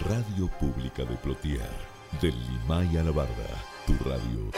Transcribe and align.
Radio 0.00 0.48
Pública 0.60 1.04
de 1.04 1.16
Plotier, 1.16 1.68
del 2.20 2.34
Limay 2.48 2.98
a 2.98 3.02
la 3.02 3.26
tu 3.86 3.94
radio. 4.04 4.50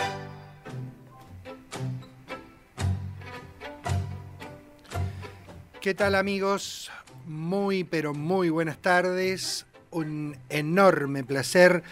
¿Qué 5.80 5.95
tal 5.95 6.15
amigos? 6.16 6.91
Muy 7.27 7.84
pero 7.84 8.15
muy 8.15 8.51
buenas 8.51 8.79
tardes. 8.79 9.66
Un 9.91 10.37
enorme 10.48 11.24
placer, 11.24 11.82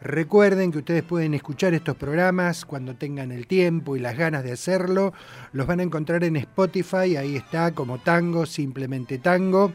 Recuerden 0.00 0.72
que 0.72 0.78
ustedes 0.78 1.02
pueden 1.02 1.34
escuchar 1.34 1.74
estos 1.74 1.96
programas 1.96 2.64
cuando 2.64 2.94
tengan 2.94 3.30
el 3.30 3.46
tiempo 3.46 3.94
y 3.96 4.00
las 4.00 4.16
ganas 4.16 4.44
de 4.44 4.52
hacerlo. 4.52 5.12
Los 5.52 5.66
van 5.66 5.80
a 5.80 5.82
encontrar 5.82 6.24
en 6.24 6.36
Spotify, 6.36 7.16
ahí 7.16 7.36
está 7.36 7.72
como 7.72 7.98
tango, 7.98 8.46
simplemente 8.46 9.18
tango. 9.18 9.74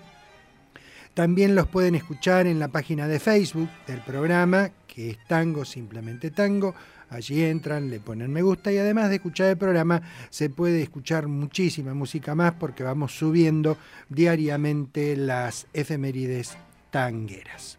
También 1.20 1.54
los 1.54 1.68
pueden 1.68 1.96
escuchar 1.96 2.48
en 2.48 2.60
la 2.60 2.70
página 2.70 3.06
de 3.06 3.20
Facebook 3.20 3.68
del 3.86 4.00
programa, 4.00 4.70
que 4.88 5.10
es 5.10 5.18
Tango, 5.28 5.66
simplemente 5.66 6.32
Tango. 6.32 6.74
Allí 7.10 7.44
entran, 7.44 7.90
le 7.90 8.00
ponen 8.00 8.32
me 8.32 8.42
gusta 8.42 8.72
y 8.72 8.78
además 8.78 9.10
de 9.10 9.16
escuchar 9.16 9.50
el 9.50 9.58
programa 9.58 10.02
se 10.30 10.50
puede 10.50 10.82
escuchar 10.82 11.28
muchísima 11.28 11.94
música 11.94 12.36
más 12.36 12.54
porque 12.54 12.86
vamos 12.86 13.18
subiendo 13.18 13.76
diariamente 14.08 15.18
las 15.18 15.68
efemérides 15.74 16.56
tangueras. 16.90 17.78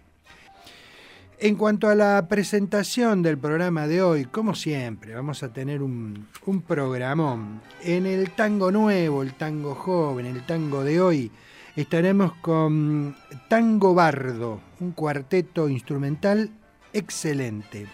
En 1.38 1.56
cuanto 1.56 1.88
a 1.88 1.94
la 1.94 2.28
presentación 2.28 3.22
del 3.22 3.38
programa 3.38 3.86
de 3.86 4.02
hoy, 4.02 4.26
como 4.26 4.54
siempre, 4.54 5.14
vamos 5.14 5.42
a 5.42 5.50
tener 5.50 5.82
un, 5.82 6.28
un 6.44 6.60
programón. 6.60 7.62
En 7.82 8.04
el 8.04 8.32
tango 8.32 8.70
nuevo, 8.70 9.22
el 9.22 9.32
tango 9.32 9.74
joven, 9.74 10.26
el 10.26 10.44
tango 10.44 10.84
de 10.84 11.00
hoy, 11.00 11.32
estaremos 11.76 12.34
con 12.36 13.16
Tango 13.48 13.94
Bardo, 13.94 14.60
un 14.80 14.92
cuarteto 14.92 15.68
instrumental 15.68 16.50
excelente. 16.92 17.86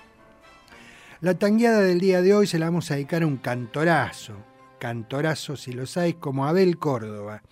La 1.20 1.34
tangueada 1.34 1.80
del 1.80 2.00
día 2.00 2.22
de 2.22 2.34
hoy 2.34 2.46
se 2.46 2.58
la 2.58 2.66
vamos 2.66 2.90
a 2.90 2.94
dedicar 2.94 3.22
a 3.22 3.26
un 3.26 3.38
cantorazo, 3.38 4.34
cantorazo 4.78 5.56
si 5.56 5.72
lo 5.72 5.86
sabéis, 5.86 6.16
como 6.16 6.46
Abel 6.46 6.78
Córdoba. 6.78 7.42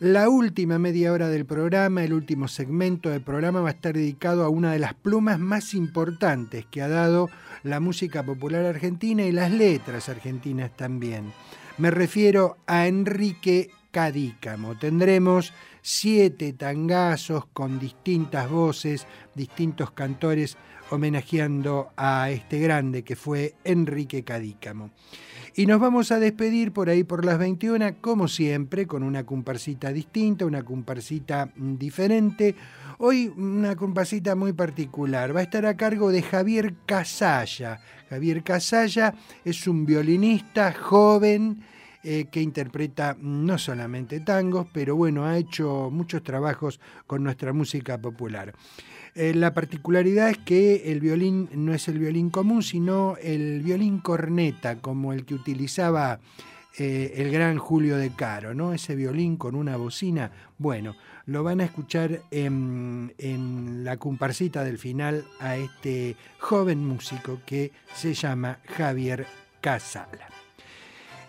La 0.00 0.30
última 0.30 0.78
media 0.78 1.12
hora 1.12 1.28
del 1.28 1.44
programa, 1.44 2.02
el 2.02 2.14
último 2.14 2.48
segmento 2.48 3.10
del 3.10 3.20
programa 3.20 3.60
va 3.60 3.68
a 3.68 3.72
estar 3.72 3.92
dedicado 3.92 4.44
a 4.44 4.48
una 4.48 4.72
de 4.72 4.78
las 4.78 4.94
plumas 4.94 5.38
más 5.38 5.74
importantes 5.74 6.64
que 6.64 6.80
ha 6.80 6.88
dado 6.88 7.28
la 7.62 7.80
música 7.80 8.22
popular 8.22 8.64
argentina 8.64 9.24
y 9.24 9.32
las 9.32 9.50
letras 9.50 10.08
argentinas 10.08 10.74
también. 10.74 11.32
Me 11.76 11.90
refiero 11.90 12.56
a 12.66 12.86
Enrique 12.86 13.70
Cadícamo. 13.90 14.78
Tendremos 14.78 15.52
siete 15.82 16.52
tangazos 16.52 17.46
con 17.52 17.78
distintas 17.78 18.48
voces, 18.48 19.06
distintos 19.34 19.90
cantores 19.90 20.56
homenajeando 20.90 21.90
a 21.96 22.30
este 22.30 22.58
grande 22.58 23.02
que 23.02 23.16
fue 23.16 23.54
Enrique 23.64 24.24
Cadícamo. 24.24 24.90
Y 25.54 25.66
nos 25.66 25.80
vamos 25.80 26.12
a 26.12 26.20
despedir 26.20 26.72
por 26.72 26.88
ahí 26.88 27.02
por 27.02 27.24
las 27.24 27.38
21, 27.38 27.96
como 28.00 28.28
siempre, 28.28 28.86
con 28.86 29.02
una 29.02 29.24
comparsita 29.26 29.92
distinta, 29.92 30.46
una 30.46 30.62
comparsita 30.62 31.50
diferente. 31.56 32.54
Hoy 32.98 33.32
una 33.36 33.74
comparsita 33.74 34.36
muy 34.36 34.52
particular. 34.52 35.34
Va 35.34 35.40
a 35.40 35.44
estar 35.44 35.66
a 35.66 35.76
cargo 35.76 36.12
de 36.12 36.22
Javier 36.22 36.74
Casalla. 36.86 37.80
Javier 38.08 38.44
Casalla 38.44 39.14
es 39.44 39.66
un 39.66 39.86
violinista 39.86 40.72
joven 40.72 41.64
eh, 42.02 42.26
que 42.30 42.40
interpreta 42.40 43.16
no 43.20 43.58
solamente 43.58 44.20
tangos, 44.20 44.66
pero 44.72 44.96
bueno, 44.96 45.24
ha 45.24 45.36
hecho 45.36 45.90
muchos 45.92 46.22
trabajos 46.22 46.80
con 47.06 47.22
nuestra 47.22 47.52
música 47.52 47.98
popular. 47.98 48.54
Eh, 49.14 49.34
la 49.34 49.52
particularidad 49.52 50.30
es 50.30 50.38
que 50.38 50.92
el 50.92 51.00
violín 51.00 51.48
no 51.52 51.74
es 51.74 51.88
el 51.88 51.98
violín 51.98 52.30
común, 52.30 52.62
sino 52.62 53.16
el 53.22 53.60
violín 53.62 53.98
corneta, 53.98 54.80
como 54.80 55.12
el 55.12 55.24
que 55.24 55.34
utilizaba 55.34 56.20
eh, 56.78 57.14
el 57.16 57.30
gran 57.30 57.58
Julio 57.58 57.98
de 57.98 58.10
Caro, 58.10 58.54
¿no? 58.54 58.72
Ese 58.72 58.94
violín 58.94 59.36
con 59.36 59.54
una 59.54 59.76
bocina. 59.76 60.30
Bueno, 60.56 60.96
lo 61.26 61.42
van 61.42 61.60
a 61.60 61.64
escuchar 61.64 62.22
en, 62.30 63.12
la 63.84 63.98
comparsita 63.98 64.64
del 64.64 64.78
final 64.78 65.24
a 65.40 65.56
este 65.56 66.16
joven 66.38 66.86
músico 66.86 67.40
que 67.44 67.72
se 67.94 68.14
llama 68.14 68.60
Javier 68.64 69.26
Casala. 69.60 70.29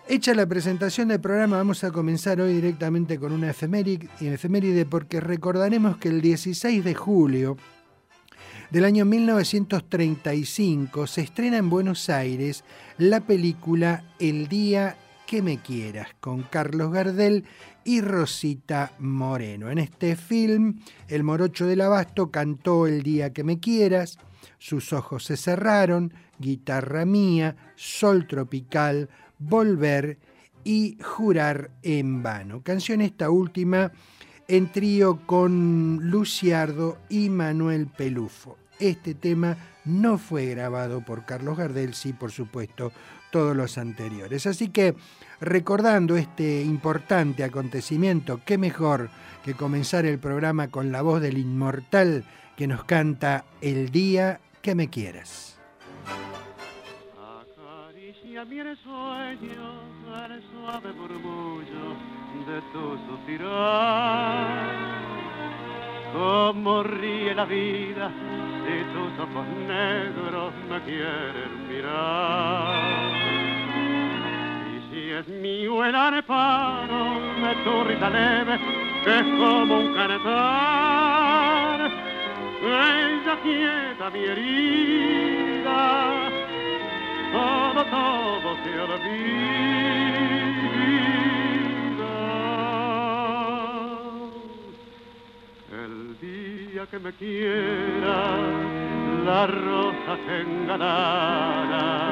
Hecha 0.08 0.34
la 0.34 0.48
presentación 0.48 1.10
del 1.10 1.22
programa, 1.22 1.58
vamos 1.58 1.84
a 1.84 1.92
comenzar 1.92 2.42
hoy 2.42 2.54
directamente 2.54 3.20
con 3.20 3.32
una 3.32 3.52
efeméride, 3.52 4.86
porque 4.86 5.22
recordaremos 5.22 5.98
que 5.98 6.10
el 6.10 6.22
16 6.22 6.84
de 6.84 6.96
julio 6.96 7.56
del 8.72 8.86
año 8.86 9.06
1935 9.06 11.06
se 11.08 11.22
estrena 11.22 11.58
en 11.58 11.70
Buenos 11.70 12.10
Aires 12.10 12.64
la 12.98 13.22
película 13.22 14.04
El 14.20 14.48
día 14.48 14.98
que 15.28 15.42
me 15.42 15.60
quieras, 15.60 16.10
con 16.20 16.44
Carlos 16.44 16.92
Gardel 16.92 17.46
y 17.86 18.02
Rosita 18.02 18.92
Moreno. 19.00 19.70
En 19.70 19.78
este 19.78 20.18
film, 20.18 20.82
el 21.08 21.24
morocho 21.24 21.68
del 21.68 21.82
abasto 21.82 22.32
cantó 22.32 22.88
El 22.88 23.04
día 23.04 23.32
que 23.32 23.46
me 23.46 23.60
quieras, 23.60 24.18
sus 24.58 24.94
ojos 24.94 25.26
se 25.26 25.38
cerraron, 25.38 26.14
guitarra 26.38 27.06
mía, 27.06 27.56
sol 27.76 28.28
tropical, 28.28 29.10
Volver 29.42 30.18
y 30.64 30.98
Jurar 31.02 31.72
en 31.82 32.22
vano. 32.22 32.62
Canción 32.62 33.02
esta 33.02 33.30
última 33.30 33.92
en 34.48 34.72
trío 34.72 35.26
con 35.26 36.00
Luciardo 36.10 37.00
y 37.10 37.30
Manuel 37.30 37.88
Pelufo. 37.88 38.58
Este 38.80 39.16
tema 39.16 39.58
no 39.86 40.18
fue 40.18 40.46
grabado 40.48 41.04
por 41.04 41.26
Carlos 41.26 41.58
Gardel, 41.58 41.94
sí, 41.94 42.14
por 42.14 42.32
supuesto, 42.32 42.92
todos 43.32 43.56
los 43.56 43.78
anteriores. 43.78 44.46
Así 44.46 44.70
que, 44.70 44.96
recordando 45.40 46.18
este 46.18 46.62
importante 46.64 47.44
acontecimiento, 47.44 48.42
qué 48.46 48.58
mejor 48.58 49.10
que 49.44 49.54
comenzar 49.54 50.06
el 50.06 50.20
programa 50.20 50.68
con 50.68 50.92
la 50.92 51.02
voz 51.02 51.22
del 51.22 51.38
inmortal 51.38 52.26
que 52.58 52.68
nos 52.68 52.84
canta 52.84 53.46
El 53.62 53.90
día 53.90 54.40
que 54.62 54.76
me 54.76 54.90
quieras. 54.90 55.60
A 58.42 58.46
mi 58.46 58.58
sueño 58.58 59.70
el 60.26 60.42
suave 60.50 60.92
murmullo 60.94 61.86
de 62.48 62.58
tu 62.74 62.98
suspirar. 63.08 64.68
Como 66.12 66.82
ríe 66.82 67.36
la 67.36 67.46
vida 67.46 68.10
si 68.64 68.84
tus 68.94 69.12
ojos 69.20 69.48
negros 69.68 70.54
me 70.68 70.82
quieren 70.82 71.68
mirar. 71.70 73.14
Y 74.74 74.76
si 74.90 75.02
es 75.12 75.28
mío 75.28 75.86
el 75.86 75.94
areparo 75.94 77.20
de 77.44 77.56
tu 77.64 77.84
risa 77.84 78.10
leve, 78.10 78.60
que 79.04 79.20
es 79.20 79.26
como 79.40 79.78
un 79.82 79.94
canetar, 79.94 81.80
ella 82.64 83.36
quieta 83.44 84.10
mi 84.10 84.24
herida 84.24 85.12
todo, 87.32 87.86
todo 87.86 88.56
se 88.64 88.80
olvida. 88.80 89.32
El 95.72 96.18
día 96.20 96.86
que 96.88 97.00
me 97.00 97.12
quiera, 97.14 98.38
la 99.26 99.48
rosa 99.48 100.18
se 100.26 100.42
engalara 100.42 102.12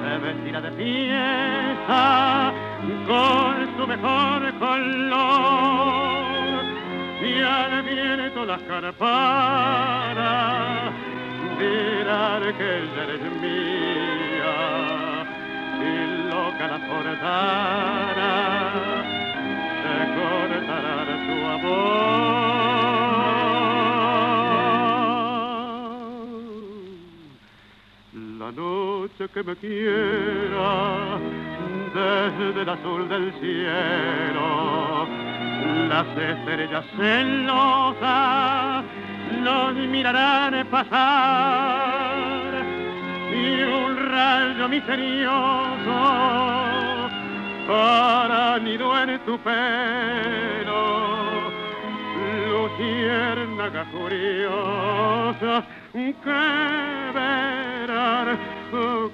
se 0.00 0.18
vestirá 0.18 0.60
de 0.60 0.70
fiesta 0.72 2.52
con 3.06 3.76
su 3.76 3.86
mejor 3.86 4.52
color. 4.58 6.10
Y 7.22 7.42
al 7.42 7.82
viento 7.82 8.44
las 8.44 8.62
carparas 8.62 9.00
dirán 11.60 12.42
que 12.58 12.66
ella 12.78 13.02
eres 13.04 13.24
mía 13.44 14.58
y 15.88 15.92
loca 16.30 16.64
la 16.72 16.78
portara 16.88 18.34
se 19.82 19.96
cortará 20.16 21.14
su 21.26 21.36
amor. 21.56 22.00
La 28.40 28.50
noche 28.52 29.22
que 29.32 29.40
me 29.42 29.54
quiera 29.56 30.72
desde 31.94 32.62
el 32.62 32.68
azul 32.68 33.08
del 33.08 33.26
cielo 33.40 34.48
las 35.88 36.06
estrellas 36.16 36.84
celosas 36.96 38.84
nos 39.40 39.74
mirarán 39.74 40.66
pasar 40.70 42.40
y 43.32 43.62
un 43.62 43.96
rayo 44.10 44.68
misterioso 44.68 45.98
para 47.66 48.58
nido 48.58 49.02
en 49.02 49.18
tu 49.24 49.38
pelo. 49.38 51.10
Luciérnaga 52.50 53.84
curiosa 53.92 55.64
que 55.92 56.40
verán 57.14 58.38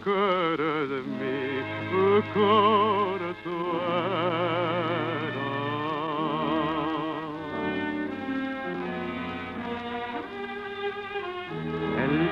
cara 0.05 0.73
de 0.90 0.99
mi 1.19 1.37
oh, 1.94 2.23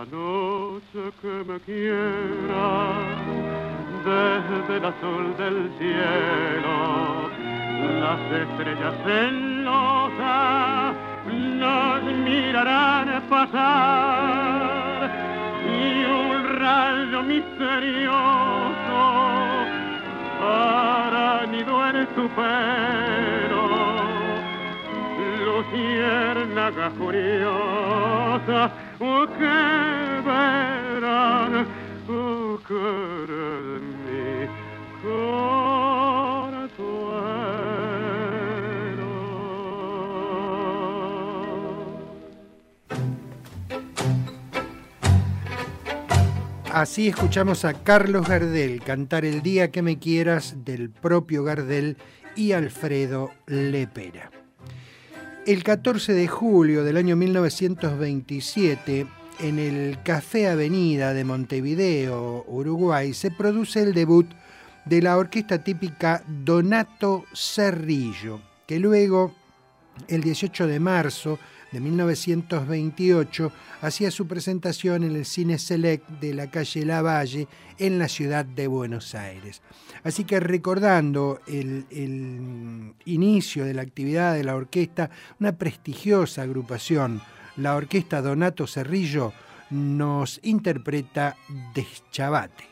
La 0.00 0.06
noche 0.06 1.12
que 1.20 1.34
me 1.46 1.60
quiera 1.60 2.68
desde 4.02 4.76
el 4.78 4.84
azul 4.86 5.36
del 5.36 5.70
cielo, 5.76 7.28
las 8.00 8.20
estrellas 8.32 8.94
celosas 9.04 10.94
nos 11.28 12.02
mirarán 12.24 13.08
pasar 13.28 15.10
y 15.68 16.04
un 16.04 16.58
rayo 16.58 17.22
misterioso 17.22 19.02
para 20.40 21.44
nido 21.44 21.88
en 21.90 22.06
tu 22.14 22.26
pelo. 22.38 23.64
Luciérnaga 25.44 26.88
curiosa 26.98 28.72
Así 46.72 47.08
escuchamos 47.08 47.64
a 47.64 47.72
Carlos 47.72 48.28
Gardel 48.28 48.82
cantar 48.82 49.24
El 49.24 49.40
día 49.40 49.70
que 49.70 49.80
me 49.80 49.98
quieras 49.98 50.64
del 50.64 50.90
propio 50.90 51.42
Gardel 51.42 51.96
y 52.36 52.52
Alfredo 52.52 53.30
Lepera. 53.46 54.39
El 55.46 55.64
14 55.64 56.12
de 56.12 56.28
julio 56.28 56.84
del 56.84 56.98
año 56.98 57.16
1927, 57.16 59.06
en 59.40 59.58
el 59.58 59.98
Café 60.02 60.48
Avenida 60.48 61.14
de 61.14 61.24
Montevideo, 61.24 62.44
Uruguay, 62.46 63.14
se 63.14 63.30
produce 63.30 63.82
el 63.82 63.94
debut 63.94 64.26
de 64.84 65.00
la 65.00 65.16
orquesta 65.16 65.64
típica 65.64 66.22
Donato 66.26 67.24
Cerrillo, 67.34 68.40
que 68.66 68.78
luego, 68.78 69.34
el 70.08 70.22
18 70.22 70.66
de 70.66 70.78
marzo 70.78 71.38
de 71.72 71.80
1928, 71.80 73.52
hacía 73.82 74.10
su 74.10 74.26
presentación 74.26 75.04
en 75.04 75.16
el 75.16 75.24
Cine 75.24 75.58
Select 75.58 76.08
de 76.20 76.34
la 76.34 76.50
calle 76.50 76.84
Lavalle 76.84 77.48
en 77.78 77.98
la 77.98 78.08
ciudad 78.08 78.44
de 78.44 78.66
Buenos 78.66 79.14
Aires. 79.14 79.62
Así 80.02 80.24
que 80.24 80.40
recordando 80.40 81.40
el, 81.46 81.84
inicio 83.04 83.64
de 83.64 83.74
la 83.74 83.82
actividad 83.82 84.34
de 84.34 84.44
la 84.44 84.56
orquesta, 84.56 85.10
una 85.38 85.52
prestigiosa 85.52 86.42
agrupación, 86.42 87.20
la 87.56 87.76
orquesta 87.76 88.22
Donato 88.22 88.66
Cerrillo, 88.66 89.32
nos 89.70 90.40
interpreta 90.42 91.36
Deschavate. 91.74 92.64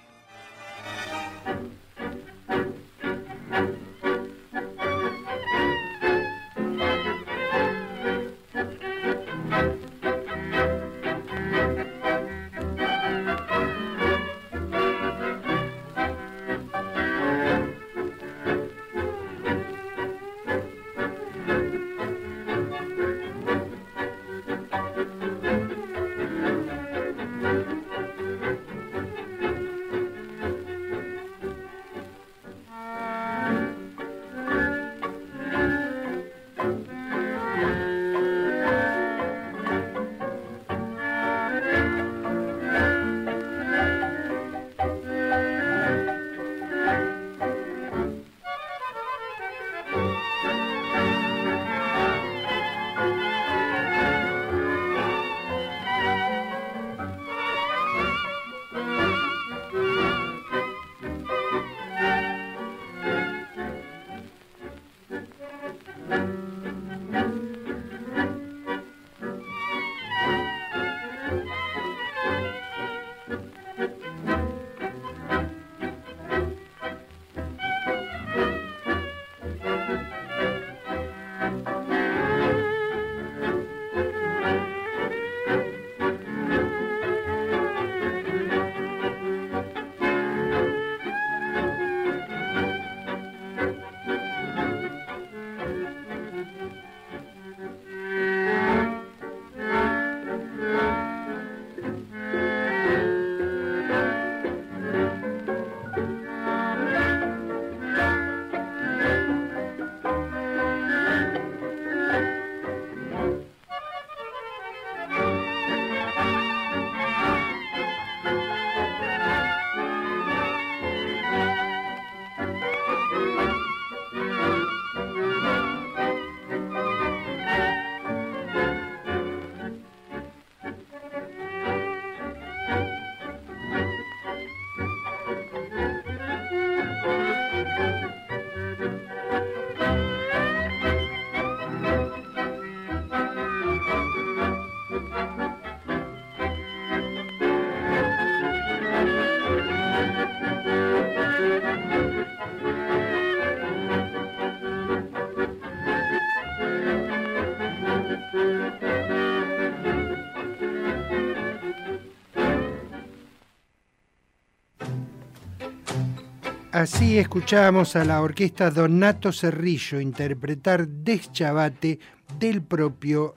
Así 166.78 167.18
escuchábamos 167.18 167.96
a 167.96 168.04
la 168.04 168.22
orquesta 168.22 168.70
Donato 168.70 169.32
Cerrillo 169.32 170.00
interpretar 170.00 170.86
Deschavate 170.86 171.98
del 172.38 172.62
propio 172.62 173.34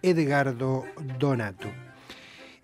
Edgardo 0.00 0.84
Donato. 1.18 1.66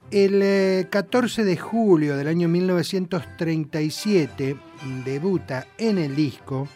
El 0.08 0.86
14 0.88 1.42
eh, 1.42 1.44
de 1.44 1.56
julio 1.56 2.16
del 2.16 2.28
año 2.28 2.48
1937 2.48 4.56
debuta 5.04 5.66
en 5.76 5.98
el 5.98 6.14
disco, 6.14 6.68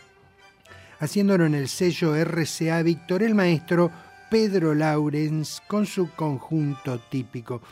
haciéndolo 0.98 1.46
en 1.46 1.54
el 1.54 1.68
sello 1.68 2.16
RCA 2.24 2.82
Víctor, 2.82 3.22
el 3.22 3.36
maestro 3.36 3.92
Pedro 4.32 4.74
Laurens 4.74 5.62
con 5.68 5.86
su 5.86 6.10
conjunto 6.10 6.98
típico. 6.98 7.62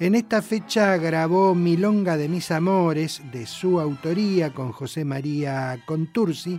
En 0.00 0.14
esta 0.14 0.40
fecha 0.40 0.96
grabó 0.96 1.54
Milonga 1.54 2.16
de 2.16 2.30
mis 2.30 2.50
amores, 2.50 3.20
de 3.32 3.44
su 3.44 3.78
autoría, 3.78 4.54
con 4.54 4.72
José 4.72 5.04
María 5.04 5.78
Contursi, 5.84 6.58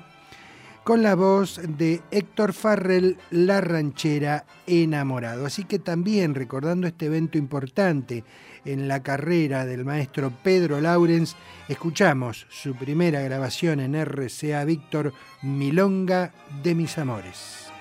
con 0.84 1.02
la 1.02 1.16
voz 1.16 1.60
de 1.68 2.04
Héctor 2.12 2.54
Farrell, 2.54 3.18
La 3.32 3.60
Ranchera 3.60 4.46
Enamorado. 4.68 5.48
Así 5.48 5.64
que 5.64 5.80
también 5.80 6.36
recordando 6.36 6.86
este 6.86 7.08
evento 7.08 7.40
importante 7.40 8.24
en 8.64 8.88
la 8.88 9.02
carrera 9.02 9.66
del 9.66 9.86
maestro 9.86 10.32
Pedro 10.44 10.80
Laurens, 10.80 11.36
escuchamos 11.68 12.46
su 12.52 12.76
primera 12.76 13.22
grabación 13.22 13.80
en 13.80 13.96
RCA 13.96 14.64
Víctor, 14.66 15.14
Milonga 15.42 16.32
de 16.62 16.76
mis 16.76 16.96
amores. 17.00 17.72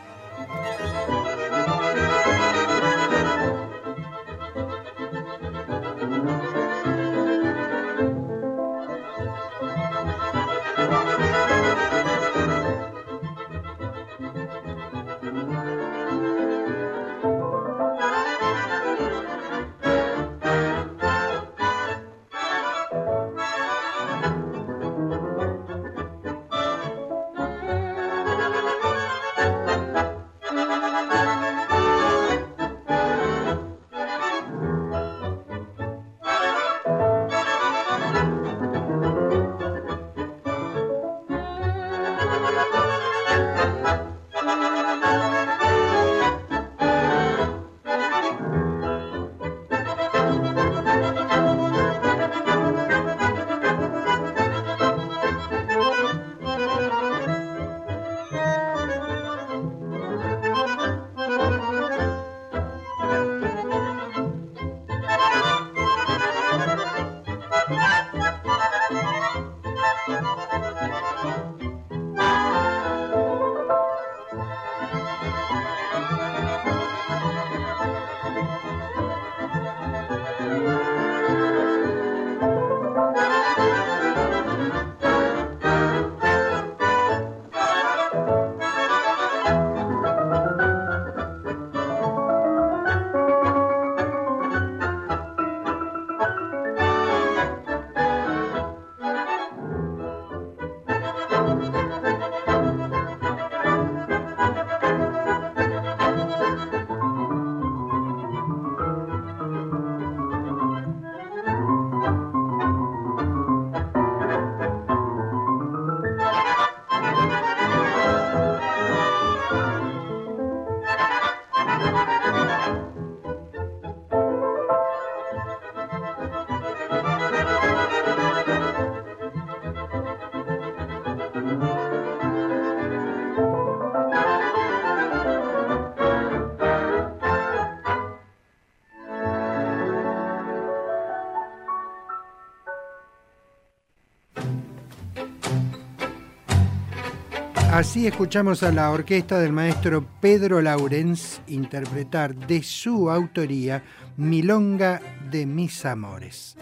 Así 147.73 148.09
escuchamos 148.09 148.65
a 148.65 148.73
la 148.73 148.91
orquesta 148.91 149.39
del 149.39 149.53
maestro 149.53 150.05
Pedro 150.21 150.61
Laurens 150.61 151.41
interpretar 151.47 152.35
de 152.35 152.65
su 152.65 153.09
autoría 153.09 153.85
Milonga 154.17 155.01
de 155.31 155.47
mis 155.47 155.87
amores. 155.87 156.57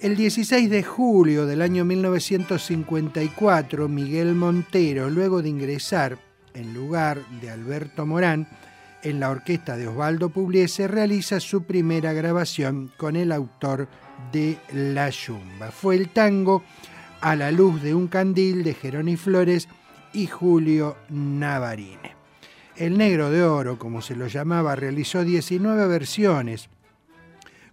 El 0.00 0.16
16 0.16 0.70
de 0.70 0.82
julio 0.82 1.44
del 1.44 1.60
año 1.60 1.84
1954, 1.84 3.86
Miguel 3.86 4.34
Montero, 4.34 5.10
luego 5.10 5.42
de 5.42 5.50
ingresar 5.50 6.16
en 6.54 6.72
lugar 6.72 7.20
de 7.42 7.50
Alberto 7.50 8.06
Morán 8.06 8.48
en 9.02 9.20
la 9.20 9.28
orquesta 9.28 9.76
de 9.76 9.88
Osvaldo 9.88 10.30
Pugliese, 10.30 10.88
realiza 10.88 11.38
su 11.38 11.64
primera 11.64 12.14
grabación 12.14 12.90
con 12.96 13.14
el 13.14 13.30
autor 13.30 13.88
de 14.32 14.56
La 14.72 15.10
Yumba. 15.10 15.70
Fue 15.70 15.96
el 15.96 16.08
tango 16.08 16.62
A 17.20 17.36
la 17.36 17.50
luz 17.50 17.82
de 17.82 17.94
un 17.94 18.08
candil 18.08 18.64
de 18.64 18.72
Jerónimo 18.72 19.18
Flores 19.18 19.68
y 20.12 20.26
Julio 20.26 20.96
Navarine. 21.08 22.16
El 22.76 22.96
Negro 22.96 23.30
de 23.30 23.42
Oro, 23.42 23.78
como 23.78 24.02
se 24.02 24.14
lo 24.14 24.28
llamaba, 24.28 24.76
realizó 24.76 25.24
19 25.24 25.88
versiones 25.88 26.68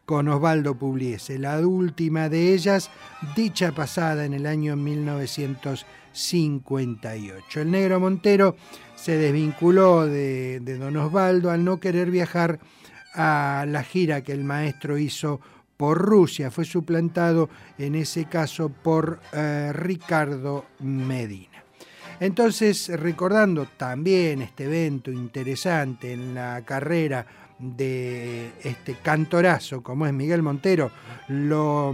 con 0.05 0.27
Osvaldo 0.27 0.75
Pugliese, 0.75 1.39
la 1.39 1.59
última 1.59 2.27
de 2.29 2.53
ellas 2.53 2.91
dicha 3.35 3.71
pasada 3.71 4.25
en 4.25 4.33
el 4.33 4.45
año 4.45 4.75
1958. 4.75 7.61
El 7.61 7.71
Negro 7.71 7.99
Montero 7.99 8.55
se 8.95 9.17
desvinculó 9.17 10.05
de, 10.05 10.59
don 10.79 10.95
Osvaldo 10.97 11.49
al 11.51 11.63
no 11.63 11.79
querer 11.79 12.11
viajar 12.11 12.59
a 13.13 13.65
la 13.67 13.83
gira 13.83 14.23
que 14.23 14.31
el 14.31 14.43
maestro 14.43 14.97
hizo 14.97 15.39
por 15.77 15.99
Rusia. 15.99 16.49
Fue 16.51 16.65
suplantado 16.65 17.49
en 17.77 17.95
ese 17.95 18.25
caso 18.25 18.69
por 18.69 19.21
eh, 19.33 19.71
Ricardo 19.73 20.65
Medina. 20.79 21.54
Entonces, 22.19 22.89
recordando 22.89 23.67
también 23.77 24.41
este 24.41 24.65
evento 24.65 25.12
interesante 25.12 26.13
en 26.13 26.34
la 26.34 26.62
carrera 26.63 27.25
de 27.60 28.51
este 28.63 28.95
cantorazo 28.95 29.81
como 29.81 30.05
es 30.05 30.13
Miguel 30.13 30.41
Montero, 30.41 30.91
lo, 31.27 31.93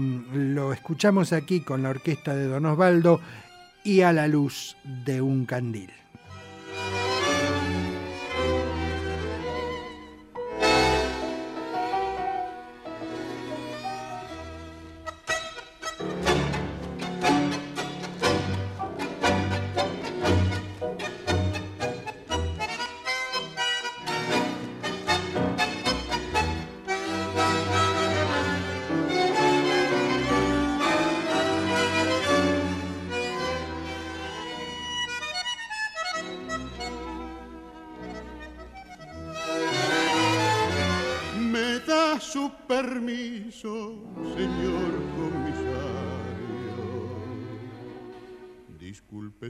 escuchamos 0.74 1.34
aquí 1.34 1.62
con 1.62 1.84
la 1.84 1.90
orquesta 1.90 2.36
de 2.36 2.48
Don 2.48 2.66
Osvaldo 2.66 3.20
y 3.84 4.02
a 4.02 4.12
la 4.14 4.28
luz 4.28 4.76
de 4.84 5.22
un 5.22 5.46
candil. 5.46 5.92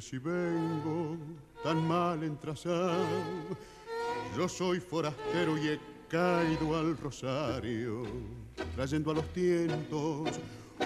Si 0.01 0.17
vengo 0.17 1.15
tan 1.63 1.88
mal 1.88 2.24
entrazado. 2.24 3.05
Yo 4.36 4.50
soy 4.50 4.79
forastero 4.79 5.58
y 5.58 5.70
he 5.70 5.79
caído 6.10 6.75
al 6.77 6.98
rosario, 6.98 8.03
trayendo 8.75 9.12
a 9.12 9.13
los 9.15 9.31
tientos 9.31 10.39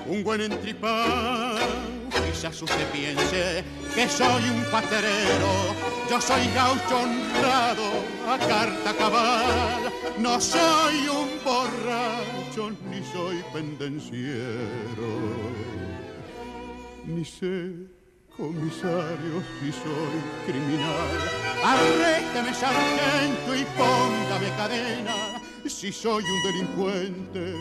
un 0.05 0.23
buen 0.23 0.41
entripado. 0.41 1.65
Quizás 2.11 2.61
usted 2.61 2.91
piense 2.91 3.63
que 3.93 4.09
soy 4.09 4.49
un 4.49 4.63
paterero, 4.69 5.73
yo 6.09 6.19
soy 6.19 6.45
gaucho 6.53 6.99
honrado 6.99 7.91
a 8.27 8.37
carta 8.37 8.93
cabal. 8.97 9.93
No 10.19 10.41
soy 10.41 11.07
un 11.07 11.29
borracho 11.43 12.71
ni 12.89 13.01
soy 13.13 13.41
pendenciero, 13.53 15.07
ni 17.05 17.23
sé 17.23 17.94
comisario 18.37 19.41
si 19.59 19.71
soy 19.71 20.17
criminal. 20.45 21.09
Arrésteme 21.63 22.53
sargento 22.53 23.55
y 23.55 23.65
póngame 23.77 24.49
cadena 24.57 25.15
si 25.65 25.91
soy 25.91 26.23
un 26.23 26.43
delincuente 26.43 27.55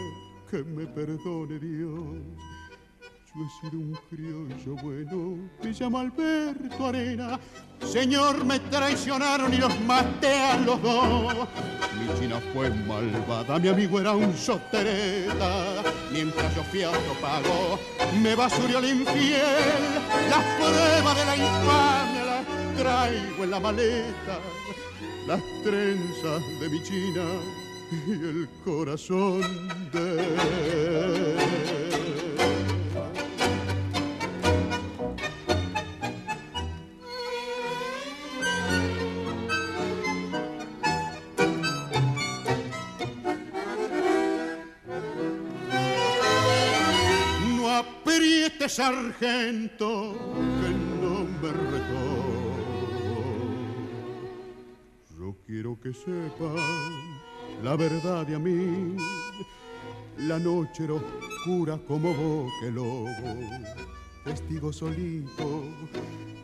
que 0.51 0.65
me 0.65 0.87
perdone 0.87 1.59
Dios. 1.59 2.54
Yo 3.37 3.45
he 3.45 3.49
sido 3.49 3.83
un 3.83 3.99
criollo 4.09 4.77
bueno, 4.81 5.51
me 5.61 5.71
llamo 5.73 5.99
Alberto 5.99 6.87
Arena. 6.87 7.41
Señor, 7.85 8.45
me 8.45 8.61
traicionaron 8.61 9.53
y 9.53 9.57
los 9.57 9.81
maté 9.81 10.41
a 10.41 10.57
los 10.59 10.81
dos. 10.81 11.49
Mi 11.99 12.21
china 12.21 12.41
fue 12.53 12.71
malvada, 12.71 13.59
mi 13.59 13.67
amigo 13.67 13.99
era 13.99 14.13
un 14.13 14.37
sotereta. 14.37 15.83
Mientras 16.13 16.55
yo 16.55 16.63
otro 16.89 17.15
pago, 17.21 17.81
me 18.23 18.37
basurió 18.37 18.79
el 18.79 19.01
infiel. 19.01 19.41
Las 20.31 20.45
pruebas 20.61 21.17
de 21.17 21.25
la 21.25 21.37
infamia 21.37 22.25
las 22.25 22.77
traigo 22.77 23.43
en 23.43 23.51
la 23.51 23.59
maleta. 23.59 24.39
Las 25.27 25.41
trenzas 25.65 26.41
de 26.61 26.69
mi 26.69 26.81
china 26.85 27.25
y 28.07 28.13
el 28.13 28.49
corazón 28.65 29.43
de 29.93 31.35
No 31.73 31.74
apriete 48.45 48.69
sargento 48.69 50.15
que 50.61 50.71
no 51.01 51.25
me. 51.41 51.55
Yo 55.19 55.37
quiero 55.47 55.79
que 55.81 55.93
sepan 55.93 56.57
la 57.63 57.77
verdad 57.77 58.27
de 58.27 58.35
a 58.35 58.39
mí. 58.39 58.97
La 60.19 60.39
noche 60.39 60.85
era 60.85 60.95
oscura 60.95 61.79
como 61.89 62.13
boque 62.13 62.71
lobo, 62.71 63.09
testigo 64.25 64.73
solito. 64.73 65.65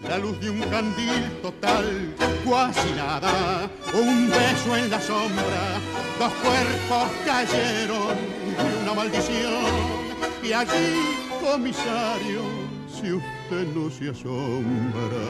La 0.08 0.16
luz 0.18 0.40
de 0.40 0.50
un 0.50 0.60
candil 0.62 1.40
total, 1.42 2.14
cuasi 2.44 2.90
nada. 2.92 3.70
Un 3.92 4.30
beso 4.30 4.76
en 4.76 4.90
la 4.90 5.00
sombra, 5.00 5.78
dos 6.18 6.32
cuerpos 6.32 7.10
cayeron 7.26 8.16
y 8.46 8.82
una 8.82 8.94
maldición. 8.94 10.10
Y 10.42 10.52
allí, 10.52 11.19
comisario, 11.52 12.42
si 12.86 13.12
usted 13.12 13.66
no 13.74 13.90
se 13.90 14.10
asombra, 14.10 15.26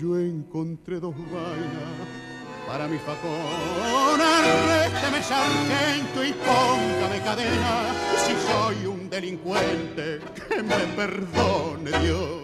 yo 0.00 0.18
encontré 0.18 0.98
dos 0.98 1.14
vainas 1.16 2.08
para 2.66 2.88
mi 2.88 2.98
facón. 2.98 4.20
Arrésteme, 4.20 5.22
sargento, 5.22 6.24
y 6.24 6.32
póngame 6.32 7.20
cadena. 7.24 7.92
Si 8.16 8.32
soy 8.48 8.86
un 8.86 9.08
delincuente, 9.08 10.18
que 10.34 10.62
me 10.64 10.78
perdone 10.96 11.90
Dios. 12.00 12.42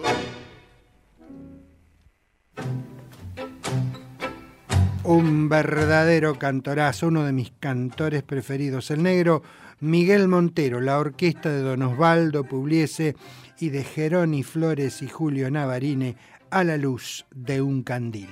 Un 5.03 5.49
verdadero 5.49 6.39
cantorazo, 6.39 7.07
uno 7.07 7.23
de 7.25 7.33
mis 7.33 7.51
cantores 7.59 8.23
preferidos, 8.23 8.89
el 8.91 9.03
negro 9.03 9.43
Miguel 9.81 10.29
Montero, 10.29 10.79
la 10.79 10.97
orquesta 10.97 11.49
de 11.49 11.61
Don 11.61 11.81
Osvaldo 11.81 12.45
Pugliese 12.45 13.15
y 13.59 13.69
de 13.69 13.83
Geroni 13.83 14.41
Flores 14.41 15.01
y 15.01 15.07
Julio 15.07 15.51
Navarine 15.51 16.15
a 16.49 16.63
la 16.63 16.77
luz 16.77 17.25
de 17.35 17.61
un 17.61 17.83
candil. 17.83 18.29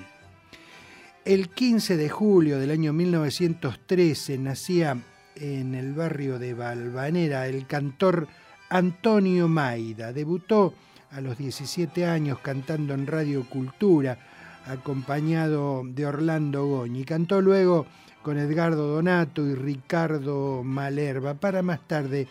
El 1.25 1.49
15 1.49 1.97
de 1.97 2.10
julio 2.10 2.60
del 2.60 2.71
año 2.71 2.93
1913 2.93 4.38
nacía 4.38 4.97
en 5.36 5.75
el 5.75 5.93
barrio 5.93 6.39
de 6.39 6.53
Valvanera 6.53 7.47
el 7.47 7.67
cantor 7.67 8.27
Antonio 8.69 9.49
Maida. 9.49 10.13
Debutó 10.13 10.73
a 11.12 11.19
los 11.19 11.38
17 11.38 12.06
años 12.06 12.39
cantando 12.39 12.93
en 12.93 13.06
Radio 13.06 13.47
Cultura, 13.49 14.17
acompañado 14.65 15.84
de 15.86 16.06
Orlando 16.06 16.65
Goñi. 16.65 17.03
Cantó 17.03 17.41
luego 17.41 17.86
con 18.23 18.39
Edgardo 18.39 18.88
Donato 18.88 19.45
y 19.45 19.53
Ricardo 19.53 20.63
Malerva 20.63 21.36
para 21.36 21.62
más 21.62 21.88
tarde 21.88 22.27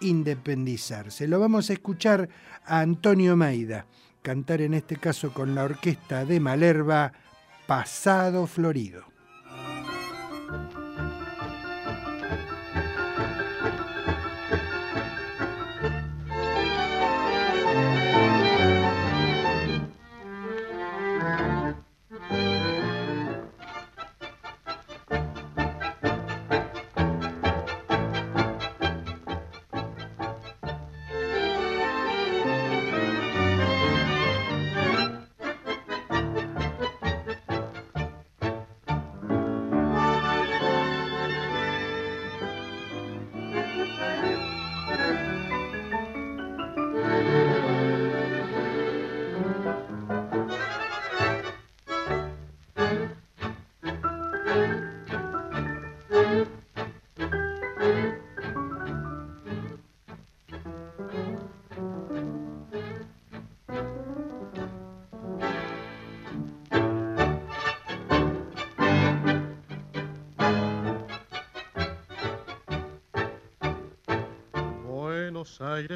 independizarse. 0.00 1.26
Lo 1.26 1.40
vamos 1.40 1.70
a 1.70 1.74
escuchar 1.74 2.28
a 2.66 2.80
Antonio 2.80 3.36
Maida 3.36 3.86
cantar 4.22 4.60
en 4.60 4.74
este 4.74 4.96
caso 4.96 5.32
con 5.32 5.54
la 5.54 5.62
orquesta 5.62 6.24
de 6.24 6.40
Malerva 6.40 7.12
Pasado 7.66 8.46
Florido. 8.48 9.15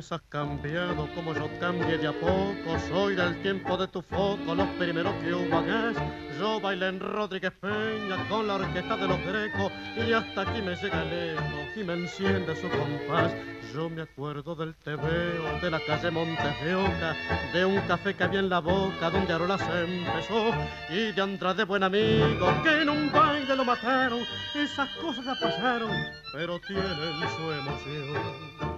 Aires 0.00 0.12
has 0.12 0.22
cambiado 0.30 1.08
como 1.14 1.34
yo 1.34 1.46
cambié 1.58 1.98
de 1.98 2.08
a 2.08 2.12
poco. 2.12 2.78
Soy 2.88 3.14
del 3.16 3.42
tiempo 3.42 3.76
de 3.76 3.86
tu 3.88 4.00
foco, 4.00 4.54
los 4.54 4.66
primeros 4.78 5.12
que 5.22 5.34
hubo 5.34 5.58
acá. 5.58 5.92
Yo 6.38 6.58
bailé 6.58 6.88
en 6.88 7.00
Rodríguez 7.00 7.52
Peña 7.60 8.26
con 8.30 8.46
la 8.46 8.54
orquesta 8.54 8.96
de 8.96 9.08
los 9.08 9.20
grecos 9.22 9.70
y 9.96 10.12
hasta 10.12 10.42
aquí 10.42 10.62
me 10.62 10.74
llega 10.74 11.02
el 11.02 11.34
eco 11.34 11.80
y 11.80 11.84
me 11.84 11.92
enciende 11.94 12.56
su 12.56 12.70
compás. 12.70 13.34
Yo 13.74 13.90
me 13.90 14.02
acuerdo 14.02 14.54
del 14.54 14.74
tebeo, 14.76 15.60
de 15.60 15.70
la 15.70 15.80
calle 15.80 16.10
Montes 16.10 16.64
de 16.64 16.74
Oca, 16.74 17.14
de 17.52 17.64
un 17.66 17.80
café 17.82 18.14
que 18.14 18.24
había 18.24 18.40
en 18.40 18.48
la 18.48 18.60
boca 18.60 19.10
donde 19.10 19.34
Arola 19.34 19.58
se 19.58 19.84
empezó 19.84 20.50
y 20.88 21.12
de 21.12 21.20
Andrade 21.20 21.64
buen 21.64 21.82
amigo 21.82 22.46
que 22.64 22.82
en 22.82 22.88
un 22.88 23.12
baile 23.12 23.54
lo 23.54 23.64
mataron. 23.66 24.20
Esas 24.54 24.88
cosas 24.96 25.26
ya 25.26 25.34
pasaron, 25.34 25.92
pero 26.32 26.58
tienen 26.60 27.28
su 27.36 27.52
emoción 27.52 28.69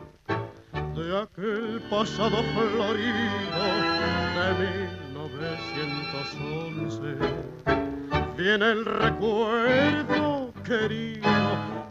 de 0.95 1.19
aquel 1.19 1.81
pasado 1.89 2.43
florido 2.55 3.65
de 4.37 4.55
1911. 5.77 7.17
Viene 8.37 8.71
el 8.73 8.85
recuerdo 8.85 10.53
querido 10.65 11.29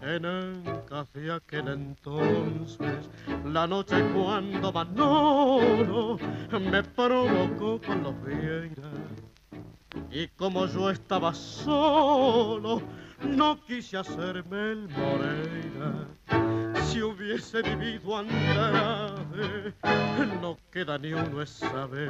en 0.02 0.26
el 0.26 0.64
café 0.88 1.32
aquel 1.32 1.68
entonces, 1.70 3.10
la 3.46 3.66
noche 3.66 4.04
cuando 4.14 4.72
Manolo 4.72 6.18
me 6.60 6.84
provocó 6.84 7.82
con 7.82 8.04
los 8.04 8.14
vieiras. 8.24 8.94
Y 10.12 10.28
como 10.30 10.68
yo 10.68 10.90
estaba 10.90 11.34
solo, 11.34 12.82
no 13.24 13.60
quise 13.66 13.98
hacerme 13.98 14.72
el 14.72 14.90
Moreira. 14.90 16.08
Hubiese 17.32 17.62
vivido 17.62 18.18
Andrade, 18.18 19.74
no 20.42 20.58
queda 20.70 20.98
ni 20.98 21.14
uno 21.14 21.42
es 21.42 21.50
saber 21.50 22.10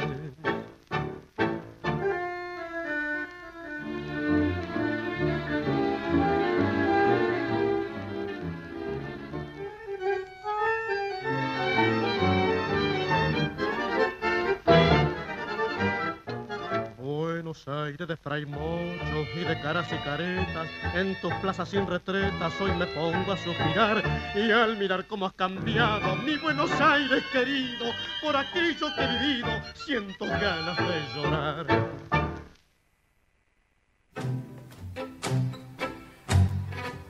De 18.07 18.17
fray 18.17 18.47
mocho 18.47 19.27
y 19.35 19.41
de 19.41 19.61
caras 19.61 19.87
y 19.93 19.97
caretas, 20.03 20.67
en 20.95 21.13
tus 21.21 21.31
plazas 21.35 21.69
sin 21.69 21.85
retretas 21.85 22.51
hoy 22.59 22.71
me 22.71 22.87
pongo 22.87 23.31
a 23.31 23.37
suspirar 23.37 24.01
y 24.33 24.49
al 24.49 24.75
mirar 24.77 25.05
cómo 25.05 25.27
has 25.27 25.33
cambiado 25.33 26.15
mi 26.15 26.35
Buenos 26.37 26.71
Aires 26.81 27.23
querido, 27.31 27.85
por 28.23 28.35
aquello 28.35 28.87
que 28.95 29.03
he 29.03 29.19
vivido 29.19 29.49
siento 29.75 30.25
ganas 30.25 30.77
de 30.77 31.13
llorar. 31.15 31.67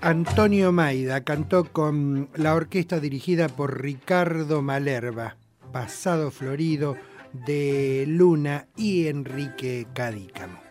Antonio 0.02 0.74
Maida 0.74 1.24
cantó 1.24 1.72
con 1.72 2.28
la 2.36 2.54
orquesta 2.54 3.00
dirigida 3.00 3.48
por 3.48 3.82
Ricardo 3.82 4.62
Malerva, 4.62 5.38
Pasado 5.72 6.32
Florido, 6.32 6.98
de 7.32 8.04
Luna 8.10 8.68
y 8.76 9.08
Enrique 9.08 9.88
Cadícamo. 9.94 10.71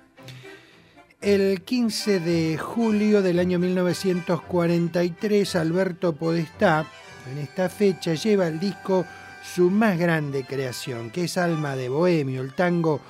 El 1.20 1.60
15 1.60 2.20
de 2.20 2.56
julio 2.56 3.20
del 3.20 3.40
año 3.40 3.58
1943, 3.58 5.54
Alberto 5.54 6.14
Podestá, 6.14 6.86
en 7.30 7.36
esta 7.36 7.68
fecha, 7.68 8.14
lleva 8.14 8.46
al 8.46 8.58
disco 8.58 9.04
su 9.42 9.68
más 9.68 9.98
grande 9.98 10.44
creación, 10.44 11.10
que 11.10 11.24
es 11.24 11.36
Alma 11.36 11.76
de 11.76 11.90
Bohemio, 11.90 12.40
el 12.40 12.54
tango 12.54 13.02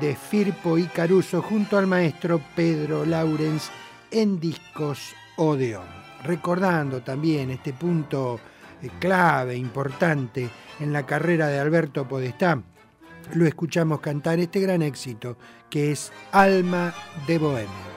de 0.00 0.16
Firpo 0.16 0.78
y 0.78 0.84
Caruso, 0.84 1.42
junto 1.42 1.76
al 1.76 1.86
maestro 1.86 2.40
Pedro 2.56 3.04
Laurens 3.04 3.70
en 4.10 4.40
discos 4.40 5.12
Odeón. 5.36 5.84
Recordando 6.24 7.02
también 7.02 7.50
este 7.50 7.74
punto 7.74 8.40
eh, 8.80 8.88
clave, 8.98 9.56
importante 9.56 10.48
en 10.80 10.90
la 10.90 11.04
carrera 11.04 11.48
de 11.48 11.58
Alberto 11.58 12.08
Podestá, 12.08 12.62
lo 13.32 13.46
escuchamos 13.46 14.00
cantar 14.00 14.38
este 14.38 14.60
gran 14.60 14.82
éxito 14.82 15.36
que 15.70 15.92
es 15.92 16.12
Alma 16.32 16.94
de 17.26 17.38
Bohemia. 17.38 17.91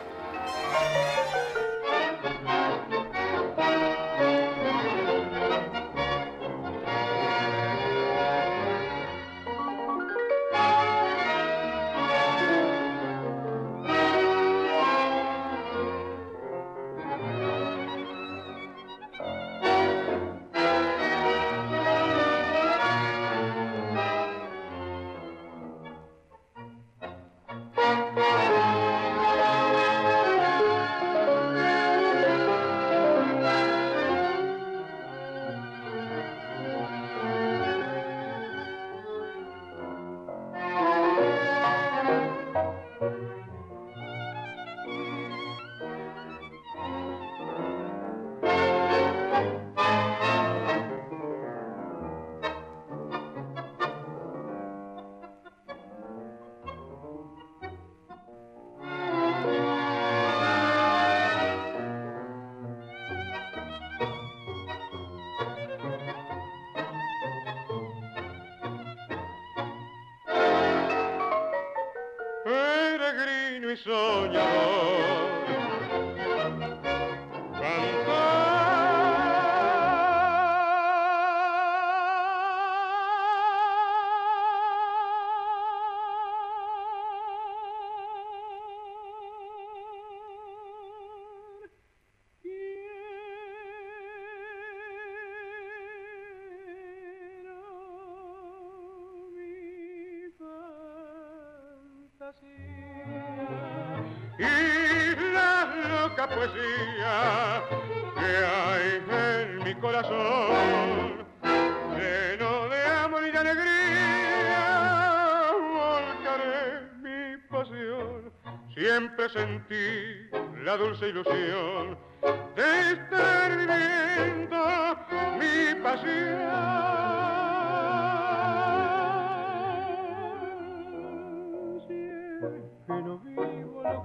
Mi 125.95 126.11
pasión. 126.11 126.85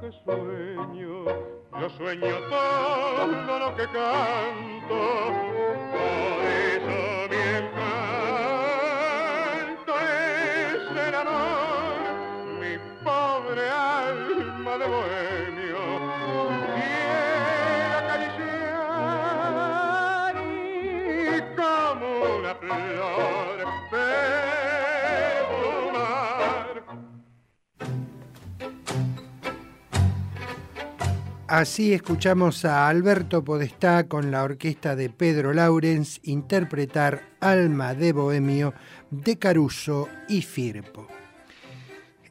que 0.00 0.12
sueño, 0.24 1.24
yo 1.78 1.90
sueño 1.90 2.36
todo 2.48 3.58
lo 3.58 3.76
que 3.76 3.84
canto, 3.84 5.59
Así 31.50 31.92
escuchamos 31.92 32.64
a 32.64 32.88
Alberto 32.88 33.42
Podestá 33.42 34.06
con 34.06 34.30
la 34.30 34.44
orquesta 34.44 34.94
de 34.94 35.10
Pedro 35.10 35.52
Laurens 35.52 36.20
interpretar 36.22 37.24
Alma 37.40 37.92
de 37.92 38.12
Bohemio 38.12 38.72
de 39.10 39.36
Caruso 39.36 40.08
y 40.28 40.42
Firpo. 40.42 41.08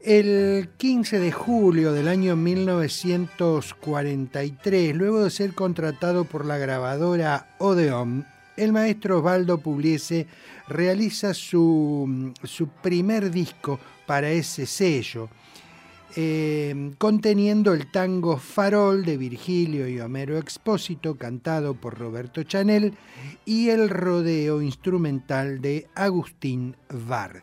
El 0.01 0.69
15 0.77 1.19
de 1.19 1.33
julio 1.33 1.91
del 1.91 2.07
año 2.07 2.37
1943, 2.37 4.95
luego 4.95 5.25
de 5.25 5.31
ser 5.31 5.53
contratado 5.53 6.23
por 6.23 6.45
la 6.45 6.57
grabadora 6.57 7.57
Odeon, 7.57 8.25
el 8.55 8.71
maestro 8.71 9.17
Osvaldo 9.17 9.57
Pugliese 9.57 10.27
realiza 10.69 11.33
su, 11.33 12.31
su 12.45 12.69
primer 12.69 13.31
disco 13.31 13.81
para 14.05 14.29
ese 14.29 14.65
sello 14.65 15.27
eh, 16.15 16.91
conteniendo 16.97 17.73
el 17.73 17.91
tango 17.91 18.37
Farol 18.37 19.05
de 19.05 19.17
Virgilio 19.17 19.87
y 19.87 19.99
Homero 19.99 20.37
Expósito, 20.37 21.15
cantado 21.17 21.75
por 21.75 21.97
Roberto 21.97 22.43
Chanel, 22.43 22.93
y 23.45 23.69
el 23.69 23.89
rodeo 23.89 24.61
instrumental 24.61 25.61
de 25.61 25.87
Agustín 25.95 26.75
Vardi. 26.89 27.41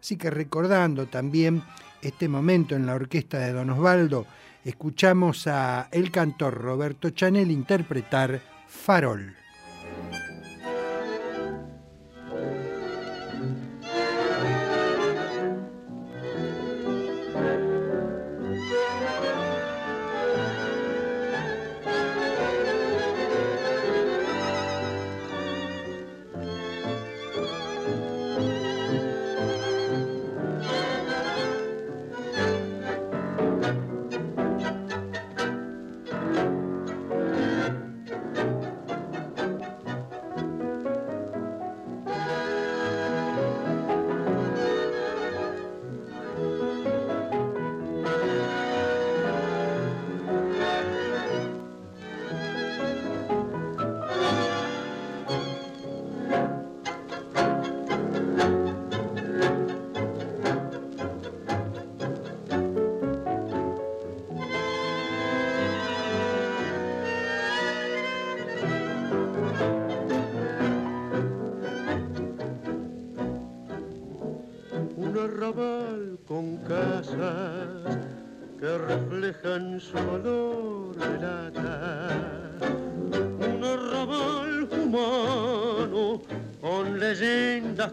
Así 0.00 0.16
que 0.16 0.30
recordando 0.30 1.06
también 1.06 1.62
este 2.02 2.28
momento 2.28 2.74
en 2.74 2.86
la 2.86 2.94
orquesta 2.94 3.38
de 3.38 3.52
Don 3.52 3.70
Osvaldo, 3.70 4.26
escuchamos 4.64 5.46
a 5.46 5.88
el 5.90 6.10
cantor 6.10 6.54
Roberto 6.54 7.10
Chanel 7.10 7.50
interpretar 7.50 8.40
Farol. 8.66 9.45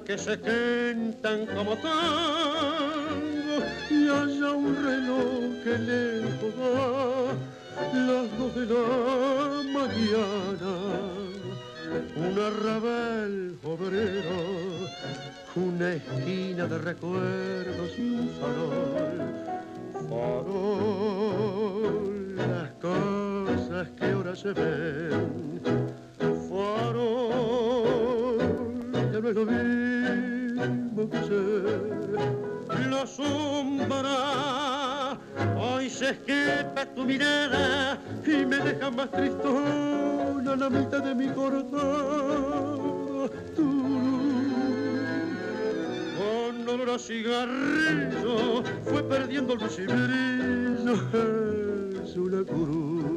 Que 0.05 0.17
se 0.17 0.39
cantan 0.39 1.45
como 1.55 1.75
tango 1.77 3.57
y 3.89 4.07
haya 4.07 4.51
un 4.51 4.75
reloj 4.75 5.63
que 5.63 5.77
lejos 5.77 6.53
da 6.57 6.77
las 8.07 8.37
dos 8.37 8.55
de 8.55 8.65
la 8.73 8.87
mañana. 9.77 10.73
Un 12.15 12.39
arrabal 12.39 13.55
obrero 13.63 14.39
una 15.55 15.93
esquina 15.93 16.65
de 16.65 16.77
recuerdos 16.79 17.32
mirada 37.03 37.97
y 38.25 38.45
me 38.45 38.57
deja 38.57 38.89
más 38.91 39.11
tristona 39.11 40.55
la 40.55 40.69
mitad 40.69 41.03
de 41.03 41.15
mi 41.15 41.27
corazón 41.29 42.81
con 46.17 46.69
olor 46.69 46.89
a 46.91 46.99
cigarrillo 46.99 48.63
fue 48.83 49.03
perdiendo 49.03 49.53
el 49.53 49.59
brillo 49.59 50.93
es 52.03 52.15
una 52.15 52.43
cruz 52.43 53.12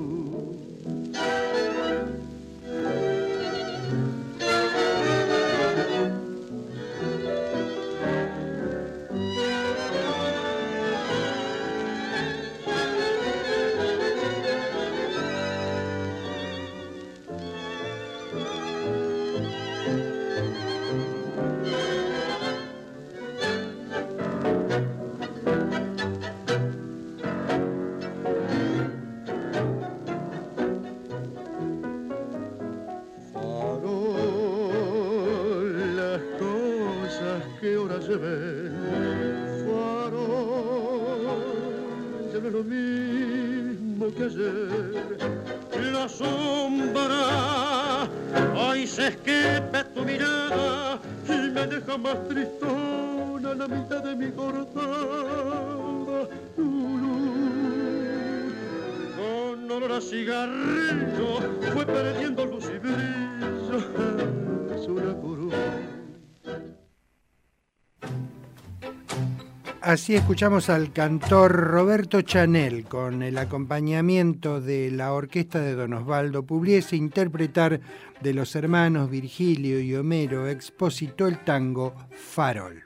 Así 69.86 70.16
escuchamos 70.16 70.68
al 70.68 70.92
cantor 70.92 71.52
Roberto 71.52 72.22
Chanel 72.22 72.84
con 72.84 73.22
el 73.22 73.38
acompañamiento 73.38 74.60
de 74.60 74.90
la 74.90 75.12
orquesta 75.12 75.60
de 75.60 75.74
Don 75.74 75.92
Osvaldo 75.92 76.44
Pugliese 76.44 76.96
interpretar 76.96 77.80
de 78.20 78.34
los 78.34 78.56
hermanos 78.56 79.10
Virgilio 79.10 79.80
y 79.80 79.94
Homero 79.94 80.48
Expósito 80.48 81.26
el 81.26 81.44
tango 81.44 81.94
Farol. 82.10 82.85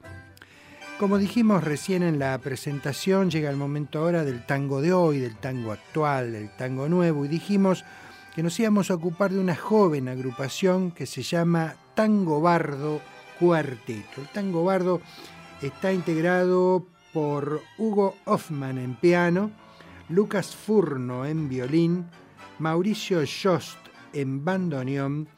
Como 1.01 1.17
dijimos 1.17 1.65
recién 1.65 2.03
en 2.03 2.19
la 2.19 2.37
presentación, 2.37 3.31
llega 3.31 3.49
el 3.49 3.57
momento 3.57 4.01
ahora 4.01 4.23
del 4.23 4.45
tango 4.45 4.83
de 4.83 4.93
hoy, 4.93 5.19
del 5.19 5.35
tango 5.35 5.73
actual, 5.73 6.33
del 6.33 6.51
tango 6.51 6.91
nuevo, 6.91 7.25
y 7.25 7.29
dijimos 7.29 7.87
que 8.35 8.43
nos 8.43 8.61
íbamos 8.61 8.91
a 8.91 8.97
ocupar 8.97 9.31
de 9.31 9.39
una 9.39 9.57
joven 9.57 10.09
agrupación 10.09 10.91
que 10.91 11.07
se 11.07 11.23
llama 11.23 11.75
Tango 11.95 12.43
Bardo 12.43 13.01
Cuarteto. 13.39 14.21
El 14.21 14.29
Tango 14.29 14.63
Bardo 14.63 15.01
está 15.63 15.91
integrado 15.91 16.85
por 17.15 17.63
Hugo 17.79 18.17
Hoffman 18.27 18.77
en 18.77 18.95
piano, 18.95 19.53
Lucas 20.11 20.55
Furno 20.55 21.25
en 21.25 21.49
violín, 21.49 22.11
Mauricio 22.59 23.21
Jost 23.21 23.79
en 24.13 24.45
bandoneón 24.45 25.31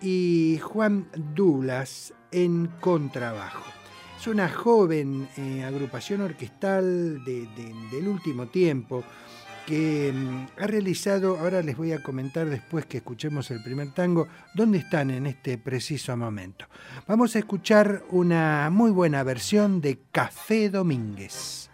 y 0.00 0.58
Juan 0.62 1.10
Dulas 1.34 2.14
en 2.32 2.68
contrabajo. 2.80 3.79
Es 4.20 4.26
una 4.26 4.50
joven 4.50 5.26
eh, 5.38 5.64
agrupación 5.64 6.20
orquestal 6.20 7.24
del 7.24 8.06
último 8.06 8.48
tiempo 8.48 9.02
que 9.64 10.12
mm, 10.14 10.60
ha 10.62 10.66
realizado, 10.66 11.38
ahora 11.38 11.62
les 11.62 11.74
voy 11.74 11.92
a 11.92 12.02
comentar 12.02 12.46
después 12.46 12.84
que 12.84 12.98
escuchemos 12.98 13.50
el 13.50 13.62
primer 13.62 13.94
tango, 13.94 14.28
dónde 14.52 14.76
están 14.76 15.10
en 15.10 15.26
este 15.26 15.56
preciso 15.56 16.14
momento. 16.18 16.66
Vamos 17.06 17.34
a 17.34 17.38
escuchar 17.38 18.04
una 18.10 18.68
muy 18.70 18.90
buena 18.90 19.22
versión 19.22 19.80
de 19.80 20.00
Café 20.12 20.68
Domínguez. 20.68 21.70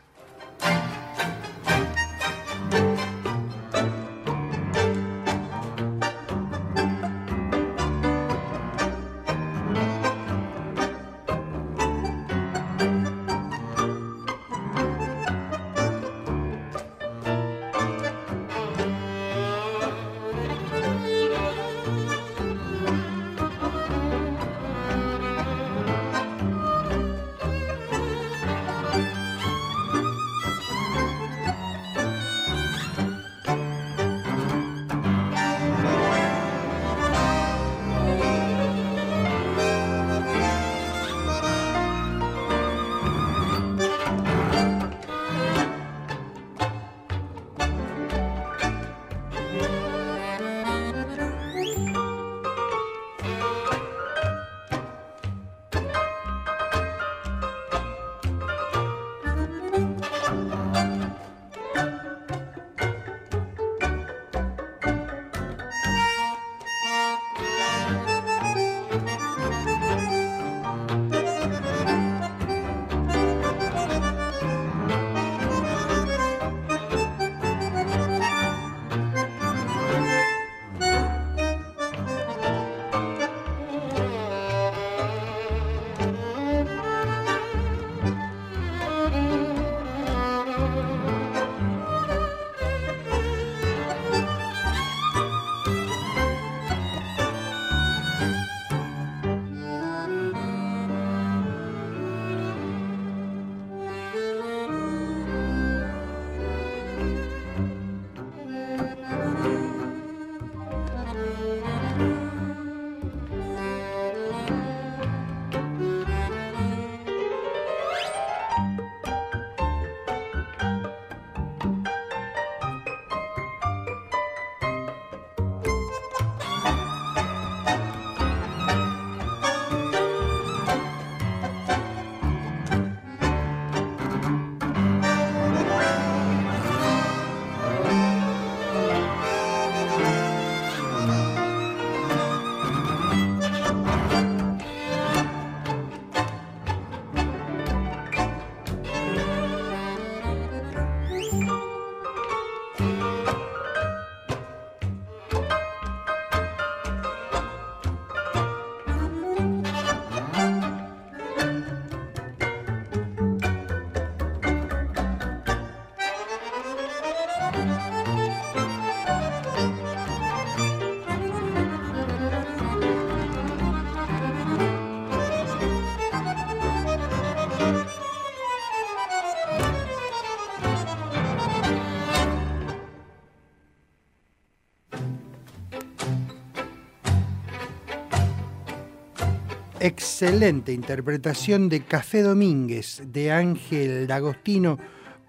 Excelente 190.19 190.73
interpretación 190.73 191.69
de 191.69 191.85
Café 191.85 192.23
Domínguez 192.23 193.03
de 193.05 193.33
Ángel 193.33 194.07
D'Agostino 194.07 194.79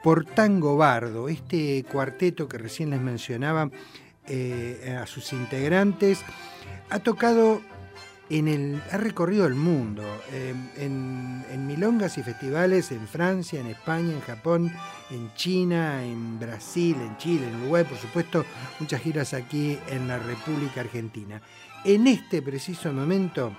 por 0.01 0.23
Tango 0.23 0.77
Bardo, 0.77 1.27
este 1.27 1.83
cuarteto 1.91 2.47
que 2.47 2.57
recién 2.57 2.91
les 2.91 3.01
mencionaba 3.01 3.69
eh, 4.29 4.97
a 4.97 5.05
sus 5.05 5.33
integrantes, 5.33 6.21
ha 6.89 6.99
tocado 6.99 7.59
en 8.29 8.47
el, 8.47 8.81
ha 8.89 8.95
recorrido 8.95 9.45
el 9.45 9.55
mundo, 9.55 10.03
em, 10.31 10.69
en, 10.77 11.45
en, 11.51 11.67
milongas 11.67 12.17
y 12.17 12.23
festivales 12.23 12.89
en 12.93 13.09
Francia, 13.09 13.59
en 13.59 13.67
España, 13.67 14.13
en 14.13 14.21
Japón, 14.21 14.71
en 15.09 15.33
China, 15.33 16.01
en 16.05 16.39
Brasil, 16.39 16.95
en 17.01 17.17
Chile, 17.17 17.45
en 17.45 17.59
Uruguay, 17.59 17.83
por 17.83 17.97
supuesto, 17.97 18.45
muchas 18.79 19.01
giras 19.01 19.33
aquí 19.33 19.77
en 19.89 20.07
la 20.07 20.17
República 20.17 20.79
Argentina. 20.79 21.41
En 21.83 22.07
este 22.07 22.41
preciso 22.41 22.93
momento 22.93 23.51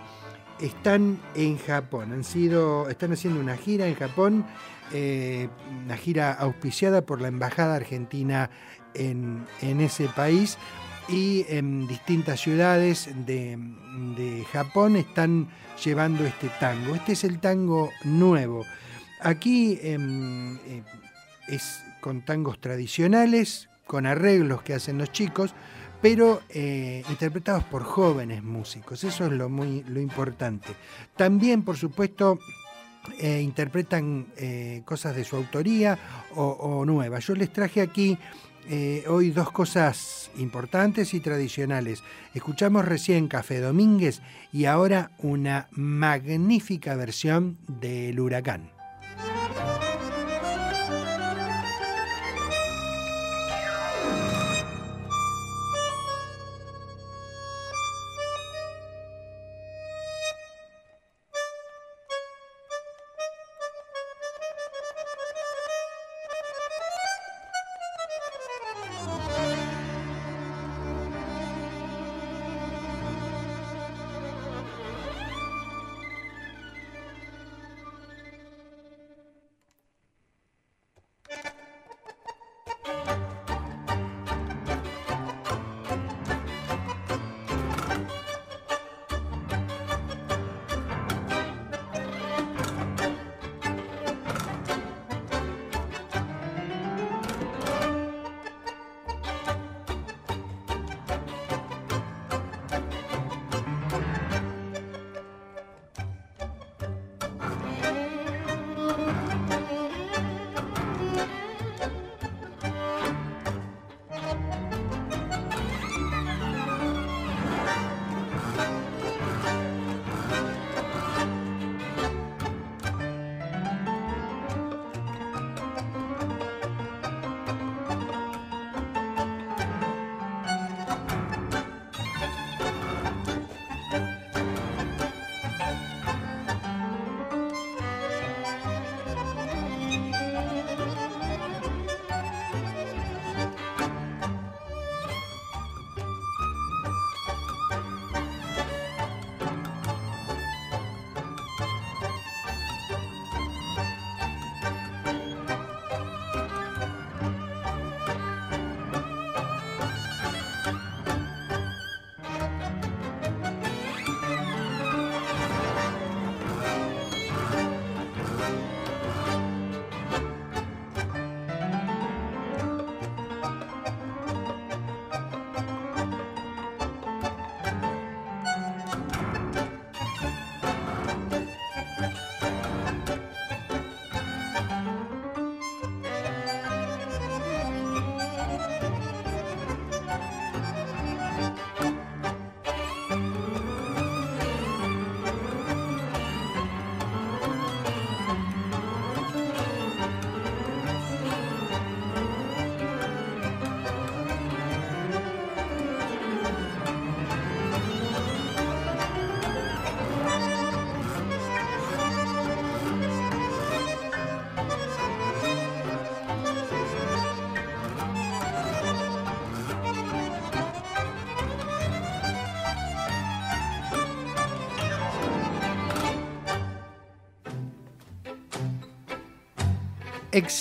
están 0.61 1.21
en 1.35 1.59
Japón, 1.59 2.13
han 2.13 2.25
sido, 2.25 2.89
están 2.89 3.13
haciendo 3.13 3.41
una 3.41 3.57
gira 3.57 3.87
en 3.87 3.95
Japón, 3.95 4.47
eh, 4.93 5.49
una 5.85 5.97
gira 5.97 6.33
auspiciada 6.33 7.03
por 7.03 7.21
la 7.21 7.29
Embajada 7.29 7.77
Argentina 7.77 8.51
en, 8.95 9.47
ese 9.61 10.09
país 10.09 10.59
y 11.09 11.45
en 11.49 11.87
distintas 11.87 12.41
ciudades 12.41 13.11
de, 13.27 13.59
Japón 14.53 14.97
están 14.97 15.49
llevando 15.85 16.25
este 16.25 16.49
tango. 16.61 16.95
Este 16.95 17.13
es 17.13 17.25
el 17.25 17.39
tango 17.41 17.91
nuevo. 18.05 18.65
Aquí 19.21 19.79
em, 19.83 20.57
eh, 20.67 20.83
es 21.49 21.83
con 22.01 22.25
tangos 22.25 22.61
tradicionales, 22.61 23.69
con 23.87 24.07
arreglos 24.07 24.63
que 24.63 24.75
hacen 24.75 24.99
los 24.99 25.13
chicos, 25.13 25.55
pero 26.01 26.43
eh, 26.49 27.03
interpretados 27.11 27.65
por 27.65 27.83
jóvenes 27.83 28.43
músicos. 28.43 29.05
Eso 29.05 29.27
es 29.27 29.33
lo, 29.33 29.49
muy, 29.49 29.83
lo 29.85 30.01
importante. 30.01 30.69
También, 31.17 31.63
por 31.63 31.77
supuesto, 31.77 32.39
eh, 33.19 33.41
interpretan 33.43 34.27
eh, 34.37 34.83
cosas 34.85 35.17
de 35.17 35.25
su 35.25 35.37
autoría 35.37 35.99
o, 36.35 36.85
nuevas. 36.85 37.27
Yo 37.27 37.35
les 37.35 37.53
traje 37.53 37.81
aquí 37.81 38.19
hoy 39.07 39.31
dos 39.31 39.51
cosas 39.51 40.31
importantes 40.37 41.15
y 41.15 41.21
tradicionales. 41.21 42.03
Escuchamos 42.35 42.85
recién 42.85 43.27
Café 43.27 43.61
Domínguez 43.61 44.21
y 44.53 44.67
ahora 44.67 45.11
una 45.19 45.69
magnífica 45.71 46.95
versión 46.95 47.57
del 47.67 48.21
huracán. 48.21 48.71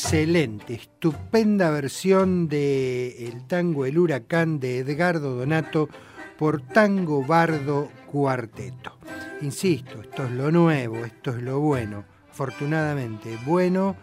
Excelente, 0.08 0.76
estupenda 0.76 1.70
versión 1.70 2.48
de 2.48 3.28
el 3.28 3.46
tango 3.46 3.86
El 3.86 3.98
Huracán 3.98 4.58
de 4.58 4.78
Edgardo 4.78 5.36
Donato 5.36 5.90
por 6.38 6.62
Tango 6.62 7.26
Bardo 7.26 7.92
Cuarteto. 8.10 8.98
Insisto, 9.42 10.00
esto 10.02 10.24
es 10.24 10.32
lo 10.32 10.50
nuevo, 10.50 11.04
esto 11.04 11.32
es 11.32 11.44
lo 11.44 11.60
bueno, 11.60 12.06
afortunadamente 12.32 13.38
bueno 13.46 13.98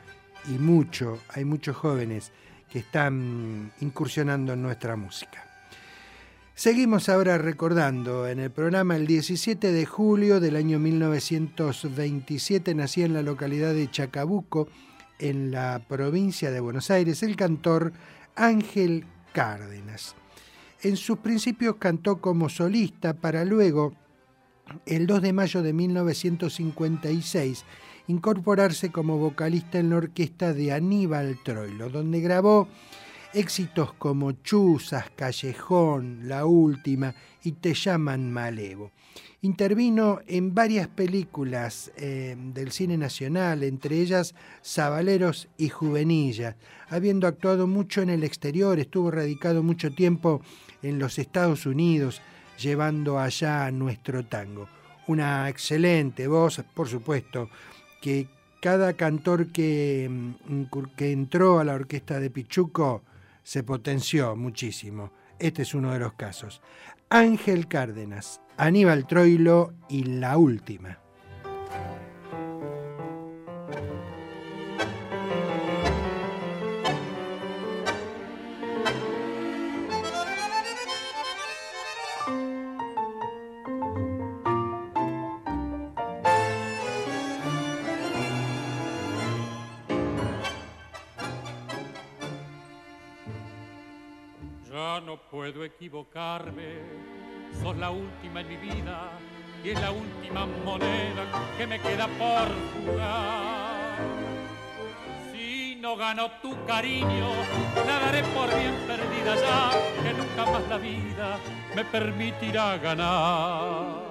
y 0.46 0.58
mucho, 0.58 1.20
hay 1.30 1.46
muchos 1.46 1.74
jóvenes 1.74 2.32
que 2.70 2.80
están 2.80 3.72
incursionando 3.80 4.52
en 4.52 4.60
nuestra 4.60 4.96
música. 4.96 5.46
Seguimos 6.54 7.08
ahora 7.08 7.38
recordando 7.38 8.28
en 8.28 8.40
el 8.40 8.50
programa 8.50 8.94
el 8.96 9.06
17 9.06 9.72
de 9.72 9.86
julio 9.86 10.38
del 10.38 10.56
año 10.56 10.78
1927 10.78 12.74
nacía 12.74 13.06
en 13.06 13.14
la 13.14 13.22
localidad 13.22 13.72
de 13.72 13.90
Chacabuco 13.90 14.68
en 15.18 15.50
la 15.50 15.82
provincia 15.86 16.50
de 16.50 16.60
Buenos 16.60 16.90
Aires 16.90 17.22
el 17.22 17.36
cantor 17.36 17.92
Ángel 18.34 19.06
Cárdenas. 19.32 20.14
En 20.82 20.96
sus 20.96 21.18
principios 21.18 21.76
cantó 21.76 22.20
como 22.20 22.48
solista 22.48 23.14
para 23.14 23.44
luego 23.44 23.94
el 24.86 25.06
2 25.06 25.22
de 25.22 25.32
mayo 25.32 25.62
de 25.62 25.72
1956 25.72 27.64
incorporarse 28.06 28.90
como 28.90 29.18
vocalista 29.18 29.78
en 29.78 29.90
la 29.90 29.96
orquesta 29.96 30.52
de 30.52 30.72
Aníbal 30.72 31.38
Troilo, 31.42 31.88
donde 31.88 32.20
grabó 32.20 32.68
éxitos 33.32 33.94
como 33.94 34.32
Chuzas, 34.32 35.10
Callejón, 35.16 36.28
La 36.28 36.46
Última 36.46 37.14
y 37.42 37.52
Te 37.52 37.74
llaman 37.74 38.30
Malevo. 38.30 38.92
Intervino 39.44 40.20
en 40.26 40.54
varias 40.54 40.88
películas 40.88 41.92
eh, 41.98 42.34
del 42.34 42.72
cine 42.72 42.96
nacional, 42.96 43.62
entre 43.62 44.00
ellas 44.00 44.34
Zabaleros 44.64 45.48
y 45.58 45.68
Juvenilla. 45.68 46.56
Habiendo 46.88 47.26
actuado 47.26 47.66
mucho 47.66 48.00
en 48.00 48.08
el 48.08 48.24
exterior, 48.24 48.78
estuvo 48.78 49.10
radicado 49.10 49.62
mucho 49.62 49.94
tiempo 49.94 50.40
en 50.82 50.98
los 50.98 51.18
Estados 51.18 51.66
Unidos, 51.66 52.22
llevando 52.58 53.18
allá 53.18 53.70
nuestro 53.70 54.24
tango. 54.24 54.66
Una 55.08 55.46
excelente 55.50 56.26
voz, 56.26 56.64
por 56.72 56.88
supuesto, 56.88 57.50
que 58.00 58.28
cada 58.62 58.94
cantor 58.94 59.52
que, 59.52 60.08
mm, 60.10 60.62
que 60.96 61.12
entró 61.12 61.58
a 61.58 61.64
la 61.64 61.74
orquesta 61.74 62.18
de 62.18 62.30
Pichuco 62.30 63.02
se 63.42 63.62
potenció 63.62 64.36
muchísimo. 64.36 65.12
Este 65.38 65.60
es 65.60 65.74
uno 65.74 65.92
de 65.92 65.98
los 65.98 66.14
casos. 66.14 66.62
Ángel 67.10 67.68
Cárdenas, 67.68 68.40
Aníbal 68.56 69.06
Troilo 69.06 69.72
y 69.88 70.04
La 70.04 70.38
Última. 70.38 71.03
Y 99.64 99.70
es 99.70 99.80
la 99.80 99.90
última 99.90 100.46
moneda 100.64 101.24
que 101.56 101.66
me 101.66 101.80
queda 101.80 102.06
por 102.06 102.48
jugar. 102.84 103.98
Si 105.32 105.76
no 105.80 105.96
gano 105.96 106.30
tu 106.42 106.52
cariño, 106.66 107.30
la 107.86 107.98
daré 107.98 108.22
por 108.24 108.48
bien 108.54 108.74
perdida 108.86 109.34
ya, 109.36 109.70
que 110.02 110.12
nunca 110.12 110.52
más 110.52 110.68
la 110.68 110.76
vida 110.76 111.38
me 111.74 111.84
permitirá 111.84 112.76
ganar. 112.76 114.04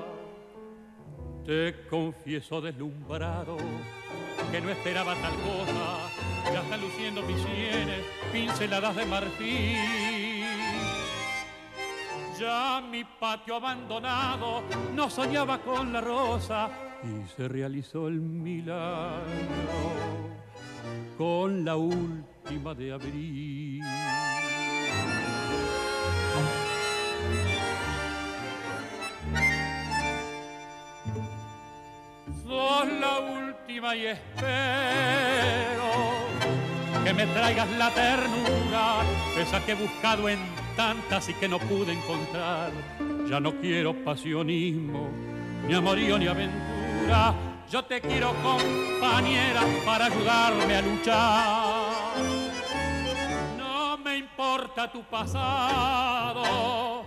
Te 1.46 1.86
confieso 1.88 2.60
deslumbrado 2.60 3.58
que 4.52 4.60
no 4.60 4.70
esperaba 4.72 5.14
tal 5.16 5.34
cosa, 5.36 6.52
ya 6.52 6.62
están 6.62 6.82
luciendo 6.82 7.22
mis 7.22 7.38
sienes, 7.38 8.04
pinceladas 8.32 8.96
de 8.96 9.06
marfil. 9.06 10.13
Ya 12.40 12.82
mi 12.82 13.04
patio 13.04 13.56
abandonado 13.56 14.64
no 14.96 15.10
soñaba 15.10 15.60
con 15.60 15.94
la 15.94 16.02
rosa 16.02 16.70
y 17.04 17.28
se 17.36 17.48
realizó 17.48 18.08
el 18.08 18.20
milagro 18.20 19.24
con 21.18 21.64
la 21.64 21.76
última 21.76 22.74
de 22.74 22.92
abril. 22.92 23.84
Sos 32.44 32.88
la 33.00 33.20
última 33.20 33.96
y 33.96 34.08
espero 34.08 34.54
que 37.04 37.14
me 37.14 37.28
traigas 37.28 37.70
la 37.72 37.90
ternura, 37.92 39.04
esa 39.38 39.64
que 39.66 39.74
he 39.74 39.76
buscado 39.76 40.28
en 40.30 40.63
tantas 40.76 41.30
y 41.30 41.34
que 41.34 41.48
no 41.48 41.60
pude 41.60 41.94
encontrar. 41.94 42.72
Ya 43.30 43.40
no 43.40 43.60
quiero 43.60 43.94
pasionismo, 44.04 45.10
ni 45.68 45.74
amorío 45.74 46.18
ni 46.18 46.28
aventura. 46.28 47.34
Yo 47.70 47.84
te 47.86 48.02
quiero 48.02 48.34
compañera 48.44 49.62
para 49.86 50.06
ayudarme 50.06 50.76
a 50.76 50.82
luchar. 50.82 51.94
No 53.58 53.98
me 53.98 54.18
importa 54.18 54.92
tu 54.92 55.02
pasado, 55.04 57.04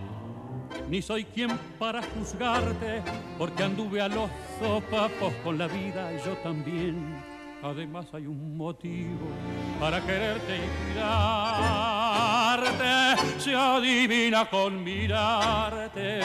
ni 0.88 1.02
soy 1.02 1.24
quien 1.24 1.56
para 1.78 2.02
juzgarte, 2.02 3.02
porque 3.38 3.62
anduve 3.62 4.00
a 4.00 4.08
los 4.08 4.30
sopapos 4.58 5.34
con 5.44 5.58
la 5.58 5.68
vida 5.68 6.12
y 6.14 6.18
yo 6.24 6.36
también. 6.38 7.25
Además 7.66 8.06
hay 8.12 8.28
un 8.28 8.56
motivo 8.56 9.26
para 9.80 10.00
quererte 10.06 10.56
y 10.56 10.60
cuidarte, 10.94 11.10
se 13.40 13.56
adivina 13.56 14.48
con 14.48 14.84
mirarte 14.84 16.20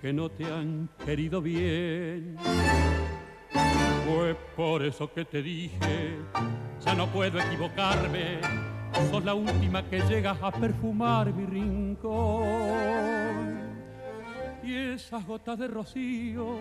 que 0.00 0.12
no 0.12 0.28
te 0.28 0.44
han 0.44 0.88
querido 1.06 1.40
bien. 1.40 2.36
Fue 4.04 4.34
por 4.56 4.82
eso 4.82 5.12
que 5.12 5.24
te 5.24 5.40
dije, 5.40 6.18
ya 6.84 6.96
no 6.96 7.06
puedo 7.06 7.38
equivocarme, 7.38 8.40
sos 9.08 9.24
la 9.24 9.34
última 9.34 9.88
que 9.88 10.00
llega 10.00 10.32
a 10.32 10.50
perfumar 10.50 11.32
mi 11.32 11.46
rincón. 11.46 12.80
Esas 14.70 15.26
gotas 15.26 15.58
de 15.58 15.66
rocío 15.66 16.58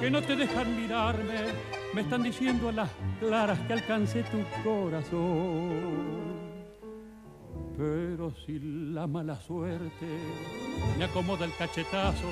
que 0.00 0.10
no 0.10 0.20
te 0.20 0.34
dejan 0.34 0.74
mirarme, 0.74 1.52
me 1.94 2.00
están 2.00 2.24
diciendo 2.24 2.70
a 2.70 2.72
las 2.72 2.90
claras 3.20 3.58
que 3.60 3.72
alcancé 3.74 4.24
tu 4.24 4.42
corazón. 4.64 6.10
Pero 7.76 8.34
si 8.44 8.58
la 8.58 9.06
mala 9.06 9.40
suerte 9.40 10.06
me 10.98 11.04
acomoda 11.04 11.44
el 11.44 11.54
cachetazo 11.56 12.28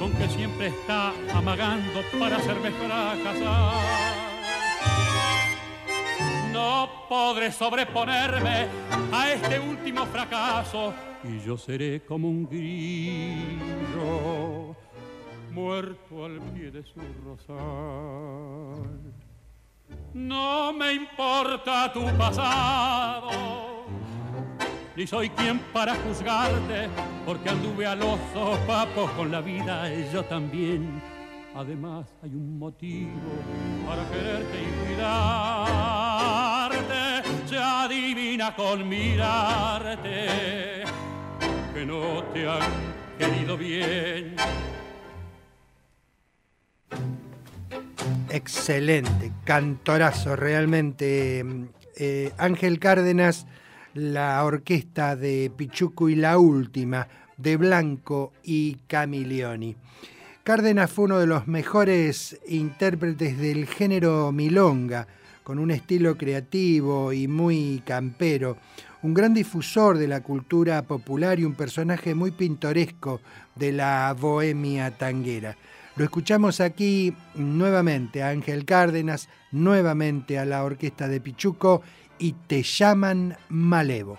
con 0.00 0.12
que 0.12 0.28
siempre 0.28 0.66
está 0.66 1.12
amagando 1.32 2.00
para 2.18 2.36
hacerme 2.36 2.72
fracasar, 2.72 3.82
no 6.52 6.88
podré 7.08 7.52
sobreponerme 7.52 8.66
a 9.12 9.32
este 9.32 9.60
último 9.60 10.04
fracaso 10.06 10.92
y 11.26 11.40
yo 11.40 11.56
seré 11.56 12.02
como 12.02 12.28
un 12.28 12.46
grillo 12.46 13.46
muerto 15.52 16.24
al 16.26 16.40
pie 16.52 16.70
de 16.70 16.82
su 16.82 17.00
rosal. 17.24 19.00
No 20.12 20.72
me 20.72 20.92
importa 20.92 21.92
tu 21.92 22.04
pasado, 22.16 23.86
ni 24.96 25.06
soy 25.06 25.30
quien 25.30 25.60
para 25.72 25.94
juzgarte, 25.94 26.88
porque 27.24 27.48
anduve 27.48 27.86
a 27.86 27.94
los 27.94 28.18
sopapos 28.32 29.10
con 29.12 29.30
la 29.30 29.40
vida 29.40 29.88
yo 30.12 30.24
también. 30.24 31.02
Además 31.54 32.06
hay 32.22 32.30
un 32.30 32.58
motivo 32.58 33.12
para 33.86 34.08
quererte 34.10 34.60
y 34.60 34.66
cuidarte, 34.84 35.62
se 37.46 37.56
adivina 37.56 38.56
con 38.56 38.88
mirarte 38.88 40.83
que 41.74 41.84
no 41.84 42.22
te 42.32 42.48
han 42.48 42.60
querido 43.18 43.56
bien 43.58 44.36
Excelente, 48.30 49.30
cantorazo 49.44 50.34
realmente. 50.34 51.44
Eh, 51.96 52.32
Ángel 52.36 52.80
Cárdenas, 52.80 53.46
la 53.94 54.44
orquesta 54.44 55.14
de 55.14 55.52
Pichuco 55.56 56.08
y 56.08 56.16
la 56.16 56.38
última, 56.38 57.06
de 57.36 57.56
Blanco 57.56 58.32
y 58.42 58.78
Camilioni. 58.88 59.76
Cárdenas 60.42 60.90
fue 60.90 61.04
uno 61.04 61.20
de 61.20 61.28
los 61.28 61.46
mejores 61.46 62.40
intérpretes 62.48 63.38
del 63.38 63.66
género 63.66 64.32
milonga, 64.32 65.06
con 65.44 65.60
un 65.60 65.70
estilo 65.70 66.16
creativo 66.16 67.12
y 67.12 67.28
muy 67.28 67.82
campero, 67.86 68.56
un 69.04 69.12
gran 69.12 69.34
difusor 69.34 69.98
de 69.98 70.08
la 70.08 70.22
cultura 70.22 70.80
popular 70.80 71.38
y 71.38 71.44
un 71.44 71.52
personaje 71.52 72.14
muy 72.14 72.30
pintoresco 72.30 73.20
de 73.54 73.70
la 73.70 74.16
bohemia 74.18 74.92
tanguera. 74.92 75.58
Lo 75.96 76.04
escuchamos 76.04 76.62
aquí 76.62 77.14
nuevamente 77.34 78.22
a 78.22 78.30
Ángel 78.30 78.64
Cárdenas, 78.64 79.28
nuevamente 79.52 80.38
a 80.38 80.46
la 80.46 80.64
orquesta 80.64 81.06
de 81.06 81.20
Pichuco 81.20 81.82
y 82.18 82.32
te 82.46 82.62
llaman 82.62 83.36
Malevo. 83.50 84.16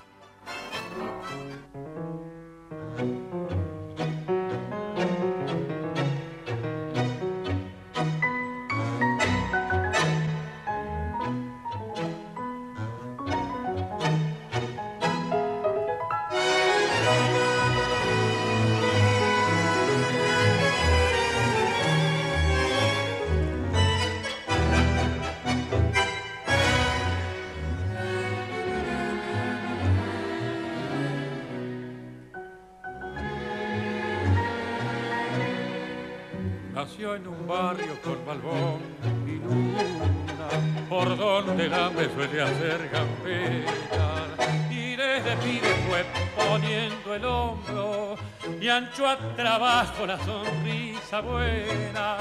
En 37.15 37.27
un 37.27 37.47
barrio 37.47 38.01
con 38.03 38.25
balbón 38.25 38.79
y 39.25 39.35
luna, 39.37 40.47
por 40.89 41.17
donde 41.17 41.69
la 41.69 41.89
me 41.89 42.09
suele 42.13 42.41
hacer 42.41 42.89
gambeta. 42.91 44.27
Y 44.69 44.95
desde 44.95 45.37
pibe 45.37 45.73
fue 45.87 46.05
poniendo 46.35 47.15
el 47.15 47.25
hombro 47.25 48.15
y 48.59 48.67
ancho 48.67 49.07
a 49.07 49.17
trabajo 49.35 50.05
la 50.05 50.17
sonrisa 50.25 51.21
buena. 51.21 52.17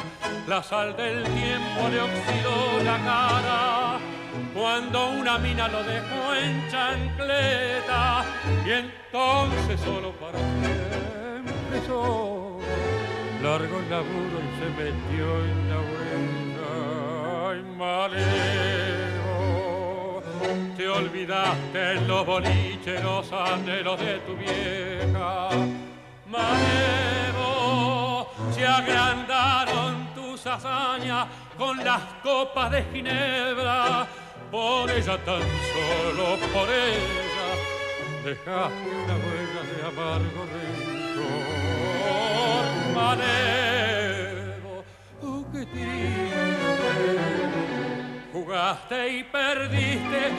La 0.47 0.63
sal 0.63 0.97
del 0.97 1.25
tiempo 1.25 1.89
le 1.91 2.01
oxidó 2.01 2.85
la 2.85 2.99
cara 2.99 3.99
cuando 4.55 5.11
una 5.11 5.39
mina 5.39 5.67
lo 5.69 5.83
dejó 5.83 6.35
en 6.35 6.69
chancleta 6.71 8.25
y 8.65 8.71
entonces 8.71 9.81
solo 9.81 10.13
para 10.13 10.39
siempre 10.39 11.87
solo 11.87 12.54
largo 13.45 13.79
laburo 13.91 14.37
y 14.41 14.51
se 14.59 14.69
metió 14.81 15.27
en 15.45 15.59
la 15.71 15.79
huella 15.89 16.71
ay 17.51 17.61
malevo 17.77 19.55
te 20.77 20.89
olvidaste 20.89 21.93
en 21.93 22.09
los 22.09 22.27
boliches 22.27 23.03
los 23.03 23.33
anhelos 23.33 23.99
de 24.01 24.19
tu 24.21 24.37
vieja. 24.37 25.49
Malevo 26.27 27.53
se 28.53 28.67
agrandaron 28.67 30.09
tus 30.15 30.47
hazañas 30.47 31.27
con 31.57 31.85
las 31.85 32.01
copas 32.23 32.71
de 32.71 32.85
ginebra. 32.93 34.07
Por 34.51 34.91
ella, 34.91 35.17
tan 35.25 35.43
solo 35.73 36.37
por 36.53 36.69
ella, 36.69 37.49
dejaste 38.25 38.91
una 39.05 39.15
huella 39.15 39.63
de 39.71 39.77
amargo 39.87 40.47
rencor. 40.53 40.94
Manero, 42.95 44.85
oh, 45.23 45.45
qué 45.53 45.67
triste, 45.67 47.19
jugaste 48.33 49.19
y 49.19 49.25
perdiste, 49.25 50.31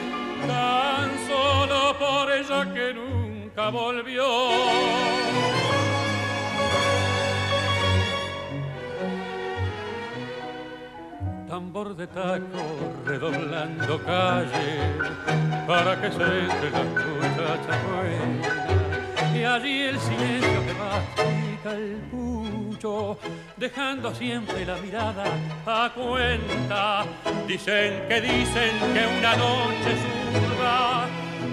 tan 0.46 1.10
solo 1.28 1.98
por 1.98 2.32
ella 2.32 2.72
que 2.72 2.94
nunca 2.94 3.70
volvió. 3.70 4.26
tambor 11.56 11.96
de 11.96 12.06
taco 12.06 12.62
redoblando 13.06 13.98
calle 14.04 14.78
para 15.66 15.98
que 16.00 16.10
se 16.10 16.22
entre 16.22 16.70
las 16.70 16.84
muchachas 16.84 17.78
buenas. 17.88 18.95
Y 19.36 19.44
allí 19.44 19.82
el 19.82 20.00
silencio 20.00 20.66
que 20.66 20.74
mastica 20.74 21.72
el 21.72 21.96
pucho, 22.10 23.18
dejando 23.56 24.14
siempre 24.14 24.64
la 24.64 24.76
mirada 24.76 25.24
a 25.66 25.92
cuenta. 25.94 27.04
Dicen 27.46 28.08
que 28.08 28.20
dicen 28.20 28.72
que 28.94 29.18
una 29.18 29.36
noche 29.36 29.92
zurda 30.32 31.06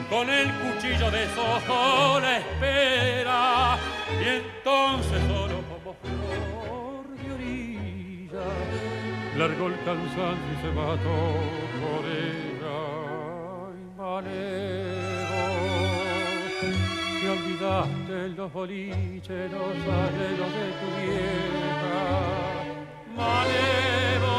con 0.09 0.29
el 0.29 0.49
cuchillo 0.53 1.11
de 1.11 1.25
sojo 1.35 2.19
la 2.21 2.37
espera 2.37 3.77
y 4.21 4.27
entonces 4.27 5.21
solo 5.27 5.61
como 5.69 5.93
flor 6.01 7.05
de 7.17 7.31
orilla 7.33 8.45
largó 9.37 9.67
el 9.67 9.75
cansancio 9.83 10.53
y 10.53 10.61
se 10.61 10.71
mató 10.71 11.17
por 11.81 12.05
ella. 12.05 12.77
Ay, 13.65 13.79
manero, 13.97 15.12
te 17.63 17.69
olvidaste 17.69 18.29
los 18.35 18.51
boliches, 18.51 19.51
los 19.51 19.61
anhelos 19.61 20.51
de 20.59 20.67
tu 20.79 20.87
vieja. 20.99 22.01
Manero, 23.15 24.35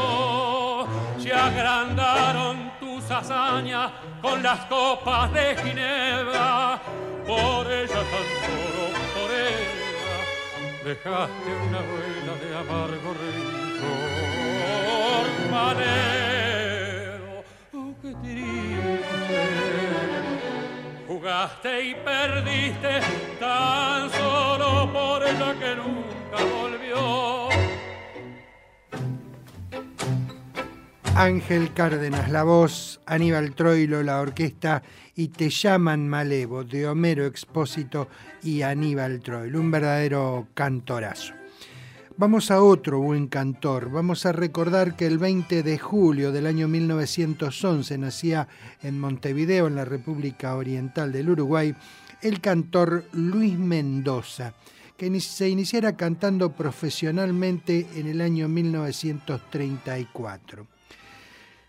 se 1.17 1.31
agrandaron 1.33 2.71
tus 2.79 3.09
hazañas 3.09 3.91
con 4.21 4.43
las 4.43 4.59
copas 4.65 5.33
de 5.33 5.55
Ginebra. 5.57 6.79
Por 7.25 7.71
ella 7.71 7.87
tan 7.87 8.27
solo, 8.45 8.85
por 9.15 9.31
ella, 9.31 10.17
dejaste 10.83 11.49
una 11.67 11.79
huella 11.79 12.33
de 12.39 12.49
amargo 12.55 13.09
rencor 13.13 14.25
manero, 15.51 16.54
Jugaste 21.25 21.85
y 21.87 21.95
perdiste 21.95 22.99
tan 23.39 24.11
solo 24.11 24.93
por 24.93 25.23
ella 25.23 25.55
que 25.59 25.75
nunca 25.75 26.45
volvió. 26.53 27.49
Ángel 31.15 31.73
Cárdenas, 31.73 32.29
la 32.29 32.43
voz, 32.43 33.01
Aníbal 33.07 33.55
Troilo, 33.55 34.03
la 34.03 34.21
orquesta 34.21 34.83
y 35.15 35.29
Te 35.29 35.49
llaman 35.49 36.07
Malevo 36.07 36.63
de 36.63 36.87
Homero 36.87 37.25
Expósito 37.25 38.07
y 38.43 38.61
Aníbal 38.61 39.19
Troilo, 39.21 39.59
un 39.59 39.71
verdadero 39.71 40.49
cantorazo. 40.53 41.33
Vamos 42.17 42.49
a 42.49 42.61
otro 42.61 43.01
buen 43.01 43.27
cantor. 43.27 43.91
Vamos 43.91 44.25
a 44.25 44.31
recordar 44.31 44.95
que 44.95 45.05
el 45.05 45.17
20 45.17 45.63
de 45.63 45.77
julio 45.77 46.31
del 46.31 46.47
año 46.47 46.69
1911 46.69 47.97
nacía 47.97 48.47
en 48.81 48.97
Montevideo, 48.97 49.67
en 49.67 49.75
la 49.75 49.83
República 49.83 50.55
Oriental 50.55 51.11
del 51.11 51.31
Uruguay, 51.31 51.75
el 52.21 52.39
cantor 52.39 53.03
Luis 53.11 53.59
Mendoza, 53.59 54.53
que 54.95 55.19
se 55.19 55.49
iniciara 55.49 55.97
cantando 55.97 56.53
profesionalmente 56.53 57.85
en 57.95 58.07
el 58.07 58.21
año 58.21 58.47
1934. 58.47 60.67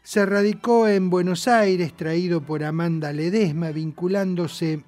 Se 0.05 0.24
radicó 0.24 0.86
en 0.86 1.11
Buenos 1.11 1.49
Aires, 1.49 1.92
traído 1.92 2.40
por 2.40 2.62
Amanda 2.62 3.12
Ledesma, 3.12 3.72
vinculándose 3.72 4.84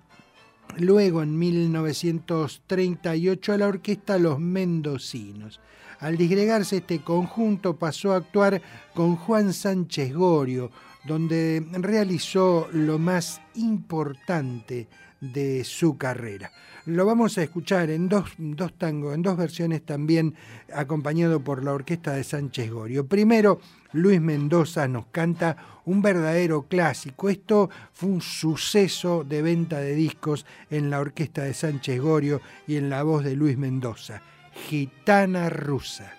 luego 0.76 1.22
en 1.22 1.38
1938 1.38 3.52
a 3.52 3.58
la 3.58 3.66
orquesta 3.66 4.18
Los 4.18 4.38
Mendocinos. 4.38 5.60
Al 6.00 6.16
disgregarse 6.16 6.78
este 6.78 7.00
conjunto 7.00 7.76
pasó 7.76 8.12
a 8.12 8.16
actuar 8.16 8.62
con 8.94 9.16
Juan 9.16 9.52
Sánchez 9.52 10.14
Gorio, 10.14 10.70
donde 11.04 11.62
realizó 11.72 12.68
lo 12.72 12.98
más 12.98 13.42
importante 13.54 14.88
de 15.20 15.64
su 15.64 15.98
carrera. 15.98 16.52
Lo 16.88 17.04
vamos 17.04 17.36
a 17.36 17.42
escuchar 17.42 17.90
en 17.90 18.08
dos, 18.08 18.30
dos 18.38 18.72
tangos, 18.78 19.14
en 19.14 19.20
dos 19.20 19.36
versiones 19.36 19.84
también, 19.84 20.34
acompañado 20.72 21.44
por 21.44 21.62
la 21.62 21.74
orquesta 21.74 22.12
de 22.12 22.24
Sánchez 22.24 22.70
Gorio. 22.70 23.06
Primero, 23.06 23.60
Luis 23.92 24.22
Mendoza 24.22 24.88
nos 24.88 25.04
canta 25.08 25.82
un 25.84 26.00
verdadero 26.00 26.62
clásico. 26.62 27.28
Esto 27.28 27.68
fue 27.92 28.08
un 28.08 28.22
suceso 28.22 29.22
de 29.22 29.42
venta 29.42 29.80
de 29.80 29.94
discos 29.94 30.46
en 30.70 30.88
la 30.88 31.00
orquesta 31.00 31.42
de 31.42 31.52
Sánchez 31.52 32.00
Gorio 32.00 32.40
y 32.66 32.76
en 32.76 32.88
la 32.88 33.02
voz 33.02 33.22
de 33.22 33.36
Luis 33.36 33.58
Mendoza, 33.58 34.22
Gitana 34.70 35.50
Rusa. 35.50 36.17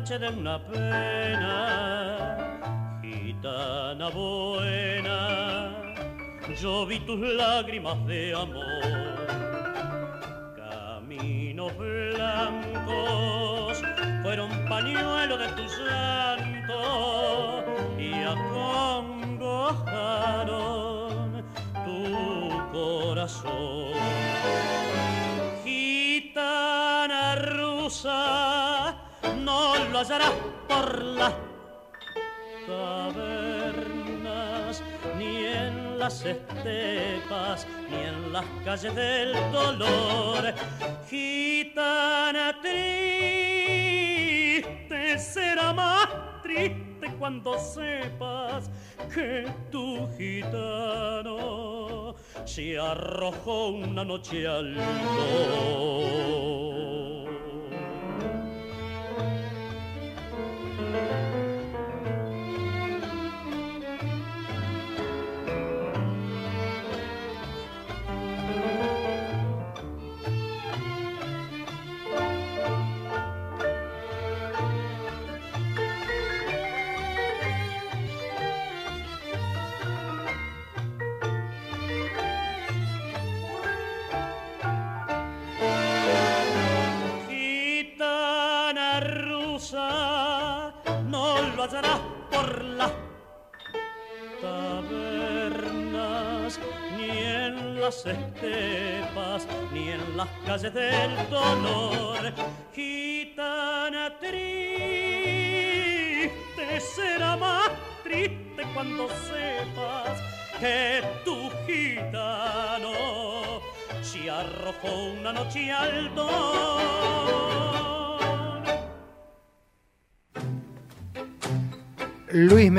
noche 0.00 0.18
de 0.18 0.28
una 0.28 0.58
pena, 0.58 2.38
gitana 3.02 4.08
buena, 4.08 5.74
yo 6.58 6.86
vi 6.86 6.98
tus 7.00 7.20
lágrimas 7.20 8.06
de 8.06 8.32
amor, 8.34 9.26
caminos 10.56 11.76
blancos 11.76 13.02
fueron 14.22 14.50
pañuelo 14.70 15.36
de 15.36 15.48
tus 15.48 15.78
años 15.80 16.19
hallarás 30.00 30.32
por 30.66 31.04
las 31.04 31.34
tabernas 32.66 33.22
ni 35.18 35.44
en 35.44 35.98
las 35.98 36.24
estepas 36.24 37.66
ni 37.90 37.96
en 37.96 38.32
las 38.32 38.46
calles 38.64 38.94
del 38.94 39.34
dolor. 39.52 40.54
Gitana 41.10 42.58
triste 42.62 43.98
será 45.18 45.74
más 45.74 46.08
triste 46.42 47.12
cuando 47.18 47.58
sepas 47.58 48.70
que 49.14 49.52
tu 49.70 50.08
gitano 50.16 52.14
se 52.46 52.78
arrojó 52.78 53.68
una 53.68 54.02
noche 54.02 54.48
al 54.48 54.76
mar. 54.76 56.39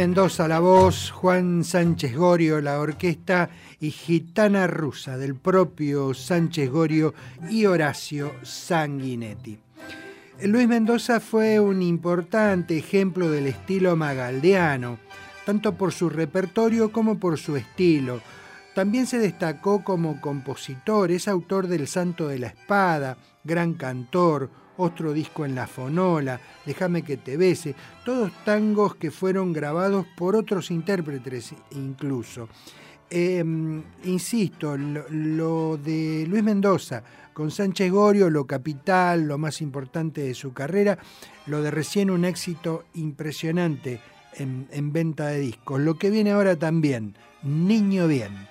Mendoza 0.02 0.48
la 0.48 0.60
voz, 0.60 1.12
Juan 1.12 1.64
Sánchez 1.64 2.16
Gorio 2.16 2.60
la 2.60 2.80
orquesta 2.80 3.52
y 3.80 3.92
Gitana 3.92 4.66
Rusa 4.66 5.16
del 5.16 5.36
propio 5.36 6.16
Sánchez 6.16 6.72
Gorio 6.72 7.14
y 7.52 7.68
Horacio 7.68 8.34
Sanguinetti. 8.42 9.60
Luis 10.42 10.68
Mendoza 10.68 11.20
fue 11.20 11.60
un 11.60 11.84
importante 11.84 12.76
ejemplo 12.80 13.30
del 13.30 13.46
estilo 13.46 13.96
magaldeano, 13.96 14.98
tanto 15.46 15.76
por 15.76 15.92
su 15.92 16.10
repertorio 16.10 16.92
como 16.92 17.20
por 17.20 17.38
su 17.38 17.56
estilo. 17.56 18.22
También 18.74 19.06
se 19.06 19.20
destacó 19.20 19.84
como 19.84 20.20
compositor, 20.20 21.12
es 21.12 21.28
autor 21.28 21.68
del 21.68 21.88
Santo 21.88 22.28
de 22.28 22.40
la 22.40 22.48
Espada, 22.48 23.18
gran 23.44 23.76
cantor, 23.76 24.50
otro 24.78 25.14
disco 25.14 25.46
en 25.46 25.56
la 25.56 25.68
fonola, 25.68 26.40
Déjame 26.66 27.02
que 27.02 27.18
te 27.18 27.38
bese, 27.38 27.76
todos 28.06 28.32
tangos 28.46 28.96
que 28.96 29.10
fueron 29.10 29.52
grabados 29.52 30.06
por 30.16 30.36
otros 30.36 30.70
intérpretes 30.70 31.54
incluso. 31.72 32.50
Em, 33.10 33.84
insisto, 34.06 34.78
lo, 34.78 35.78
de 35.78 36.26
Luis 36.30 36.44
Mendoza 36.44 37.04
con 37.34 37.50
Sánchez 37.52 37.92
Gorio, 37.92 38.30
lo 38.30 38.46
capital, 38.46 39.24
lo 39.24 39.38
más 39.38 39.62
importante 39.62 40.22
de 40.22 40.34
su 40.34 40.54
carrera, 40.54 41.00
lo 41.48 41.62
de 41.62 41.72
recién 41.72 42.12
un 42.12 42.26
éxito 42.26 42.86
impresionante 42.94 44.00
en, 44.36 44.68
en 44.72 44.94
venta 44.94 45.28
de 45.28 45.40
discos. 45.40 45.82
Lo 45.82 45.98
que 45.98 46.10
viene 46.10 46.32
ahora 46.32 46.56
también, 46.56 47.16
Niño 47.44 48.08
Bien. 48.08 48.51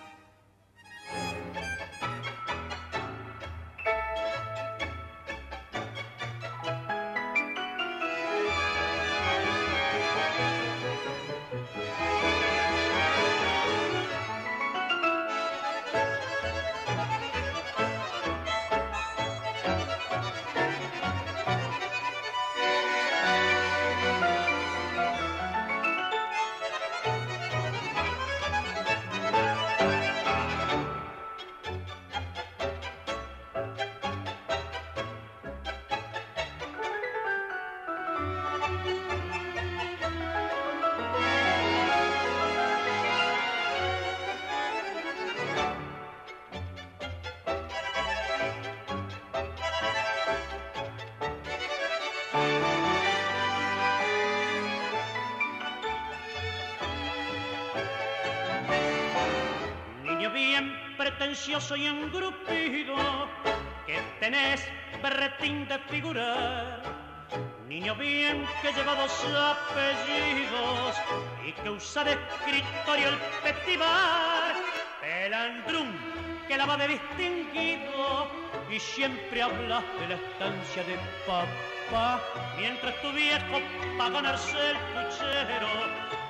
Para 84.21 84.33
ganarse 84.33 84.71
el 84.71 84.77
puchero. 84.77 85.69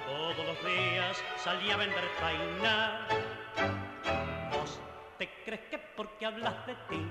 Todos 0.07 0.47
los 0.47 0.65
días 0.65 1.23
salía 1.43 1.75
a 1.75 1.77
vender 1.79 2.05
painar. 2.21 3.09
¿Te 5.19 5.29
crees 5.45 5.61
que 5.71 5.79
porque 5.97 6.27
hablas 6.27 6.67
de 6.67 6.75
ti 6.89 7.07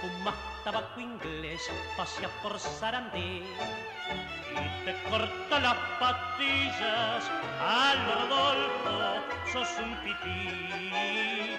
fumas 0.00 0.34
tabaco 0.64 1.00
inglés, 1.00 1.60
paseas 1.96 2.30
por 2.42 2.58
Sarandí. 2.58 3.42
Y 4.52 4.84
te 4.84 5.02
corta 5.10 5.60
las 5.60 5.76
patillas 5.98 7.30
al 7.60 7.98
Rodolfo, 8.06 9.52
sos 9.52 9.78
un 9.78 9.96
pipí? 10.04 11.58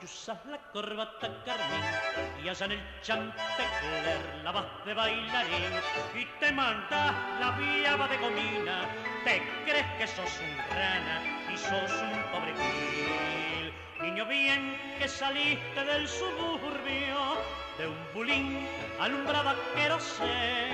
Usas 0.00 0.38
la 0.46 0.58
corbata 0.72 1.28
carmín 1.44 2.44
y 2.44 2.48
allá 2.48 2.66
en 2.66 2.72
el 2.72 2.80
chantecler 3.02 4.42
la 4.44 4.52
vas 4.52 4.66
de 4.86 4.94
bailarín 4.94 5.74
y 6.14 6.24
te 6.38 6.52
mandas 6.52 7.14
la 7.40 7.50
viaba 7.58 8.06
de 8.08 8.16
gomina. 8.18 8.88
Te 9.24 9.42
crees 9.66 9.86
que 9.98 10.06
sos 10.06 10.40
un 10.40 10.56
rana 10.74 11.50
y 11.52 11.56
sos 11.56 11.92
un 12.02 12.22
pobre 12.32 12.54
gil 12.54 13.72
niño 14.00 14.24
bien 14.26 14.78
que 14.98 15.08
saliste 15.08 15.84
del 15.84 16.06
suburbio, 16.08 17.36
de 17.76 17.88
un 17.88 18.12
bulín 18.14 18.66
alumbrada 19.00 19.54
sé 19.98 20.68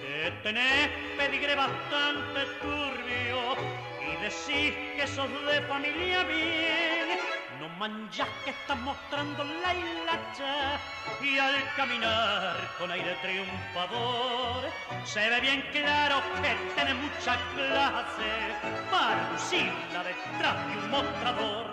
que 0.00 0.32
tenés 0.42 0.88
pedigre 1.16 1.54
bastante 1.54 2.40
turbio 2.62 3.54
y 4.00 4.16
decís 4.22 4.74
que 4.96 5.06
sos 5.06 5.30
de 5.46 5.60
familia 5.62 6.24
bien, 6.24 6.95
no 6.95 6.95
manchas 7.78 8.28
que 8.44 8.50
está 8.50 8.74
mostrando 8.74 9.44
la 9.44 9.74
hilacha 9.74 10.80
y 11.22 11.38
al 11.38 11.54
caminar 11.76 12.56
con 12.78 12.90
aire 12.90 13.16
triunfador 13.22 14.64
se 15.04 15.28
ve 15.28 15.40
bien 15.40 15.62
claro 15.72 16.22
que 16.40 16.74
tiene 16.74 16.94
mucha 16.94 17.36
clase 17.54 18.32
para 18.90 19.32
lucirla 19.32 20.04
detrás 20.04 20.66
de 20.66 20.84
un 20.84 20.90
mostrador. 20.90 21.66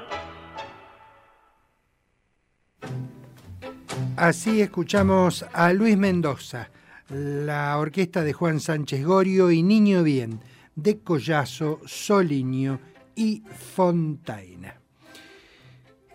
Así 4.18 4.62
escuchamos 4.62 5.46
a 5.54 5.74
Luis 5.74 5.98
Mendoza, 5.98 6.70
la 7.10 7.78
orquesta 7.78 8.24
de 8.24 8.34
Juan 8.34 8.60
Sánchez 8.60 9.04
Gorio 9.04 9.52
y 9.52 9.64
Niño 9.64 10.04
Bien, 10.04 10.40
de 10.76 11.00
Collazo, 11.00 11.80
Soliño 11.86 12.80
y 13.16 13.44
Fontaina. 13.76 14.83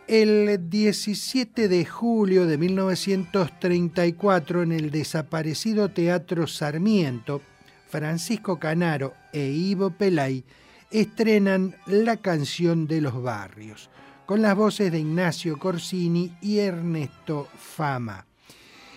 El 0.08 0.68
17 0.70 1.68
de 1.68 1.84
julio 1.84 2.46
de 2.46 2.56
1934, 2.56 4.62
en 4.62 4.72
el 4.72 4.90
desaparecido 4.90 5.90
Teatro 5.90 6.46
Sarmiento, 6.46 7.42
Francisco 7.90 8.58
Canaro 8.58 9.12
e 9.34 9.50
Ivo 9.50 9.90
Pelay 9.90 10.44
estrenan 10.90 11.76
La 11.84 12.16
canción 12.16 12.86
de 12.86 13.02
los 13.02 13.22
barrios, 13.22 13.90
con 14.24 14.40
las 14.40 14.56
voces 14.56 14.90
de 14.90 15.00
Ignacio 15.00 15.58
Corsini 15.58 16.34
y 16.40 16.60
Ernesto 16.60 17.46
Fama. 17.58 18.24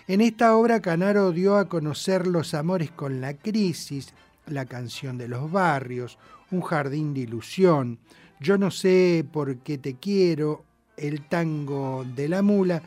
En 0.08 0.22
esta 0.22 0.56
obra 0.56 0.80
Canaro 0.80 1.34
dio 1.34 1.58
a 1.58 1.68
conocer 1.68 2.26
los 2.26 2.54
amores 2.54 2.90
con 2.90 3.20
la 3.20 3.34
crisis, 3.34 4.14
la 4.48 4.66
canción 4.66 5.18
de 5.18 5.28
los 5.28 5.52
barrios, 5.52 6.18
un 6.52 6.62
jardín 6.62 7.14
de 7.14 7.20
ilusión, 7.20 8.00
yo 8.40 8.58
no 8.58 8.72
sé 8.72 9.26
por 9.30 9.58
qué 9.58 9.78
te 9.78 9.96
quiero, 9.96 10.71
el 11.02 11.28
tango 11.28 12.06
de 12.06 12.30
la 12.30 12.42
mula 12.42 12.82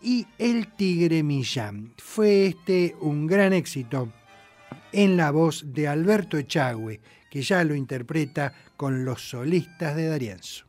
y 0.00 0.26
el 0.38 0.68
tigre 0.76 1.22
Millán. 1.22 1.92
Fue 1.96 2.46
este 2.46 2.94
un 3.00 3.26
gran 3.26 3.52
éxito 3.52 4.12
en 4.92 5.16
la 5.16 5.30
voz 5.30 5.64
de 5.72 5.88
Alberto 5.88 6.38
Echagüe, 6.38 7.00
que 7.30 7.42
ya 7.42 7.64
lo 7.64 7.74
interpreta 7.74 8.52
con 8.76 9.04
los 9.04 9.28
solistas 9.30 9.96
de 9.96 10.08
Darienzo. 10.08 10.67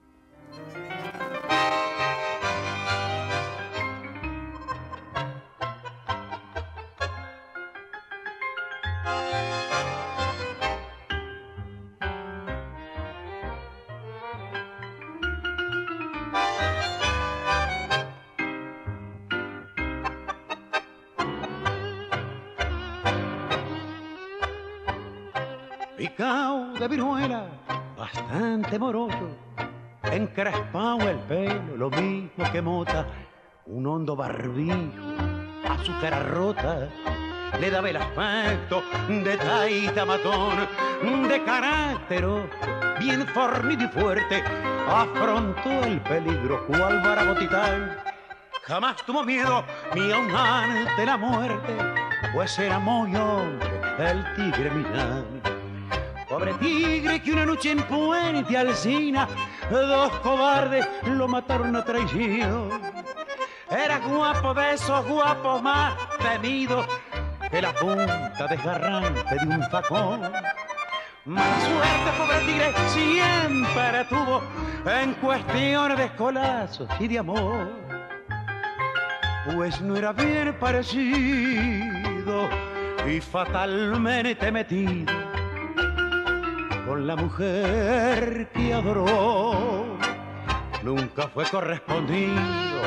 El 30.79 31.19
pelo, 31.27 31.75
lo 31.75 31.89
mismo 31.89 32.51
que 32.53 32.61
mota, 32.61 33.05
un 33.65 33.85
hondo 33.85 34.15
barbijo, 34.15 34.87
azúcar 35.67 36.29
rota, 36.31 36.87
le 37.59 37.69
daba 37.69 37.89
el 37.89 37.97
aspecto 37.97 38.81
de 39.09 39.35
taita 39.35 40.05
matón, 40.05 40.67
de 41.27 41.43
carácter 41.43 42.25
bien 42.97 43.27
fornido 43.27 43.83
y 43.83 43.87
fuerte, 43.89 44.41
afrontó 44.87 45.69
el 45.83 45.99
peligro 45.99 46.65
cual 46.67 47.01
baragotitán. 47.01 47.97
Jamás 48.63 49.05
tuvo 49.05 49.25
miedo 49.25 49.65
ni 49.93 50.13
aun 50.13 50.33
ante 50.33 51.05
la 51.05 51.17
muerte, 51.17 51.75
pues 52.33 52.57
era 52.57 52.79
muy 52.79 53.13
hombre 53.17 53.81
el 53.99 54.23
tigre 54.35 54.71
Millán. 54.71 55.58
Pobre 56.39 56.53
tigre 56.53 57.21
que 57.21 57.33
una 57.33 57.45
noche 57.45 57.71
en 57.71 57.83
Puente 57.83 58.57
Alcina, 58.57 59.27
dos 59.69 60.09
cobardes 60.19 60.87
lo 61.03 61.27
mataron 61.27 61.75
a 61.75 61.83
traición. 61.83 62.69
Era 63.69 63.99
guapo 63.99 64.53
de 64.53 64.75
esos 64.75 65.05
guapos 65.05 65.61
más 65.61 65.95
temidos 66.17 66.85
que 67.51 67.61
la 67.61 67.73
punta 67.73 68.47
desgarrante 68.49 69.35
de 69.35 69.47
un 69.47 69.63
facón. 69.69 70.31
Mala 71.25 71.59
suerte, 71.59 72.09
pobre 72.17 72.39
tigre, 72.45 72.73
siempre 72.87 74.05
tuvo 74.07 74.41
en 74.89 75.13
cuestiones 75.15 75.97
de 75.97 76.05
escolazos 76.05 76.87
y 77.01 77.09
de 77.09 77.19
amor. 77.19 77.67
Pues 79.53 79.81
no 79.81 79.97
era 79.97 80.13
bien 80.13 80.55
parecido 80.57 82.49
y 83.05 83.19
fatalmente 83.19 84.49
metido 84.53 85.28
con 86.89 87.05
la 87.05 87.15
mujer 87.15 88.49
que 88.51 88.73
adoró. 88.73 89.95
Nunca 90.81 91.27
fue 91.27 91.45
correspondido 91.45 92.81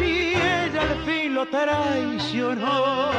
y 0.00 0.34
ella 0.34 0.82
al 0.82 1.04
fin 1.04 1.32
lo 1.32 1.46
traicionó. 1.46 3.12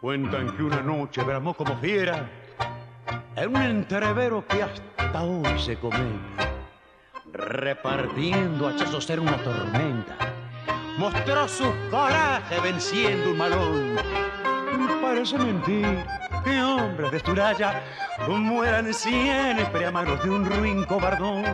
Cuentan 0.00 0.56
que 0.56 0.62
una 0.62 0.82
noche 0.82 1.24
bramó 1.24 1.52
como 1.54 1.76
fiera 1.78 2.30
en 3.40 3.56
un 3.56 3.62
entrevero 3.62 4.44
que 4.46 4.62
hasta 4.62 5.22
hoy 5.22 5.58
se 5.58 5.76
comenta, 5.76 6.50
repartiendo 7.32 8.68
hachazos 8.68 9.08
era 9.10 9.22
una 9.22 9.36
tormenta. 9.38 10.16
Mostró 10.96 11.46
su 11.46 11.72
coraje 11.90 12.60
venciendo 12.60 13.30
un 13.30 13.38
malón. 13.38 13.96
Parece 15.00 15.38
mentir 15.38 16.04
que 16.44 16.60
hombres 16.60 17.10
de 17.12 17.16
Esturaya 17.18 17.82
mueran 18.26 18.92
siempre 18.92 19.86
a 19.86 19.90
de 20.22 20.30
un 20.30 20.44
ruin 20.44 20.84
cobardón. 20.84 21.44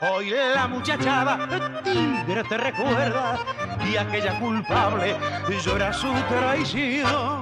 Hoy 0.00 0.30
la 0.30 0.66
muchachada 0.66 1.82
tigre 1.84 2.42
te 2.48 2.56
recuerda 2.56 3.38
y 3.88 3.96
aquella 3.96 4.40
culpable 4.40 5.14
llora 5.60 5.92
su 5.92 6.12
traición. 6.28 7.41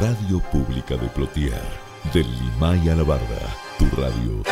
Radio 0.00 0.40
Pública 0.50 0.96
de 0.96 1.06
Plotier, 1.08 1.62
del 2.12 2.26
Limay 2.40 2.88
a 2.88 2.96
la 2.96 3.04
Barda, 3.04 3.38
tu 3.78 3.86
radio. 3.94 4.42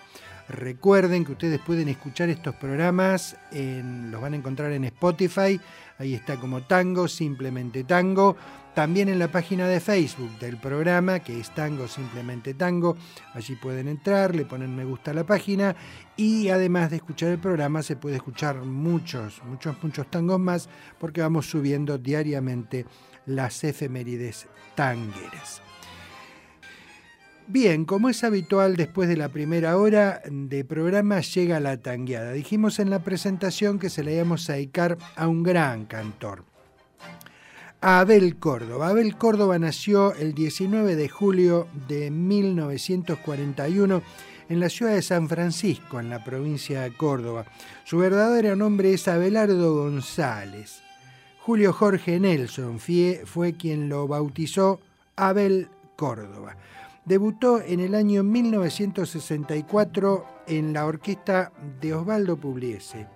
Recuerden 0.52 1.24
que 1.24 1.32
ustedes 1.32 1.60
pueden 1.62 1.88
escuchar 1.88 2.30
estos 2.30 2.56
programas, 2.56 3.38
los 3.52 4.22
van 4.22 4.34
a 4.34 4.36
encontrar 4.36 4.74
en 4.74 4.84
Spotify, 4.84 5.60
ahí 5.97 6.14
está 6.14 6.36
como 6.36 6.64
Tango, 6.64 7.08
simplemente 7.08 7.86
Tango. 7.86 8.36
También 8.74 9.10
en 9.10 9.20
la 9.20 9.30
página 9.30 9.68
de 9.68 9.82
Facebook 9.82 10.39
del 10.39 10.58
programa, 10.58 11.20
que 11.20 11.39
es 11.39 11.54
Tango, 11.54 11.88
simplemente 11.88 12.54
Tango. 12.54 12.95
Allí 13.34 13.56
pueden 13.56 13.88
entrar, 13.88 14.34
le 14.34 14.45
ponen 14.45 14.76
me 14.76 14.86
gusta 14.86 15.12
a 15.12 15.14
la 15.14 15.26
página 15.26 15.76
y 16.16 16.49
además 16.49 16.89
de 16.89 16.97
escuchar 16.97 17.30
el 17.30 17.39
programa 17.39 17.82
se 17.82 17.95
puede 17.95 18.18
escuchar 18.18 18.58
muchos, 18.64 19.41
muchos, 19.45 19.76
muchos 19.82 20.10
tangos 20.10 20.39
más 20.39 20.70
porque 20.99 21.22
vamos 21.22 21.49
subiendo 21.49 21.97
diariamente 21.97 22.86
las 23.26 23.64
efemérides 23.64 24.47
tangueras. 24.76 25.62
Bien, 27.52 27.84
como 27.84 28.08
es 28.08 28.24
habitual 28.24 28.78
después 28.78 29.10
de 29.10 29.18
la 29.18 29.28
primera 29.28 29.76
hora 29.76 30.22
de 30.26 30.64
programa 30.64 31.20
llega 31.20 31.60
la 31.60 31.76
tangueada. 31.76 32.32
Dijimos 32.32 32.80
en 32.80 32.89
la 32.89 33.04
presentación 33.04 33.78
que 33.78 33.89
se 33.89 34.06
le 34.06 34.16
íbamos 34.16 34.49
a 34.49 34.54
dedicar 34.54 34.97
a 35.18 35.28
un 35.28 35.43
gran 35.43 35.86
cantor, 35.86 36.45
Abel 37.82 38.38
Córdoba. 38.38 38.88
Abel 38.88 39.18
Córdoba 39.18 39.60
nació 39.60 40.16
el 40.16 40.34
19 40.34 40.95
de 40.95 41.10
julio 41.10 41.68
de 41.89 42.10
1941 42.10 44.02
en 44.47 44.60
la 44.62 44.70
ciudad 44.70 44.93
de 44.93 45.02
San 45.02 45.28
Francisco, 45.28 45.99
en 45.99 46.10
la 46.10 46.24
provincia 46.24 46.84
de 46.84 46.95
Córdoba. 46.95 47.43
Su 47.84 47.97
verdadero 47.97 48.56
nombre 48.56 48.93
es 48.93 49.10
Abelardo 49.10 49.76
González. 49.76 50.82
Julio 51.41 51.74
Jorge 51.74 52.18
Nelson 52.18 52.80
fue 52.80 53.58
quien 53.58 53.89
lo 53.89 54.08
bautizó 54.08 54.80
Abel 55.18 55.68
Córdoba. 55.97 56.56
Debutó 57.06 57.62
en 57.62 57.80
el 57.80 57.95
año 57.95 58.22
1964 58.22 60.26
en 60.45 60.72
la 60.72 60.86
orquesta 60.86 61.52
de 61.82 61.95
Osvaldo 61.95 62.38
Pugliese. 62.38 63.08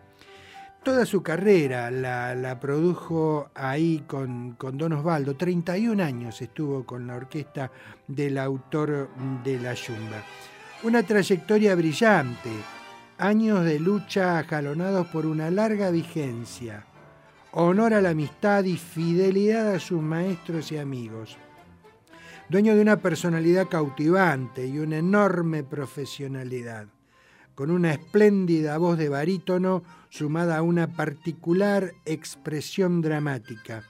Toda 0.84 1.06
su 1.06 1.22
carrera 1.22 1.92
la, 1.92 2.60
produjo 2.60 3.52
ahí 3.54 4.04
con, 4.08 4.54
con, 4.54 4.80
Don 4.80 4.94
Osvaldo. 4.94 5.36
31 5.36 6.04
años 6.04 6.42
estuvo 6.42 6.84
con 6.84 7.06
la 7.06 7.16
orquesta 7.16 7.72
del 8.08 8.40
autor 8.40 9.10
de 9.44 9.60
La 9.60 9.76
Yumba. 9.76 10.24
Una 10.82 11.04
trayectoria 11.04 11.76
brillante, 11.76 12.50
años 13.20 13.64
de 13.66 13.80
lucha 13.80 14.40
ajalonados 14.40 15.06
por 15.08 15.28
una 15.28 15.52
larga 15.52 15.92
vigencia, 15.92 16.88
honor 17.52 17.94
a 17.94 18.02
la 18.02 18.10
amistad 18.10 18.64
y 18.64 18.78
fidelidad 18.78 19.74
a 19.74 19.80
sus 19.80 20.02
maestros 20.02 20.72
y 20.72 20.80
amigos 20.80 21.38
dueño 22.50 22.76
de 22.76 22.82
una 22.82 22.98
personalidad 22.98 23.68
cautivante 23.68 24.68
y 24.68 24.78
una 24.78 24.98
enorme 24.98 25.64
profesionalidad, 25.64 26.88
con 27.56 27.72
una 27.72 27.92
espléndida 27.92 28.78
voz 28.78 28.98
de 28.98 29.10
barítono 29.10 29.84
sumada 30.10 30.58
a 30.58 30.62
una 30.62 30.96
particular 30.96 31.94
expresión 32.06 33.02
dramática. 33.02 33.84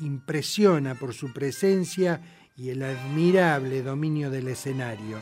Impresiona 0.00 0.94
por 0.94 1.14
su 1.14 1.32
presencia 1.32 2.20
y 2.56 2.68
el 2.68 2.82
admirable 2.82 3.82
dominio 3.82 4.30
del 4.30 4.48
escenario. 4.48 5.18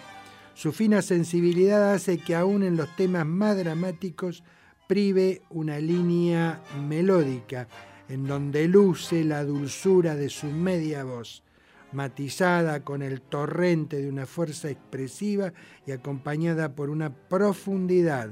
Su 0.55 0.73
fina 0.73 1.03
sensibilidad 1.03 1.93
hace 1.93 2.19
que 2.19 2.35
aún 2.35 2.65
en 2.65 2.77
los 2.77 2.95
temas 2.97 3.25
más 3.25 3.57
dramáticos 3.57 4.43
prive 4.89 5.43
una 5.51 5.79
línea 5.79 6.61
melódica 6.89 7.69
en 8.09 8.27
donde 8.27 8.67
luce 8.67 9.23
la 9.23 9.45
dulzura 9.45 10.17
de 10.17 10.31
su 10.31 10.47
media 10.47 11.05
voz 11.05 11.45
matizada 11.93 12.85
con 12.85 13.03
el 13.03 13.21
torrente 13.21 13.97
de 13.97 14.09
una 14.09 14.27
fuerza 14.27 14.69
expresiva 14.69 15.53
y 15.87 15.93
acompañada 15.93 16.75
por 16.75 16.91
una 16.91 17.11
profundidad 17.11 18.31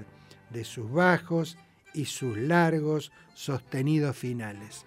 de 0.50 0.64
sus 0.64 0.90
bajos 0.90 1.56
y 1.94 2.04
sus 2.04 2.36
largos 2.36 3.12
sostenidos 3.34 4.16
finales. 4.16 4.84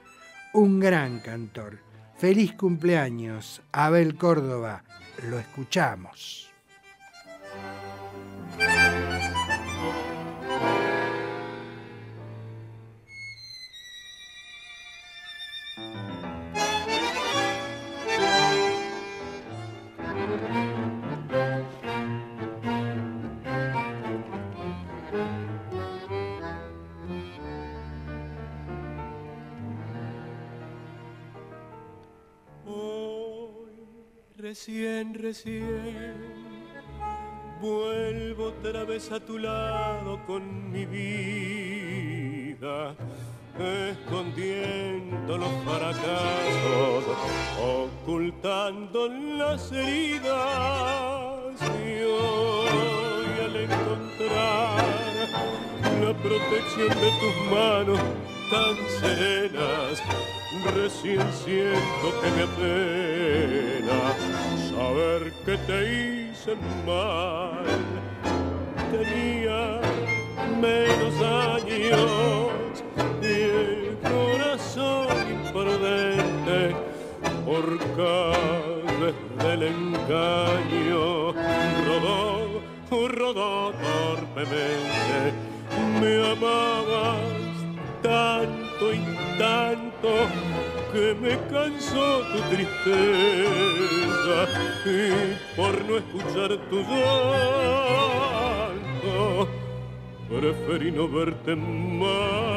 Un 0.53 0.79
gran 0.79 1.19
cantor. 1.19 1.79
Feliz 2.17 2.53
cumpleaños, 2.53 3.61
Abel 3.71 4.15
Córdoba. 4.15 4.83
Lo 5.29 5.39
escuchamos. 5.39 6.51
Recién, 34.59 35.13
recién. 35.13 36.17
Vuelvo 37.61 38.47
otra 38.47 38.83
vez 38.83 39.09
a 39.09 39.21
tu 39.21 39.37
lado 39.37 40.19
con 40.25 40.69
mi 40.69 40.85
vida, 40.85 42.93
escondiendo 43.57 45.37
los 45.37 45.49
fracasos, 45.63 47.05
ocultando 47.57 49.07
las 49.07 49.71
heridas. 49.71 51.53
Y 51.61 52.03
hoy 52.03 53.39
al 53.45 53.55
encontrar 53.55 54.83
la 56.01 56.13
protección 56.21 56.89
de 56.89 57.11
tus 57.21 57.35
manos 57.49 57.99
tan 58.51 58.75
serenas, 58.99 60.03
recién 60.73 61.21
siento 61.31 62.21
que 62.21 62.31
me 62.31 62.43
apena 62.43 63.99
saber 64.69 65.31
que 65.45 65.57
te 65.57 66.29
hice 66.31 66.55
mal. 66.85 67.63
Tenía 68.91 69.79
menos 70.59 71.13
años 71.21 72.83
y 73.21 73.25
el 73.25 73.97
corazón 74.01 75.07
imprudente 75.29 76.75
por 77.45 77.77
causa 77.95 78.79
del 79.43 79.63
engaño 79.63 81.33
rodó, 81.85 82.61
rodó 82.89 83.71
torpemente. 83.73 85.33
Me 86.01 86.31
amabas 86.31 87.39
tanto 88.01 88.93
y 88.93 88.99
que 90.01 91.13
me 91.21 91.37
cansó 91.51 92.21
tu 92.31 92.39
tristeza 92.49 94.37
y 94.85 95.35
por 95.55 95.73
no 95.85 95.97
escuchar 95.97 96.57
tu 96.69 96.77
llanto 96.81 97.99
preferí 100.29 100.91
no 100.91 101.07
verte 101.07 101.55
más. 101.55 102.48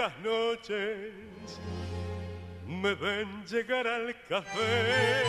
Estas 0.00 0.18
noches 0.20 1.60
me 2.66 2.94
ven 2.94 3.44
llegar 3.44 3.86
al 3.86 4.14
café 4.30 5.22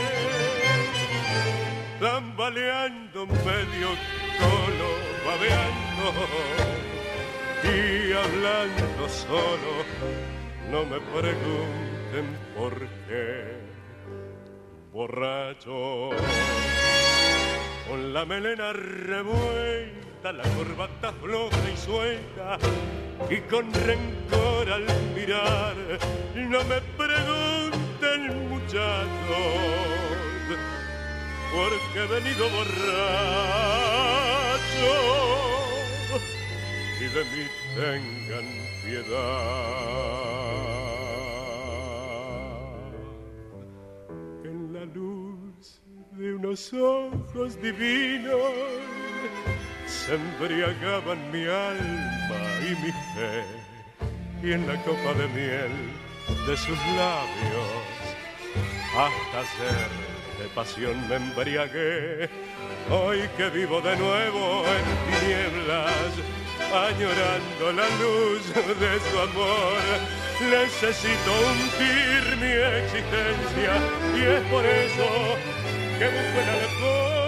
tambaleando 1.99 3.25
medio 3.27 3.89
colo, 4.39 4.89
babeando 5.25 6.13
y 7.63 8.13
hablando 8.13 9.09
solo. 9.09 9.73
No 10.69 10.85
me 10.85 10.99
pregunten 11.01 12.37
por 12.55 12.73
qué, 13.07 13.57
borracho, 14.93 16.11
con 17.89 18.13
la 18.13 18.23
melena 18.25 18.71
revuelta, 18.71 20.31
la 20.31 20.43
corbata 20.43 21.11
floja 21.11 21.69
y 21.73 21.77
suelta, 21.77 22.57
y 23.29 23.37
con 23.49 23.71
rencor 23.73 24.69
al 24.69 24.85
mirar, 25.15 25.75
no 26.35 26.63
me 26.65 26.81
pregunten 26.97 28.49
muchachos 28.49 29.71
porque 31.53 31.99
he 31.99 32.07
venido 32.07 32.49
borracho 32.49 32.81
y 36.99 37.03
de 37.03 37.23
mí 37.23 37.45
tengan 37.75 38.47
piedad. 38.85 39.31
En 44.43 44.73
la 44.73 44.85
luz 44.85 45.81
de 46.11 46.33
unos 46.33 46.73
ojos 46.73 47.61
divinos 47.61 48.81
se 50.05 50.15
embriagaban 50.15 51.31
mi 51.31 51.45
alma 51.45 52.41
y 52.67 52.69
mi 52.81 52.91
fe 53.13 53.33
y 54.43 54.53
en 54.53 54.67
la 54.67 54.75
copa 54.83 55.13
de 55.13 55.27
miel 55.27 55.73
de 56.47 56.57
sus 56.57 56.79
labios 56.97 58.01
hasta 58.97 59.39
ser 59.55 59.89
de 60.39 60.47
pasión 60.55 61.07
me 61.07 61.15
embriagué. 61.15 62.29
Hoy 62.89 63.29
que 63.37 63.49
vivo 63.49 63.79
de 63.79 63.95
nuevo 63.95 64.63
en 64.75 64.85
tinieblas, 65.05 66.11
añorando 66.73 67.65
la 67.79 67.87
luz 68.01 68.43
de 68.83 68.93
su 69.05 69.19
amor, 69.19 69.77
necesito 70.49 71.31
hundir 71.45 72.37
mi 72.41 72.53
existencia 72.81 73.73
y 74.17 74.21
es 74.35 74.41
por 74.49 74.65
eso 74.65 75.07
que 75.99 76.05
busco 76.05 76.39
el 76.41 76.49
alcohol. 76.49 77.20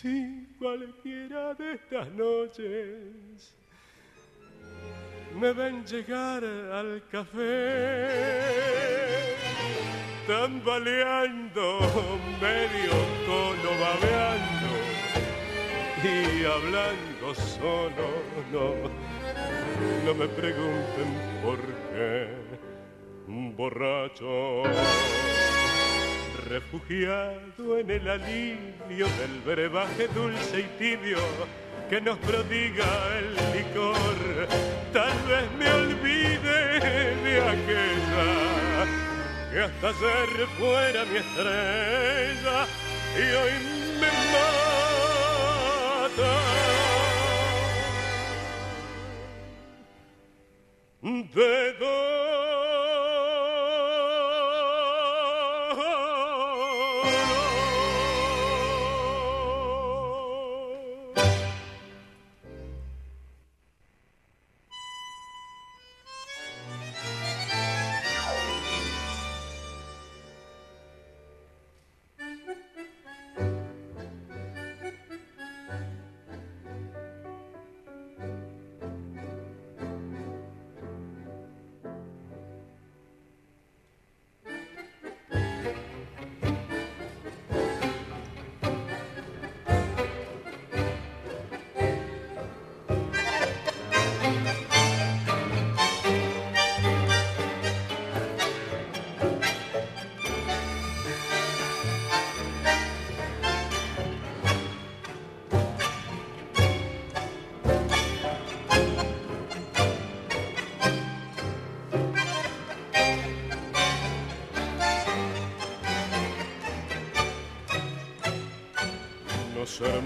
Si 0.00 0.46
cualquiera 0.58 1.52
de 1.52 1.74
estas 1.74 2.10
noches 2.12 3.54
me 5.38 5.52
ven 5.52 5.84
llegar 5.84 6.42
al 6.42 7.02
café, 7.12 8.08
tambaleando, 10.26 11.80
medio 12.40 12.92
tono 13.26 13.70
babeando 13.78 14.70
y 16.02 16.46
hablando 16.46 17.34
solo, 17.34 18.08
no, 18.50 18.74
no 20.06 20.14
me 20.14 20.28
pregunten 20.28 21.10
por 21.42 21.58
qué, 21.92 22.28
borracho. 23.54 24.62
Refugiado 26.50 27.78
en 27.78 27.88
el 27.92 28.08
alivio 28.08 29.06
del 29.20 29.40
brebaje 29.46 30.08
dulce 30.08 30.62
y 30.62 30.64
tibio, 30.80 31.18
que 31.88 32.00
nos 32.00 32.18
prodiga 32.18 32.86
el 33.18 33.36
licor. 33.56 34.48
Tal 34.92 35.16
vez 35.28 35.48
me 35.56 35.70
olvide 35.70 36.80
de 37.22 37.40
aquella 37.40 38.84
que 39.52 39.60
hasta 39.60 39.88
ayer 39.90 40.46
fuera 40.58 41.04
mi 41.04 41.18
estrella 41.18 42.66
y 43.16 43.22
hoy 43.32 43.52
me 44.00 44.10
mata. 44.32 44.50
De 51.32 51.74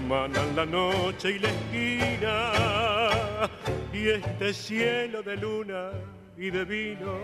hermanan 0.05 0.55
la 0.55 0.65
noche 0.65 1.31
y 1.31 1.39
la 1.39 1.49
esquina 1.49 2.51
y 3.91 4.09
este 4.09 4.53
cielo 4.53 5.23
de 5.23 5.35
luna 5.35 5.89
y 6.37 6.51
de 6.51 6.63
vino 6.63 7.17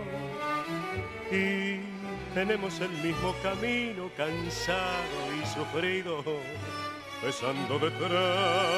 y 1.30 1.78
tenemos 2.34 2.80
el 2.80 2.90
mismo 2.90 3.34
camino 3.40 4.10
cansado 4.16 5.20
y 5.40 5.46
sufrido 5.46 6.24
pesando 7.22 7.78
detrás 7.78 8.72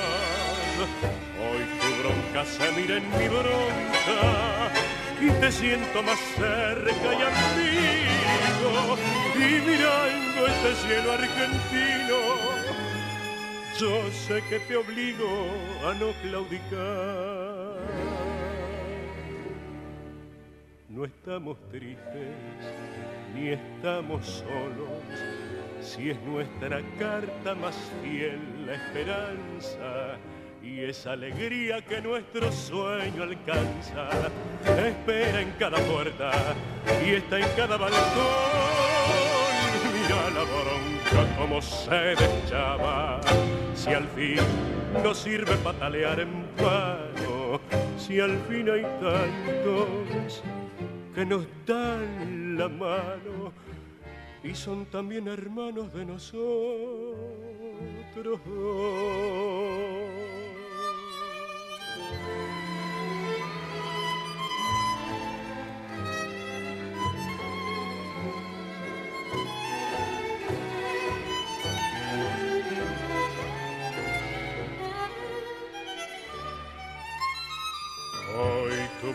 hoy 1.41 1.65
tu 1.81 2.03
bronca 2.03 2.45
se 2.45 2.73
mira 2.73 2.99
en 2.99 3.09
mi 3.09 3.29
bronca 3.29 4.71
y 5.19 5.31
te 5.41 5.51
siento 5.51 6.03
más 6.03 6.19
cerca 6.37 7.09
y 7.11 7.23
amigo 7.33 8.99
y 9.35 9.61
mirando 9.67 10.47
este 10.47 10.75
cielo 10.87 11.13
argentino 11.13 12.54
yo 13.79 14.11
sé 14.11 14.43
que 14.49 14.61
te 14.61 14.77
obligo 14.77 15.29
a 15.85 15.95
no 15.95 16.13
claudicar. 16.23 17.75
No 20.89 21.05
estamos 21.05 21.59
tristes 21.71 22.37
ni 23.35 23.49
estamos 23.49 24.25
solos. 24.27 24.89
Si 25.81 26.11
es 26.11 26.23
nuestra 26.23 26.81
carta 26.99 27.55
más 27.55 27.77
fiel 28.03 28.39
la 28.67 28.75
esperanza 28.75 30.19
y 30.63 30.81
esa 30.81 31.13
alegría 31.13 31.85
que 31.85 32.01
nuestro 32.01 32.51
sueño 32.53 33.23
alcanza, 33.23 34.09
espera 34.87 35.41
en 35.41 35.51
cada 35.59 35.79
puerta 35.79 36.31
y 37.05 37.11
está 37.11 37.39
en 37.41 37.49
cada 37.57 37.77
balcón 37.77 38.95
mira 39.95 40.31
la 40.31 40.45
bronca 40.45 41.37
como 41.39 41.63
se 41.63 42.15
deschaba. 42.17 43.21
Si 43.85 43.93
al 43.93 44.09
fin 44.17 44.37
no 45.03 45.15
sirve 45.15 45.57
patalear 45.59 46.19
en 46.21 46.47
vano, 46.57 47.61
si 47.99 48.19
al 48.19 48.39
fin 48.49 48.71
hay 48.71 48.81
tantos 48.81 50.43
que 51.15 51.27
nos 51.27 51.45
dan 51.67 52.57
la 52.57 52.67
mano 52.71 53.53
y 54.43 54.55
son 54.55 54.87
también 54.87 55.29
hermanos 55.29 55.93
de 55.93 56.07
nosotros. 56.07 56.41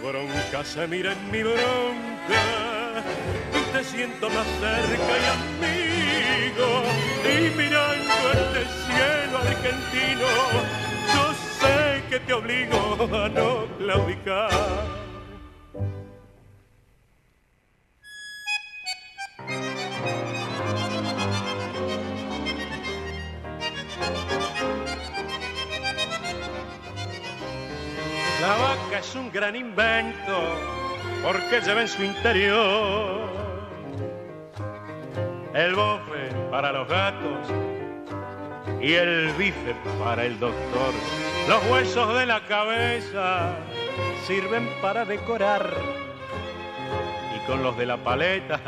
bronca 0.09 0.63
se 0.63 0.87
mira 0.87 1.13
en 1.13 1.31
mi 1.31 1.43
bronca. 1.43 2.43
y 3.53 3.71
Te 3.71 3.83
siento 3.83 4.29
más 4.29 4.47
cerca 4.59 5.13
y 5.21 5.25
amigo. 5.39 6.69
Y 7.23 7.49
mirando 7.55 8.13
este 8.41 8.61
cielo 8.85 9.37
argentino, 9.37 10.27
yo 11.13 11.25
sé 11.59 12.03
que 12.09 12.19
te 12.19 12.33
obligo 12.33 13.07
a 13.15 13.29
no 13.29 13.67
claudicar. 13.77 14.99
Es 28.99 29.15
un 29.15 29.31
gran 29.31 29.55
invento 29.55 30.37
porque 31.23 31.61
lleva 31.61 31.81
en 31.81 31.87
su 31.87 32.03
interior 32.03 33.29
el 35.53 35.73
bofe 35.73 36.29
para 36.51 36.73
los 36.73 36.87
gatos 36.87 37.47
y 38.81 38.93
el 38.93 39.31
bife 39.37 39.75
para 40.03 40.25
el 40.25 40.37
doctor. 40.37 40.93
Los 41.47 41.63
huesos 41.71 42.19
de 42.19 42.25
la 42.25 42.45
cabeza 42.45 43.55
sirven 44.27 44.69
para 44.81 45.05
decorar 45.05 45.73
y 47.35 47.39
con 47.47 47.63
los 47.63 47.77
de 47.77 47.85
la 47.85 47.95
paleta 47.97 48.59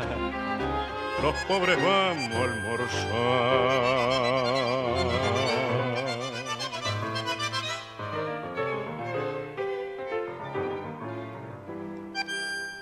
los 1.22 1.34
pobres 1.46 1.76
vamos 1.76 2.34
a 2.34 2.42
almorzar. 2.42 2.92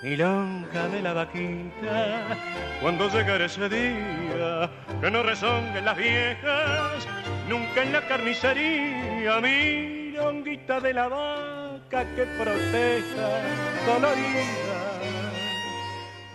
Milonga 0.01 0.87
de 0.87 1.01
la 1.01 1.13
vaquita, 1.13 2.37
cuando 2.81 3.09
llegará 3.09 3.45
ese 3.45 3.69
día, 3.69 4.69
que 4.99 5.11
no 5.11 5.21
rezonguen 5.23 5.85
las 5.85 5.95
viejas, 5.95 7.07
nunca 7.47 7.83
en 7.83 7.93
la 7.93 8.07
carnicería, 8.07 9.39
milonguita 9.39 10.79
de 10.79 10.93
la 10.93 11.07
vaca 11.07 12.05
que 12.15 12.25
protesta 12.25 13.41
dolorida, 13.85 14.81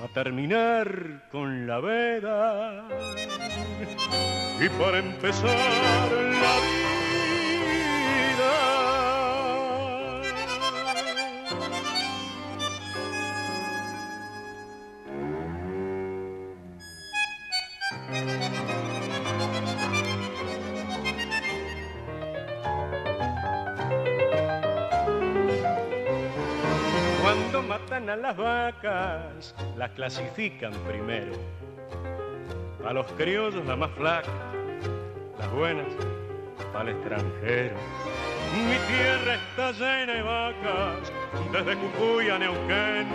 a 0.04 0.08
terminar 0.14 1.22
con 1.32 1.66
la 1.66 1.80
veda 1.80 2.84
y 4.60 4.68
para 4.68 4.98
empezar 4.98 5.50
la 5.50 6.54
vida 6.60 6.95
las 28.22 28.36
vacas, 28.36 29.54
las 29.76 29.90
clasifican 29.92 30.72
primero. 30.88 31.32
A 32.86 32.92
los 32.92 33.06
criollos 33.12 33.64
la 33.66 33.76
más 33.76 33.90
flaca, 33.92 34.30
las 35.38 35.50
buenas 35.52 35.86
el 36.80 36.88
extranjero. 36.90 37.76
Mi 38.54 38.76
tierra 38.94 39.34
está 39.34 39.72
llena 39.72 40.12
de 40.12 40.22
vacas, 40.22 41.12
desde 41.52 41.76
Cucuy 41.76 42.28
a 42.28 42.38
Neuquén. 42.38 43.08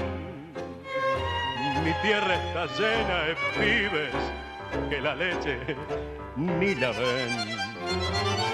Mi 1.84 1.94
tierra 2.02 2.36
está 2.36 2.66
llena 2.78 3.24
de 3.24 3.36
pibes 3.58 4.16
que 4.90 5.02
la 5.02 5.16
leche 5.16 5.60
ni 6.36 6.76
la 6.76 6.92
ven. 6.92 8.51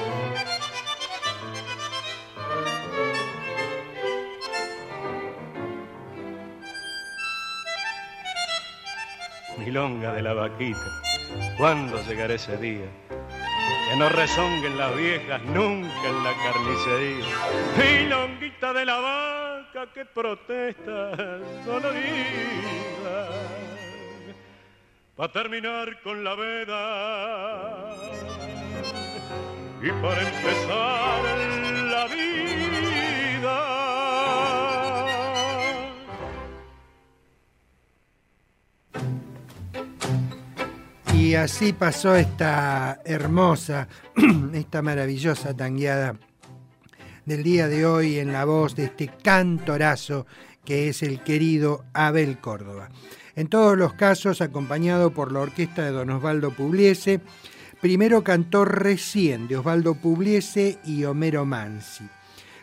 Milonga 9.68 10.14
de 10.14 10.22
la 10.22 10.34
vaquita. 10.34 10.90
¿Cuándo 11.58 12.02
llegará 12.08 12.36
ese 12.36 12.56
día? 12.56 12.88
Que 13.90 13.98
no 13.98 14.08
rezonguen 14.08 14.78
las 14.78 14.96
viejas 14.96 15.42
nunca 15.44 16.08
en 16.08 16.24
la 16.24 16.34
carnicería. 16.46 17.26
Milonguita 17.78 18.72
de 18.72 18.86
la 18.86 18.98
vaca 18.98 19.88
que 19.94 20.06
protesta 20.06 21.12
dolorida. 21.66 23.16
Pa' 25.18 25.32
terminar 25.34 26.02
con 26.02 26.24
la 26.24 26.36
veda 26.36 27.94
y 29.82 29.90
para 30.02 30.22
empezar 30.30 31.24
la 31.92 32.08
vida. 32.08 32.67
Y 41.28 41.36
así 41.36 41.74
pasó 41.74 42.16
esta 42.16 43.02
hermosa, 43.04 43.90
esta 44.54 44.82
maravillosa 44.82 45.54
tangueada 45.54 46.18
del 47.26 47.44
día 47.44 47.68
de 47.68 47.86
hoy 47.86 48.18
en 48.18 48.32
la 48.32 48.46
voz 48.46 48.78
de 48.78 48.86
este 48.86 49.10
cantorazo 49.22 50.26
que 50.64 50.88
es 50.88 51.04
el 51.04 51.22
querido 51.24 51.84
Abel 51.92 52.40
Córdoba. 52.40 52.88
En 53.36 53.50
todos 53.50 53.78
los 53.78 53.92
casos 53.96 54.40
acompañado 54.40 55.12
por 55.12 55.34
la 55.34 55.42
orquesta 55.42 55.84
de 55.84 55.92
Don 55.92 56.12
Osvaldo 56.12 56.52
Pugliese, 56.52 57.20
primero 57.82 58.24
cantó 58.24 58.64
Recién 58.64 59.50
de 59.50 59.58
Osvaldo 59.58 59.96
Pugliese 59.96 60.80
y 60.86 61.04
Homero 61.04 61.46
Mansi. 61.46 62.06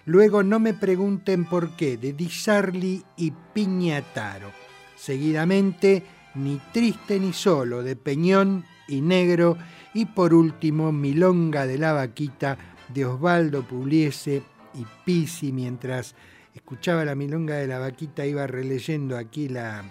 Luego 0.07 0.43
No 0.43 0.59
me 0.59 0.73
pregunten 0.73 1.45
por 1.45 1.77
qué 1.77 1.99
de 1.99 2.15
Di 2.15 2.31
Sarli 2.31 3.05
y 3.19 3.31
Piñataro. 3.53 4.53
Seguidamente 4.97 6.14
ni 6.35 6.61
triste 6.73 7.19
ni 7.19 7.33
solo, 7.33 7.83
de 7.83 7.97
Peñón 7.97 8.65
y 8.89 9.01
Negro, 9.01 9.57
y 9.93 10.07
por 10.07 10.35
último 10.35 10.93
Milonga 10.93 11.67
de 11.67 11.79
la 11.79 11.93
Vaquita, 11.93 12.59
de 12.93 13.07
Osvaldo 13.07 13.63
Pugliese 13.63 14.43
y 14.75 14.85
Pisi, 15.05 15.53
mientras 15.53 16.15
escuchaba 16.55 17.05
la 17.05 17.15
Milonga 17.15 17.57
de 17.57 17.67
la 17.67 17.79
Vaquita 17.79 18.27
iba 18.27 18.47
releyendo 18.47 19.17
aquí 19.17 19.49
la, 19.49 19.85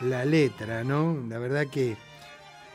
la 0.00 0.24
letra, 0.24 0.84
¿no? 0.84 1.18
La 1.28 1.38
verdad 1.38 1.66
que 1.66 1.96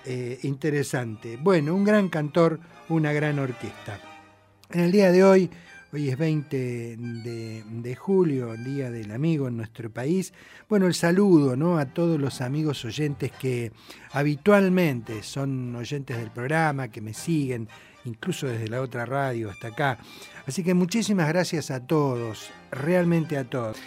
eh, 0.06 0.40
interesante. 0.44 1.38
Bueno, 1.38 1.74
un 1.74 1.84
gran 1.84 2.10
cantor, 2.10 2.60
una 2.90 3.14
gran 3.14 3.40
orquesta. 3.40 4.00
En 4.70 4.82
el 4.82 4.92
día 4.92 5.12
de 5.12 5.24
hoy 5.24 5.50
Hoy 5.94 6.10
es 6.10 6.18
20 6.18 6.98
de, 6.98 7.96
julio, 7.96 8.56
Día 8.58 8.90
del 8.90 9.12
Amigo 9.12 9.48
en 9.48 9.58
nuestro 9.58 9.92
país. 9.92 10.34
Bueno, 10.68 10.88
el 10.88 10.96
saludo 10.96 11.56
¿no? 11.56 11.78
a 11.78 11.86
todos 11.86 12.20
los 12.20 12.42
amigos 12.42 12.84
oyentes 12.84 13.32
que 13.32 13.72
habitualmente 14.12 15.22
son 15.22 15.76
oyentes 15.76 16.18
del 16.18 16.32
programa, 16.32 16.88
que 16.88 17.00
me 17.00 17.14
siguen, 17.14 17.70
incluso 18.06 18.48
desde 18.48 18.70
la 18.70 18.82
otra 18.82 19.06
radio 19.06 19.52
hasta 19.52 19.68
acá. 19.68 20.00
Así 20.48 20.64
que 20.64 20.74
muchísimas 20.74 21.28
gracias 21.28 21.70
a 21.70 21.86
todos, 21.86 22.50
realmente 22.72 23.38
a 23.38 23.44
todos. 23.44 23.78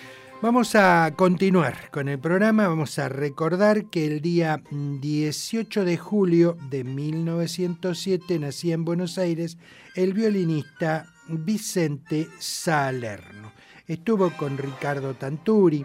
Vamos 0.41 0.77
a 0.77 1.13
continuar 1.17 1.91
con 1.91 2.09
el 2.09 2.21
programa, 2.21 2.69
vamos 2.69 3.01
a 3.01 3.09
recordar 3.09 3.87
que 3.87 4.07
el 4.07 4.21
día 4.21 4.63
18 4.71 5.85
de 5.85 5.97
julio 5.97 6.57
de 6.71 6.85
1907 6.85 8.39
nacía 8.39 8.75
en 8.75 8.85
Buenos 8.85 9.19
Aires 9.19 9.59
el 9.97 10.13
violinista 10.13 11.16
Vicente 11.29 12.29
Salerno. 12.39 13.53
Estuvo 13.87 14.31
con 14.31 14.59
Ricardo 14.59 15.15
Tanturi, 15.15 15.85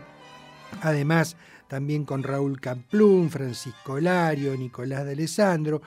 además 0.82 1.36
también 1.68 2.04
con 2.04 2.24
Raúl 2.24 2.60
Camplún, 2.60 3.30
Francisco 3.30 4.00
Lario, 4.00 4.56
Nicolás 4.58 5.06
de 5.06 5.14
Alessandro. 5.14 5.82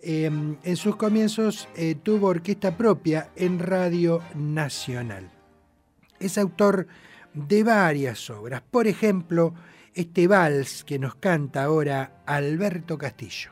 Em, 0.00 0.56
en 0.62 0.76
sus 0.76 0.96
comienzos 0.96 1.68
eh, 1.76 1.96
tuvo 2.02 2.28
orquesta 2.28 2.76
propia 2.76 3.30
en 3.36 3.58
Radio 3.58 4.22
Nacional. 4.34 5.30
Es 6.18 6.38
autor 6.38 6.86
de 7.34 7.62
varias 7.64 8.30
obras, 8.30 8.62
por 8.62 8.86
ejemplo, 8.86 9.54
este 9.94 10.26
vals 10.26 10.84
que 10.84 10.98
nos 10.98 11.16
canta 11.16 11.64
ahora 11.64 12.22
Alberto 12.26 12.96
Castillo. 12.96 13.50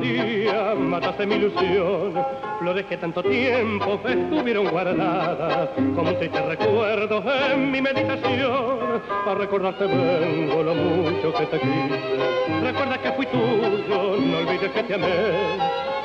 Día 0.00 0.74
mataste 0.74 1.26
mi 1.26 1.36
ilusión, 1.36 2.14
flores 2.60 2.86
que 2.86 2.96
tanto 2.96 3.22
tiempo 3.22 4.00
estuvieron 4.04 4.68
guardadas, 4.68 5.70
como 5.94 6.10
un 6.10 6.18
triste 6.18 6.40
recuerdo 6.42 7.22
en 7.52 7.70
mi 7.70 7.80
meditación, 7.80 9.02
para 9.24 9.38
recordarte 9.38 9.86
vengo 9.86 10.62
lo 10.62 10.74
mucho 10.74 11.32
que 11.34 11.46
te 11.46 11.58
quise, 11.60 12.62
recuerda 12.62 12.98
que 12.98 13.12
fui 13.12 13.26
tuyo, 13.26 14.16
no 14.18 14.38
olvides 14.38 14.70
que 14.72 14.82
te 14.82 14.94
amé, 14.94 15.06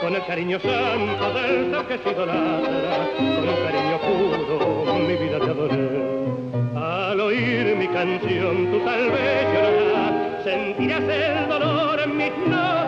con 0.02 0.16
el 0.16 0.26
cariño 0.26 0.60
santo 0.60 1.34
del 1.34 1.72
ser 1.72 1.86
que 1.88 1.98
se 1.98 2.12
idolatra, 2.12 3.10
con 3.18 3.50
un 3.50 3.56
cariño 3.66 3.98
puro 4.02 4.74
mi 5.08 5.16
vida 5.16 5.40
te 5.40 5.52
adoré. 5.52 6.14
Al 6.76 7.20
oír 7.20 7.76
mi 7.76 7.88
canción 7.88 8.72
tú 8.72 8.80
tal 8.86 9.12
vez 9.12 9.46
llorarás, 9.54 10.44
sentirás 10.44 11.04
el 11.04 11.48
dolor 11.48 12.00
en 12.02 12.18
mis 12.18 12.38
notas 12.48 12.83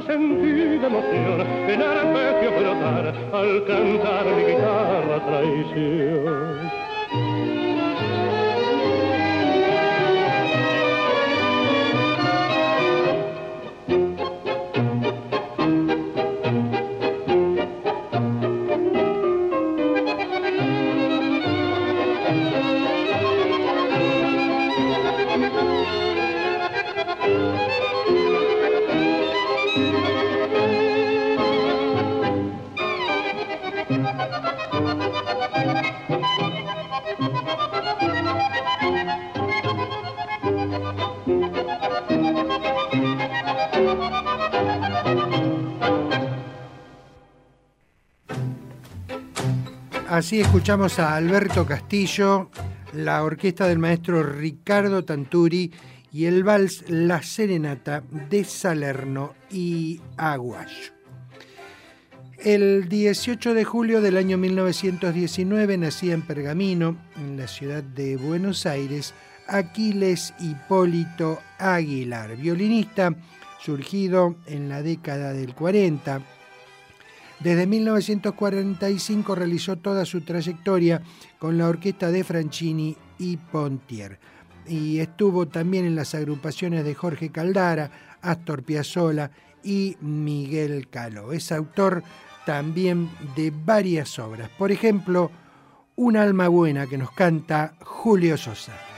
mi 0.00 0.06
sentida 0.06 0.86
emoción 0.86 1.40
en 1.68 1.82
arpegio 1.82 2.50
brotar 2.58 3.14
al 3.32 3.64
cantar 3.66 4.24
mi 4.34 4.44
guitarra 4.44 5.26
traición. 5.26 6.89
Así 50.20 50.38
escuchamos 50.38 50.98
a 50.98 51.16
Alberto 51.16 51.64
Castillo, 51.64 52.50
la 52.92 53.24
orquesta 53.24 53.66
del 53.66 53.78
maestro 53.78 54.22
Ricardo 54.22 55.02
Tanturi 55.02 55.72
y 56.12 56.26
el 56.26 56.44
vals 56.44 56.84
La 56.90 57.22
Serenata 57.22 58.02
de 58.28 58.44
Salerno 58.44 59.32
y 59.50 59.98
Aguayo. 60.18 60.92
El 62.36 62.90
18 62.90 63.54
de 63.54 63.64
julio 63.64 64.02
del 64.02 64.18
año 64.18 64.36
1919 64.36 65.78
nacía 65.78 66.12
en 66.12 66.20
Pergamino, 66.20 66.98
en 67.16 67.38
la 67.38 67.48
ciudad 67.48 67.82
de 67.82 68.18
Buenos 68.18 68.66
Aires, 68.66 69.14
Aquiles 69.48 70.34
Hipólito 70.38 71.38
Aguilar, 71.58 72.36
violinista 72.36 73.14
surgido 73.58 74.36
en 74.44 74.68
la 74.68 74.82
década 74.82 75.32
del 75.32 75.54
40 75.54 76.20
desde 77.40 77.66
1945 77.66 79.34
realizó 79.34 79.76
toda 79.76 80.04
su 80.04 80.20
trayectoria 80.20 81.02
con 81.38 81.56
la 81.56 81.68
orquesta 81.68 82.10
de 82.10 82.22
Franchini 82.22 82.96
y 83.18 83.36
Pontier. 83.38 84.18
Y 84.66 84.98
estuvo 84.98 85.48
también 85.48 85.86
en 85.86 85.96
las 85.96 86.14
agrupaciones 86.14 86.84
de 86.84 86.94
Jorge 86.94 87.30
Caldara, 87.30 88.18
Astor 88.20 88.62
Piazzolla 88.62 89.30
y 89.64 89.96
Miguel 90.00 90.88
Caló. 90.88 91.32
Es 91.32 91.50
autor 91.50 92.02
también 92.44 93.10
de 93.36 93.50
varias 93.50 94.18
obras. 94.18 94.50
Por 94.58 94.70
ejemplo, 94.70 95.30
Un 95.96 96.16
alma 96.16 96.48
buena 96.48 96.86
que 96.86 96.96
nos 96.96 97.10
canta 97.12 97.74
Julio 97.82 98.38
Sosa. 98.38 98.89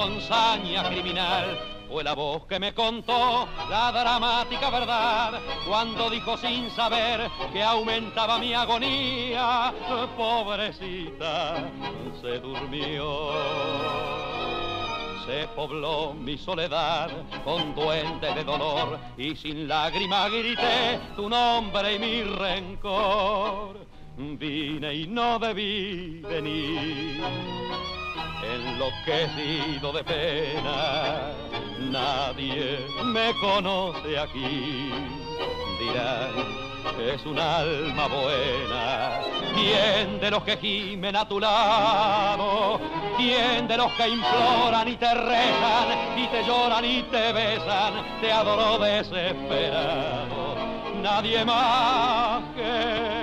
Con 0.00 0.18
saña 0.22 0.88
criminal. 0.88 1.58
Fue 1.90 2.02
la 2.02 2.14
voz 2.14 2.46
que 2.46 2.58
me 2.58 2.72
contó 2.72 3.46
la 3.68 3.92
dramática 3.92 4.70
verdad 4.70 5.38
cuando 5.68 6.08
dijo 6.08 6.38
sin 6.38 6.70
saber 6.70 7.28
que 7.52 7.62
aumentaba 7.62 8.38
mi 8.38 8.54
agonía. 8.54 9.74
Pobrecita, 10.16 11.68
se 12.22 12.38
durmió. 12.38 13.32
Se 15.26 15.46
pobló 15.48 16.14
mi 16.14 16.38
soledad 16.38 17.10
con 17.44 17.74
duendes 17.74 18.34
de 18.34 18.44
dolor 18.44 18.98
y 19.18 19.36
sin 19.36 19.68
lágrima 19.68 20.30
grité 20.30 20.98
tu 21.14 21.28
nombre 21.28 21.96
y 21.96 21.98
mi 21.98 22.22
rencor 22.22 23.86
vine 24.16 24.94
y 24.94 25.06
no 25.06 25.38
debí 25.38 26.20
venir. 26.22 27.99
Enloquecido 28.42 29.92
de 29.92 30.04
pena, 30.04 31.32
nadie 31.78 32.78
me 33.04 33.32
conoce 33.40 34.18
aquí. 34.18 34.90
Dirán, 35.78 36.70
es 36.98 37.24
un 37.26 37.38
alma 37.38 38.06
buena. 38.08 39.20
¿Quién 39.54 40.20
de 40.20 40.30
los 40.30 40.42
que 40.44 40.56
gimen 40.56 41.16
a 41.16 41.28
tu 41.28 41.38
lado? 41.38 42.80
¿Quién 43.16 43.68
de 43.68 43.76
los 43.76 43.92
que 43.92 44.08
imploran 44.08 44.88
y 44.88 44.96
te 44.96 45.14
rezan 45.14 45.88
y 46.16 46.26
te 46.28 46.44
lloran 46.44 46.84
y 46.84 47.02
te 47.04 47.32
besan? 47.32 48.20
Te 48.20 48.32
adoro 48.32 48.78
desesperado. 48.78 50.56
Nadie 51.02 51.44
más 51.44 52.42
que 52.54 53.19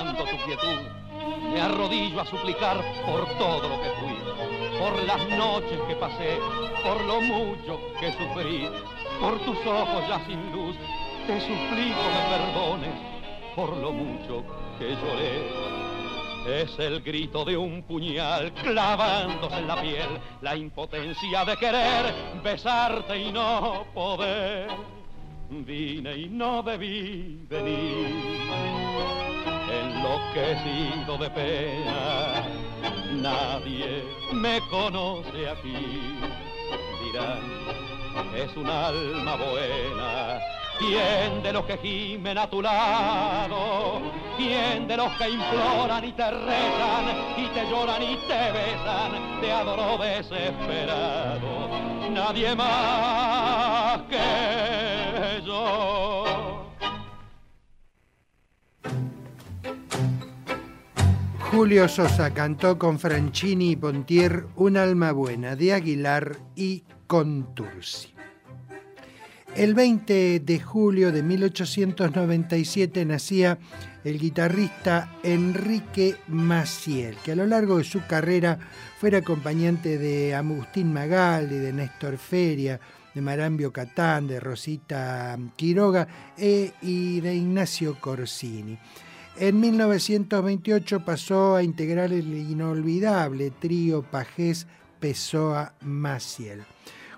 tu 0.00 0.36
quietud, 0.46 0.80
me 1.52 1.60
arrodillo 1.60 2.20
a 2.20 2.24
suplicar 2.24 2.82
por 3.04 3.26
todo 3.36 3.68
lo 3.68 3.80
que 3.82 3.90
fui, 4.00 4.16
por 4.78 5.02
las 5.04 5.28
noches 5.28 5.78
que 5.86 5.96
pasé, 5.96 6.38
por 6.82 7.04
lo 7.04 7.20
mucho 7.20 7.78
que 8.00 8.10
sufrí, 8.12 8.68
por 9.20 9.38
tus 9.40 9.58
ojos 9.66 10.08
ya 10.08 10.24
sin 10.26 10.52
luz, 10.52 10.76
te 11.26 11.38
suplico 11.40 12.00
me 12.14 12.36
perdones 12.36 12.94
por 13.54 13.76
lo 13.76 13.92
mucho 13.92 14.44
que 14.78 14.96
lloré. 14.96 15.72
Es 16.62 16.76
el 16.78 17.02
grito 17.02 17.44
de 17.44 17.56
un 17.56 17.82
puñal 17.82 18.52
clavándose 18.54 19.58
en 19.58 19.68
la 19.68 19.80
piel, 19.80 20.08
la 20.40 20.56
impotencia 20.56 21.44
de 21.44 21.56
querer 21.56 22.14
besarte 22.42 23.16
y 23.16 23.30
no 23.30 23.84
poder 23.94 24.68
vine 25.50 26.16
y 26.16 26.28
no 26.28 26.62
debí 26.62 27.46
venir. 27.48 28.32
Enloquecido 30.02 31.16
de 31.16 31.30
pena, 31.30 32.42
nadie 33.12 34.02
me 34.32 34.60
conoce 34.68 35.48
aquí. 35.48 36.18
dirán, 37.04 37.40
es 38.34 38.56
un 38.56 38.68
alma 38.68 39.36
buena. 39.36 40.40
¿Quién 40.80 41.40
de 41.44 41.52
los 41.52 41.64
que 41.66 41.78
gimen 41.78 42.36
a 42.36 42.50
tu 42.50 42.60
lado? 42.60 44.02
¿Quién 44.36 44.88
de 44.88 44.96
los 44.96 45.12
que 45.18 45.30
imploran 45.30 46.04
y 46.04 46.12
te 46.12 46.30
rezan 46.32 47.04
y 47.36 47.46
te 47.46 47.70
lloran 47.70 48.02
y 48.02 48.16
te 48.26 48.50
besan? 48.50 49.40
Te 49.40 49.52
adoro 49.52 49.98
desesperado. 49.98 51.68
Nadie 52.10 52.56
más 52.56 54.00
que 54.10 55.42
yo. 55.46 56.61
Julio 61.52 61.86
Sosa 61.86 62.32
cantó 62.32 62.78
con 62.78 62.98
Franchini 62.98 63.72
y 63.72 63.76
Pontier 63.76 64.46
Un 64.56 64.78
alma 64.78 65.12
buena 65.12 65.54
de 65.54 65.74
Aguilar 65.74 66.38
y 66.56 66.82
Contursi. 67.06 68.14
El 69.54 69.74
20 69.74 70.40
de 70.40 70.60
julio 70.60 71.12
de 71.12 71.22
1897 71.22 73.04
nacía 73.04 73.58
el 74.02 74.18
guitarrista 74.18 75.18
Enrique 75.22 76.16
Maciel, 76.26 77.16
que 77.22 77.32
a 77.32 77.36
lo 77.36 77.46
largo 77.46 77.76
de 77.76 77.84
su 77.84 78.06
carrera 78.06 78.58
fue 78.98 79.14
acompañante 79.14 79.98
de 79.98 80.34
Agustín 80.34 80.90
Magaldi, 80.90 81.58
de 81.58 81.74
Néstor 81.74 82.16
Feria, 82.16 82.80
de 83.14 83.20
Marambio 83.20 83.70
Catán, 83.74 84.26
de 84.26 84.40
Rosita 84.40 85.38
Quiroga 85.56 86.08
e, 86.38 86.72
y 86.80 87.20
de 87.20 87.34
Ignacio 87.34 88.00
Corsini. 88.00 88.78
En 89.38 89.60
1928 89.60 91.04
pasó 91.04 91.56
a 91.56 91.62
integrar 91.62 92.12
el 92.12 92.32
inolvidable 92.34 93.50
trío 93.50 94.02
Pajés 94.02 94.66
Pessoa 95.00 95.74
Maciel. 95.80 96.62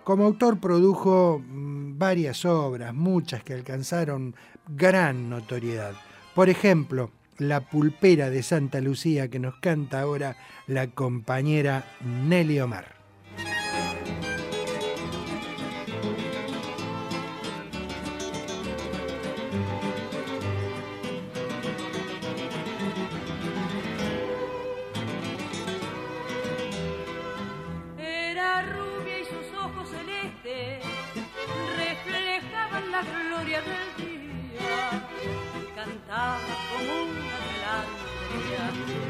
Como 0.05 0.25
autor 0.25 0.61
produjo 0.61 1.43
mm, 1.45 1.99
varias 1.99 2.45
obras, 2.45 2.95
muchas 2.95 3.43
que 3.43 3.53
alcanzaron 3.53 4.37
gran 4.69 5.29
notoriedad. 5.29 5.95
Por 6.35 6.49
ejemplo, 6.49 7.11
La 7.39 7.69
pulpera 7.69 8.31
de 8.31 8.45
Santa 8.45 8.81
Lucía 8.81 9.29
que 9.29 9.41
nos 9.41 9.57
canta 9.57 10.01
ahora 10.01 10.37
la 10.69 10.87
compañera 10.87 11.85
Nelly 12.01 12.61
Omar. 12.61 12.94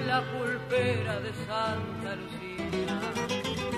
La 0.07 0.23
pulpera 0.33 1.21
de 1.21 1.33
Santa 1.47 2.17
Lucía. 2.17 3.01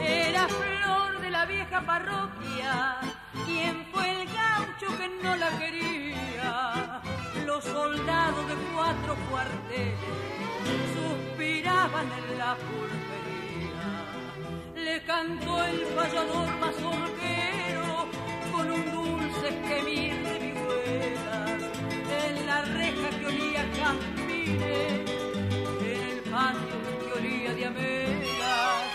Era 0.03 0.49
flor 0.49 1.21
de 1.21 1.31
la 1.31 1.47
vieja 1.47 1.81
parroquia, 1.81 2.99
quien 3.47 3.87
fue 3.93 4.11
el 4.11 4.29
gaucho 4.29 4.99
que 4.99 5.09
no 5.23 5.37
la 5.37 5.51
quería. 5.59 7.03
Los 7.47 7.65
soldados 7.65 8.49
de 8.49 8.55
cuatro 8.75 9.17
cuarteles 9.31 9.99
suspiraban 10.95 12.07
en 12.19 12.39
la 12.39 12.57
pulpería. 12.57 13.89
Le 14.75 15.03
cantó 15.05 15.65
el 15.65 15.87
fallador 15.97 16.49
mazorquero 16.59 18.09
con 18.53 18.71
un 18.71 18.93
dulce 18.93 19.49
gemir 19.69 20.15
de 20.23 20.39
vihuelas 20.39 21.61
en 22.29 22.47
la 22.47 22.63
reja 22.63 23.11
que 23.19 23.27
olía 23.27 23.61
a 23.63 25.26
que 26.37 27.13
olía 27.19 27.55
de 27.55 27.65
amelas. 27.65 28.91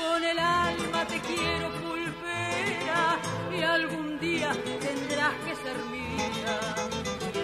Con 0.00 0.22
el 0.22 0.38
alma 0.38 1.04
te 1.06 1.18
quiero 1.20 1.68
pulpera 1.82 3.18
y 3.52 3.62
algún 3.62 4.20
día 4.20 4.52
tendrás 4.80 5.34
que 5.44 5.56
ser 5.56 5.76
mía. 5.90 6.60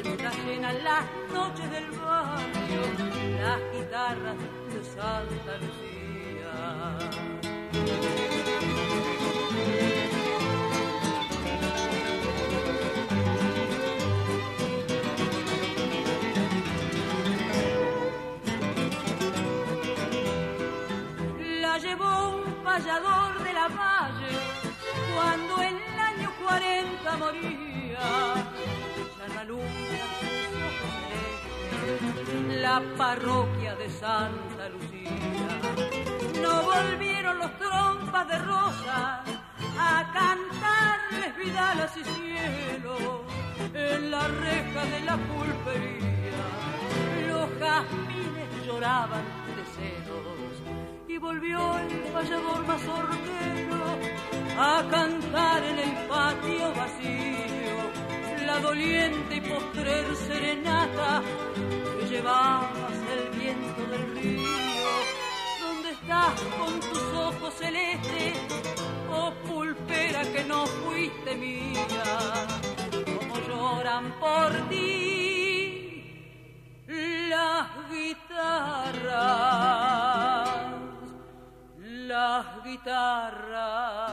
Mientras 0.05 0.37
llenan 0.45 0.85
las 0.85 1.05
noches 1.33 1.69
del 1.69 1.91
barrio 1.91 2.83
las 3.43 3.61
guitarras 3.73 4.37
de 4.73 4.85
Santa 4.85 5.59
Lucía. 5.59 7.01
De 22.79 23.53
la 23.53 23.67
valle, 23.67 24.39
cuando 25.13 25.61
el 25.61 25.77
año 25.99 26.31
40 26.41 27.17
moría, 27.17 27.99
ya 29.19 29.45
no 29.45 29.59
la 32.63 32.81
parroquia 32.97 33.75
de 33.75 33.91
Santa 33.91 34.69
Lucía. 34.69 35.11
No 36.41 36.63
volvieron 36.63 37.39
los 37.41 37.59
trompas 37.59 38.29
de 38.29 38.39
rosa 38.39 39.25
a 39.77 40.13
cantarles 40.13 41.37
vidalas 41.37 41.97
y 41.97 42.05
cielo 42.05 43.25
en 43.75 44.13
la 44.13 44.29
reja 44.29 44.85
de 44.85 45.01
la 45.01 45.17
pulpería. 45.17 46.47
Los 47.27 47.51
jazmines 47.59 48.65
lloraban 48.65 49.25
de 49.57 49.65
celos 49.75 50.50
volvió 51.21 51.79
el 51.79 52.03
fallador 52.13 52.67
mazorquero 52.67 53.99
a 54.59 54.83
cantar 54.91 55.63
en 55.63 55.79
el 55.79 55.93
patio 56.09 56.73
vacío 56.75 57.91
la 58.47 58.59
doliente 58.59 59.37
y 59.37 59.41
postrer 59.43 60.17
serenata 60.17 61.23
que 61.99 62.07
llevabas 62.07 62.99
el 63.13 63.29
viento 63.39 63.83
del 63.93 64.15
río. 64.15 64.89
¿Dónde 65.61 65.91
estás 65.91 66.41
con 66.59 66.81
tus 66.81 67.03
ojos 67.13 67.55
celestes, 67.55 68.39
oh 69.13 69.33
pulpera 69.47 70.23
que 70.33 70.43
no 70.45 70.67
fuiste 70.67 71.37
mía? 71.37 72.47
Como 73.19 73.39
lloran 73.47 74.13
por 74.19 74.51
ti 74.71 76.03
las 77.29 77.69
guitarras 77.91 79.11
las 82.11 82.65
guitarras 82.65 84.11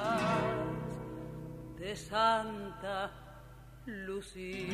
de 1.79 1.95
Santa 1.95 3.11
Lucía. 3.87 4.67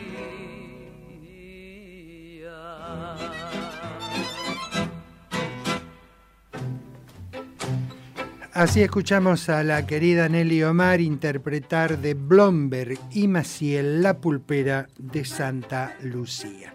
Así 8.52 8.82
escuchamos 8.82 9.48
a 9.48 9.64
la 9.64 9.88
querida 9.88 10.28
Nelly 10.28 10.64
Omar 10.64 11.00
interpretar 11.00 12.00
de 12.00 12.16
Blomberg 12.16 13.00
y 13.12 13.30
Maciel 13.30 14.04
la 14.04 14.20
pulpera 14.20 14.90
de 14.98 15.24
Santa 15.24 15.96
Lucía. 16.02 16.73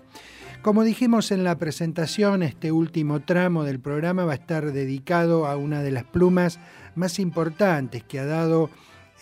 Como 0.69 0.85
dijimos 0.85 1.32
en 1.32 1.45
la 1.45 1.57
presentación, 1.57 2.43
este 2.43 2.73
último 2.73 3.20
tramo 3.20 3.65
del 3.65 3.81
programa 3.81 4.27
va 4.27 4.32
a 4.32 4.35
estar 4.35 4.70
dedicado 4.70 5.47
a 5.47 5.57
una 5.57 5.82
de 5.82 5.90
las 5.90 6.05
plumas 6.05 6.61
más 6.95 7.19
importantes 7.19 8.05
que 8.05 8.19
ha 8.19 8.27
dado 8.27 8.69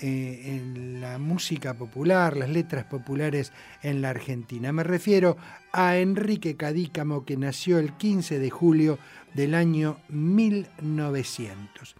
eh, 0.00 0.56
en 0.56 1.00
la 1.00 1.18
música 1.18 1.74
popular, 1.74 2.36
las 2.36 2.48
letras 2.48 2.86
populares 2.86 3.52
en 3.84 4.02
la 4.02 4.10
Argentina. 4.10 4.72
Me 4.72 4.82
refiero 4.82 5.36
a 5.72 5.98
Enrique 5.98 6.56
Cadícamo, 6.56 7.24
que 7.24 7.36
nació 7.36 7.78
el 7.78 7.92
15 7.92 8.40
de 8.40 8.50
julio 8.50 8.98
del 9.32 9.54
año 9.54 9.98
1900. 10.08 11.94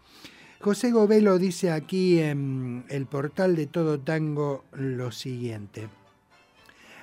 José 0.61 0.91
Govelo 0.91 1.39
dice 1.39 1.71
aquí 1.71 2.19
en 2.19 2.85
el 2.89 3.07
portal 3.07 3.55
de 3.55 3.69
Todo 3.69 4.01
Tango 4.01 4.65
lo 4.73 5.13
siguiente. 5.13 5.87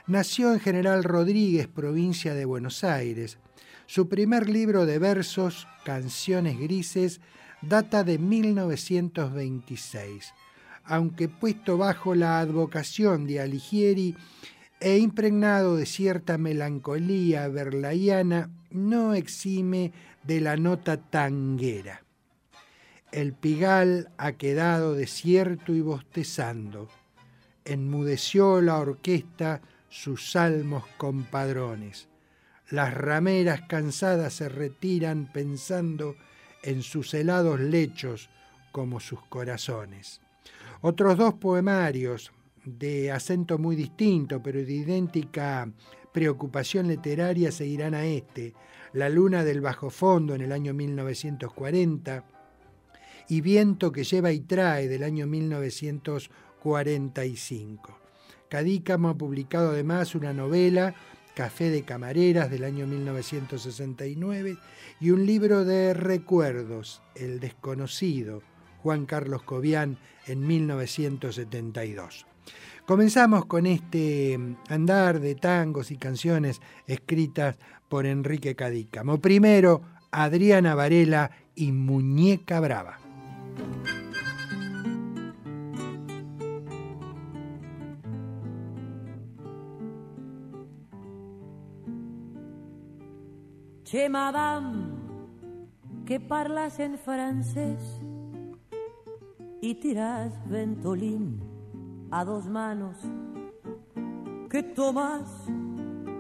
Nació 0.05 0.51
en 0.51 0.59
General 0.59 1.01
Rodríguez, 1.05 1.69
provincia 1.69 2.33
de 2.33 2.43
Buenos 2.43 2.83
Aires. 2.83 3.37
Su 3.85 4.09
primer 4.09 4.49
libro 4.49 4.85
de 4.85 4.99
versos, 4.99 5.65
Canciones 5.85 6.59
Grises, 6.59 7.21
data 7.61 8.03
de 8.03 8.17
1926. 8.17 10.33
Aunque 10.83 11.29
puesto 11.29 11.77
bajo 11.77 12.15
la 12.15 12.41
advocación 12.41 13.25
de 13.25 13.39
Alighieri 13.39 14.17
e 14.81 14.97
impregnado 14.97 15.77
de 15.77 15.85
cierta 15.85 16.37
melancolía 16.37 17.47
berlaiana, 17.47 18.49
no 18.71 19.13
exime 19.13 19.93
de 20.23 20.41
la 20.41 20.57
nota 20.57 20.97
tanguera. 20.97 22.03
El 23.13 23.31
pigal 23.31 24.11
ha 24.17 24.33
quedado 24.33 24.95
desierto 24.95 25.73
y 25.73 25.79
bostezando. 25.79 26.89
Enmudeció 27.63 28.59
la 28.59 28.79
orquesta 28.79 29.61
sus 29.93 30.31
salmos 30.31 30.83
compadrones. 30.97 32.09
Las 32.71 32.95
rameras 32.95 33.61
cansadas 33.69 34.33
se 34.33 34.49
retiran 34.49 35.31
pensando 35.31 36.15
en 36.63 36.81
sus 36.81 37.13
helados 37.13 37.59
lechos 37.59 38.31
como 38.71 38.99
sus 38.99 39.23
corazones. 39.25 40.19
Otros 40.81 41.15
dos 41.17 41.35
poemarios 41.35 42.31
de 42.65 43.11
acento 43.11 43.59
muy 43.59 43.75
distinto, 43.75 44.41
pero 44.41 44.65
de 44.65 44.73
idéntica 44.73 45.71
preocupación 46.11 46.87
literaria, 46.87 47.51
seguirán 47.51 47.93
a 47.93 48.03
este, 48.05 48.55
La 48.93 49.09
luna 49.09 49.43
del 49.43 49.61
bajo 49.61 49.91
fondo 49.91 50.33
en 50.33 50.41
el 50.41 50.51
año 50.51 50.73
1940 50.73 52.25
y 53.29 53.41
Viento 53.41 53.91
que 53.91 54.03
lleva 54.03 54.31
y 54.31 54.39
trae 54.39 54.87
del 54.87 55.03
año 55.03 55.27
1945. 55.27 58.02
Cadícamo 58.53 59.09
ha 59.09 59.17
publicado 59.17 59.71
además 59.71 60.13
una 60.13 60.31
novela, 60.31 60.93
Café 61.33 61.71
de 61.71 61.81
Camareras, 61.81 62.51
del 62.51 62.65
año 62.65 62.85
1969, 62.85 64.59
y 64.99 65.09
un 65.09 65.25
libro 65.25 65.65
de 65.65 65.95
recuerdos, 65.95 67.01
El 67.15 67.39
desconocido, 67.39 68.43
Juan 68.83 69.07
Carlos 69.07 69.41
Cobian, 69.41 69.97
en 70.27 70.45
1972. 70.45 72.27
Comenzamos 72.85 73.45
con 73.47 73.65
este 73.65 74.37
andar 74.69 75.19
de 75.19 75.33
tangos 75.33 75.89
y 75.89 75.97
canciones 75.97 76.61
escritas 76.85 77.57
por 77.89 78.05
Enrique 78.05 78.53
Cadícamo. 78.55 79.19
Primero, 79.19 79.81
Adriana 80.11 80.75
Varela 80.75 81.31
y 81.55 81.71
Muñeca 81.71 82.59
Brava. 82.59 82.99
Che, 93.93 94.09
madame, 94.09 94.87
que 96.03 96.19
parlas 96.19 96.79
en 96.79 96.97
francés 96.97 98.01
y 99.61 99.75
tiras 99.75 100.33
ventolín 100.49 101.39
a 102.09 102.25
dos 102.25 102.47
manos, 102.47 102.97
que 104.49 104.63
tomas 104.63 105.29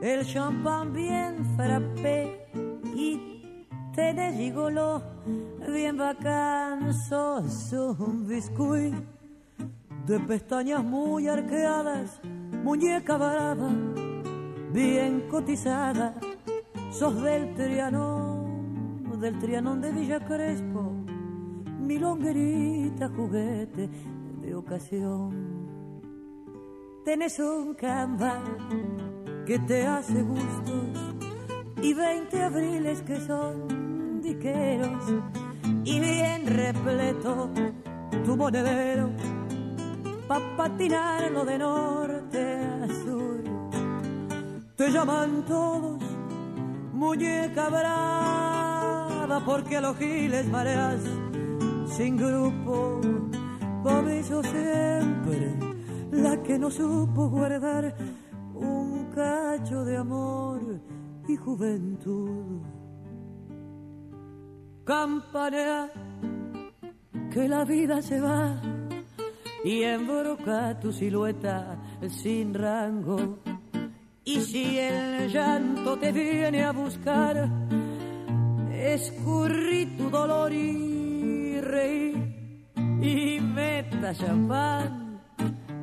el 0.03 0.23
champán 0.23 0.93
bien 0.93 1.43
frappé 1.55 2.47
y 2.95 3.65
tenés 3.95 4.37
gigolo 4.37 5.01
bien 5.67 5.97
bacán, 5.97 6.93
sos 6.93 7.73
un 7.73 8.27
biscuit 8.27 8.93
de 10.05 10.19
pestañas 10.19 10.83
muy 10.83 11.27
arqueadas, 11.27 12.21
muñeca 12.63 13.17
brava, 13.17 13.71
bien 14.71 15.27
cotizada 15.27 16.13
Sos 16.93 17.23
del 17.23 17.55
Trianón, 17.55 19.19
del 19.19 19.39
Trianón 19.39 19.81
de 19.81 19.91
Villa 19.91 20.19
Crespo, 20.19 20.91
mi 21.79 21.97
longuerita 21.97 23.09
juguete 23.09 23.89
de 24.39 24.53
ocasión. 24.53 25.31
Tenés 27.03 27.39
un 27.39 27.73
camba 27.73 28.43
que 29.47 29.57
te 29.57 29.87
hace 29.87 30.21
gustos 30.21 31.15
y 31.81 31.95
veinte 31.95 32.43
abriles 32.43 33.01
que 33.01 33.19
son 33.21 34.21
diqueros 34.21 35.03
y 35.83 35.99
bien 35.99 36.45
repleto 36.45 37.49
tu 38.23 38.37
monedero 38.37 39.09
pa' 40.27 40.41
patinarlo 40.55 41.43
de 41.43 41.57
norte 41.57 42.55
a 42.83 42.87
sur. 43.03 43.43
Te 44.75 44.91
llaman 44.91 45.43
todos 45.45 46.02
muñeca 47.03 47.69
brava, 47.69 49.37
porque 49.45 49.81
los 49.81 49.97
giles 49.97 50.45
mareas 50.47 51.01
sin 51.95 52.17
grupo. 52.17 53.01
Por 53.83 54.09
eso 54.09 54.41
siempre 54.43 55.57
la 56.11 56.41
que 56.41 56.57
no 56.57 56.69
supo 56.71 57.29
guardar 57.29 57.93
un 58.53 59.09
cacho 59.13 59.83
de 59.83 59.97
amor 59.97 60.61
y 61.27 61.35
juventud. 61.35 62.61
Campanea 64.85 65.91
que 67.33 67.47
la 67.47 67.63
vida 67.65 68.01
se 68.01 68.19
va 68.21 68.61
y 69.65 69.83
embroca 69.83 70.79
tu 70.79 70.91
silueta 70.91 71.77
sin 72.09 72.53
rango 72.53 73.39
y 74.25 74.39
si 74.41 74.79
el 74.79 75.29
llanto 75.31 75.97
te 75.97 76.11
viene 76.11 76.63
a 76.63 76.71
buscar, 76.71 77.49
escurrí 78.71 79.85
tu 79.97 80.09
dolor 80.09 80.53
y 80.53 81.59
reí 81.61 82.13
y 83.01 83.39
meta 83.41 84.13
champán, 84.13 85.19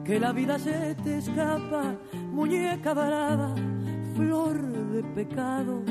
que 0.05 0.19
la 0.19 0.33
vida 0.33 0.59
se 0.59 0.95
te 0.97 1.19
escapa, 1.19 1.95
muñeca 2.33 2.95
varada, 2.95 3.55
flor 4.17 4.61
de 4.93 5.03
pecado. 5.15 5.83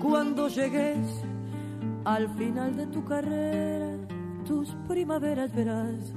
Cuando 0.00 0.48
llegues 0.48 1.24
al 2.04 2.28
final 2.36 2.76
de 2.76 2.86
tu 2.86 3.04
carrera, 3.04 3.96
tus 4.46 4.74
primaveras 4.88 5.54
verás 5.54 6.14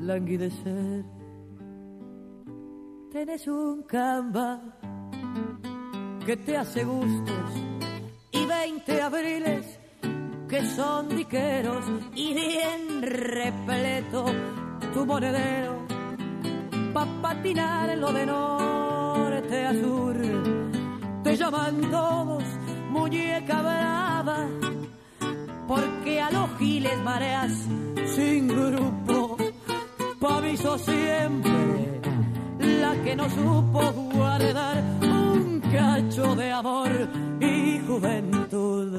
languidecer 0.00 1.19
Tienes 3.12 3.48
un 3.48 3.82
camba 3.82 4.60
que 6.24 6.36
te 6.36 6.56
hace 6.56 6.84
gustos 6.84 7.50
y 8.30 8.46
veinte 8.46 9.02
abriles 9.02 9.80
que 10.48 10.64
son 10.76 11.08
diqueros 11.08 11.84
y 12.14 12.34
bien 12.34 13.02
repleto 13.02 14.26
tu 14.94 15.04
monedero 15.04 15.84
pa' 16.94 17.06
patinar 17.20 17.98
lo 17.98 18.12
de 18.12 18.26
norte 18.26 19.66
a 19.66 19.72
sur. 19.72 20.16
Te 21.24 21.36
llaman 21.36 21.80
todos 21.90 22.44
muñeca 22.90 23.60
brava 23.60 24.46
porque 25.66 26.20
a 26.20 26.30
los 26.30 26.48
giles 26.58 26.98
mareas 27.02 27.52
sin 28.14 28.46
grupo 28.46 29.36
pa' 30.20 30.40
mí 30.42 30.56
siempre 30.56 31.89
que 33.04 33.14
no 33.14 33.28
supo 33.28 33.92
guardar 33.92 34.82
un 35.02 35.60
cacho 35.72 36.34
de 36.34 36.50
amor 36.50 36.90
y 37.40 37.78
juventud. 37.86 38.98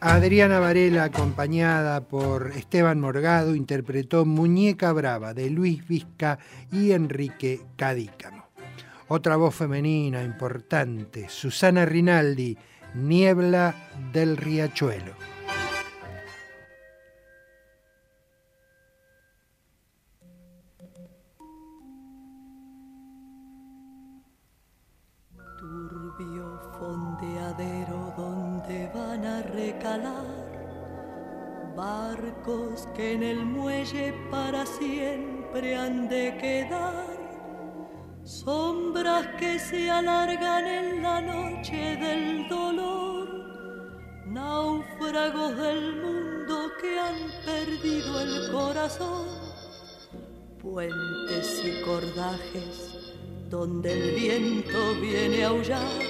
Adriana 0.00 0.58
Varela, 0.58 1.04
acompañada 1.04 2.00
por 2.00 2.52
Esteban 2.56 3.00
Morgado, 3.00 3.54
interpretó 3.54 4.24
Muñeca 4.24 4.92
Brava 4.92 5.32
de 5.34 5.48
Luis 5.48 5.86
Vizca 5.86 6.38
y 6.72 6.92
Enrique 6.92 7.60
Cadícamo. 7.76 8.46
Otra 9.08 9.36
voz 9.36 9.54
femenina 9.54 10.22
importante, 10.22 11.28
Susana 11.28 11.84
Rinaldi, 11.84 12.56
Niebla 12.94 13.74
del 14.12 14.36
Riachuelo. 14.36 15.21
Barcos 31.76 32.88
que 32.94 33.12
en 33.12 33.22
el 33.22 33.44
muelle 33.44 34.12
para 34.30 34.64
siempre 34.66 35.76
han 35.76 36.08
de 36.08 36.36
quedar, 36.40 37.16
sombras 38.24 39.26
que 39.38 39.58
se 39.58 39.90
alargan 39.90 40.66
en 40.66 41.02
la 41.02 41.20
noche 41.20 41.96
del 41.96 42.48
dolor, 42.48 43.28
náufragos 44.26 45.56
del 45.56 45.96
mundo 46.02 46.70
que 46.80 46.98
han 46.98 47.20
perdido 47.44 48.20
el 48.20 48.52
corazón, 48.52 49.26
puentes 50.60 51.62
y 51.64 51.82
cordajes 51.84 52.98
donde 53.48 53.92
el 53.92 54.14
viento 54.14 54.94
viene 55.00 55.44
a 55.44 55.48
aullar, 55.48 56.02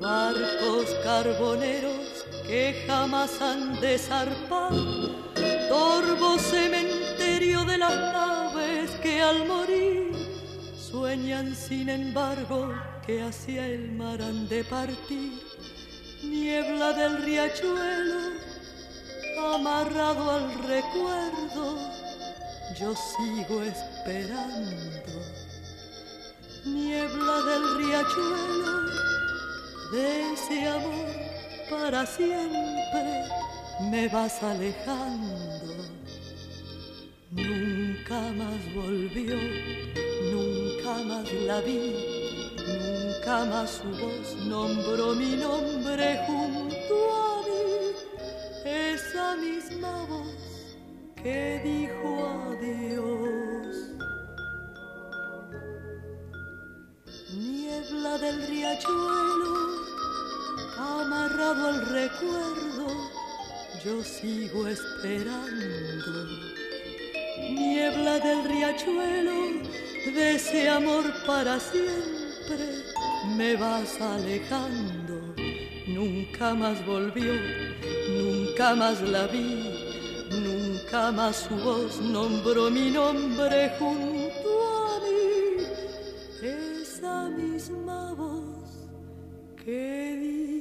barcos 0.00 0.94
carboneros 1.04 2.01
que 2.52 2.84
jamás 2.86 3.40
han 3.40 3.80
de 3.80 3.96
zarpar. 3.96 4.74
Torvo 5.70 6.38
cementerio 6.38 7.64
de 7.64 7.78
las 7.78 7.96
naves 8.12 8.90
que 9.02 9.22
al 9.22 9.46
morir 9.48 10.12
sueñan 10.76 11.56
sin 11.56 11.88
embargo 11.88 12.74
que 13.06 13.22
hacia 13.22 13.66
el 13.68 13.92
mar 13.92 14.20
han 14.20 14.50
de 14.50 14.64
partir, 14.64 15.32
niebla 16.22 16.92
del 16.92 17.22
riachuelo, 17.22 18.20
amarrado 19.54 20.30
al 20.30 20.52
recuerdo, 20.74 21.78
yo 22.78 22.94
sigo 23.12 23.62
esperando. 23.62 25.14
Niebla 26.66 27.36
del 27.50 27.64
riachuelo, 27.78 28.74
de 29.92 30.32
ese 30.34 30.68
amor 30.68 31.31
para 31.72 32.06
siempre 32.06 33.24
me 33.90 34.08
vas 34.08 34.42
alejando. 34.42 35.72
Nunca 37.30 38.20
más 38.40 38.60
volvió, 38.74 39.36
nunca 40.32 41.02
más 41.02 41.32
la 41.46 41.60
vi, 41.60 41.80
nunca 42.68 43.44
más 43.46 43.70
su 43.70 43.88
voz 44.02 44.36
nombró 44.46 45.14
mi 45.14 45.36
nombre 45.36 46.20
junto 46.26 46.96
a 47.24 47.42
mí. 47.46 47.64
Esa 48.64 49.36
misma 49.36 50.04
voz 50.10 50.76
que 51.22 51.60
dijo 51.64 52.08
adiós. 52.50 53.76
Niebla 57.34 58.18
del 58.18 58.46
riachuelo, 58.46 59.71
amarrado 60.82 61.68
al 61.68 61.86
recuerdo, 61.86 62.86
yo 63.84 64.02
sigo 64.04 64.66
esperando 64.66 66.52
niebla 67.50 68.18
del 68.18 68.44
riachuelo, 68.44 69.62
de 70.04 70.34
ese 70.36 70.68
amor 70.68 71.04
para 71.26 71.58
siempre, 71.58 72.82
me 73.36 73.56
vas 73.56 74.00
alejando. 74.00 75.34
Nunca 75.86 76.54
más 76.54 76.84
volvió, 76.86 77.34
nunca 78.08 78.74
más 78.74 79.00
la 79.00 79.26
vi, 79.26 79.74
nunca 80.30 81.10
más 81.10 81.48
su 81.48 81.56
voz 81.56 82.00
nombró 82.00 82.70
mi 82.70 82.90
nombre 82.90 83.72
junto 83.78 84.50
a 84.86 85.00
mí. 85.04 85.66
Esa 86.42 87.28
misma 87.30 88.12
voz 88.14 88.88
que 89.64 90.16
dijo 90.20 90.51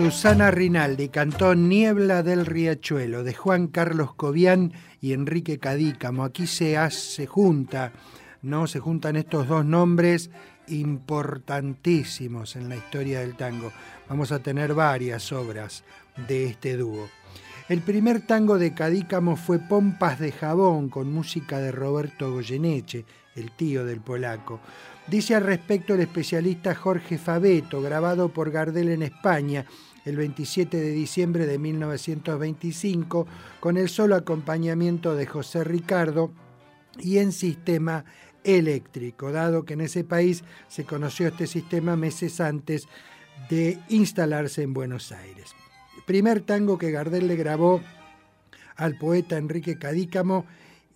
Susana 0.00 0.50
Rinaldi 0.50 1.10
cantó 1.10 1.54
Niebla 1.54 2.22
del 2.22 2.46
Riachuelo 2.46 3.22
de 3.22 3.34
Juan 3.34 3.66
Carlos 3.66 4.14
Cobian 4.14 4.72
y 4.98 5.12
Enrique 5.12 5.58
Cadícamo. 5.58 6.24
Aquí 6.24 6.46
se, 6.46 6.78
hace, 6.78 7.26
junta, 7.26 7.92
¿no? 8.40 8.66
Se 8.66 8.78
juntan 8.80 9.16
estos 9.16 9.46
dos 9.46 9.62
nombres 9.66 10.30
importantísimos 10.68 12.56
en 12.56 12.70
la 12.70 12.76
historia 12.76 13.20
del 13.20 13.36
tango. 13.36 13.72
Vamos 14.08 14.32
a 14.32 14.38
tener 14.38 14.72
varias 14.72 15.32
obras 15.32 15.84
de 16.26 16.46
este 16.46 16.78
dúo. 16.78 17.19
El 17.70 17.82
primer 17.82 18.20
tango 18.22 18.58
de 18.58 18.74
Cadícamo 18.74 19.36
fue 19.36 19.60
Pompas 19.60 20.18
de 20.18 20.32
Jabón 20.32 20.88
con 20.88 21.12
música 21.12 21.60
de 21.60 21.70
Roberto 21.70 22.32
Goyeneche, 22.32 23.04
el 23.36 23.52
tío 23.52 23.84
del 23.84 24.00
polaco. 24.00 24.58
Dice 25.06 25.36
al 25.36 25.44
respecto 25.44 25.94
el 25.94 26.00
especialista 26.00 26.74
Jorge 26.74 27.16
Fabeto, 27.16 27.80
grabado 27.80 28.30
por 28.30 28.50
Gardel 28.50 28.88
en 28.88 29.04
España 29.04 29.66
el 30.04 30.16
27 30.16 30.78
de 30.78 30.90
diciembre 30.90 31.46
de 31.46 31.60
1925, 31.60 33.28
con 33.60 33.76
el 33.76 33.88
solo 33.88 34.16
acompañamiento 34.16 35.14
de 35.14 35.26
José 35.26 35.62
Ricardo 35.62 36.32
y 36.98 37.18
en 37.18 37.30
sistema 37.30 38.04
eléctrico, 38.42 39.30
dado 39.30 39.64
que 39.64 39.74
en 39.74 39.82
ese 39.82 40.02
país 40.02 40.42
se 40.66 40.82
conoció 40.82 41.28
este 41.28 41.46
sistema 41.46 41.94
meses 41.94 42.40
antes 42.40 42.88
de 43.48 43.78
instalarse 43.90 44.64
en 44.64 44.74
Buenos 44.74 45.12
Aires. 45.12 45.54
Primer 46.06 46.40
tango 46.40 46.78
que 46.78 46.90
Gardel 46.90 47.28
le 47.28 47.36
grabó 47.36 47.82
al 48.76 48.96
poeta 48.96 49.36
Enrique 49.36 49.78
Cadícamo 49.78 50.46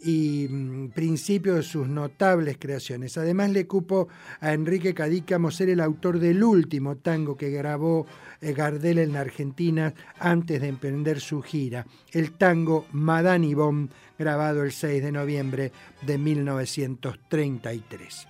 y 0.04 0.46
mm, 0.48 0.88
principio 0.90 1.54
de 1.54 1.62
sus 1.62 1.88
notables 1.88 2.58
creaciones. 2.58 3.16
Además 3.16 3.50
le 3.50 3.66
cupo 3.66 4.08
a 4.40 4.52
Enrique 4.52 4.94
Cadícamo 4.94 5.50
ser 5.50 5.70
el 5.70 5.80
autor 5.80 6.18
del 6.18 6.42
último 6.42 6.96
tango 6.96 7.36
que 7.36 7.50
grabó 7.50 8.06
eh, 8.40 8.52
Gardel 8.52 8.98
en 8.98 9.14
la 9.14 9.20
Argentina 9.20 9.94
antes 10.18 10.60
de 10.60 10.68
emprender 10.68 11.20
su 11.20 11.42
gira, 11.42 11.86
el 12.12 12.32
tango 12.32 12.86
Madame 12.92 13.54
Bon, 13.54 13.90
grabado 14.18 14.62
el 14.62 14.72
6 14.72 15.02
de 15.02 15.12
noviembre 15.12 15.72
de 16.02 16.18
1933. 16.18 18.28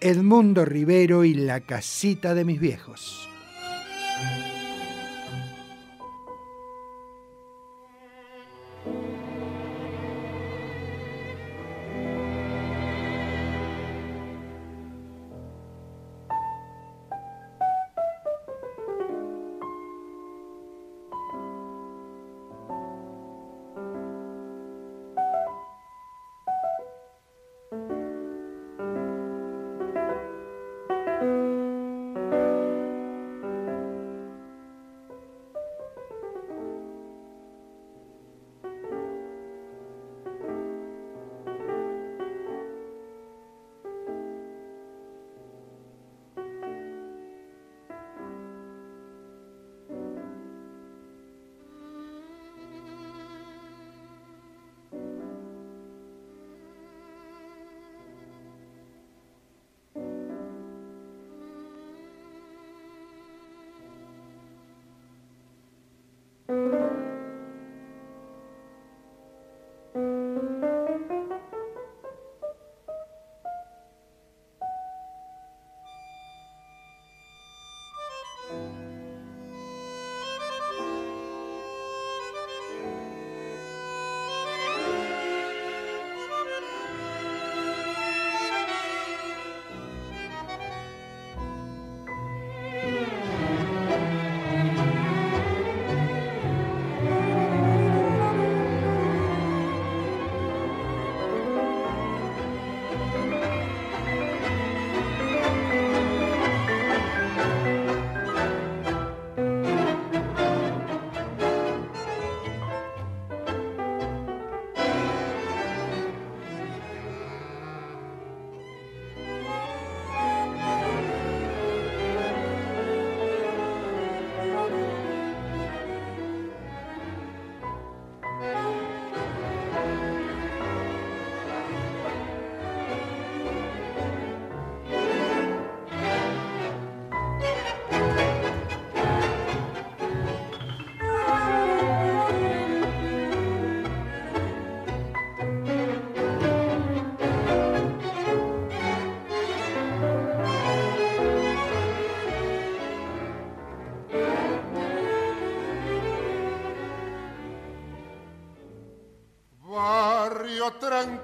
Edmundo 0.00 0.64
Rivero 0.64 1.24
y 1.24 1.34
la 1.34 1.60
casita 1.60 2.34
de 2.34 2.44
mis 2.44 2.60
viejos. 2.60 3.28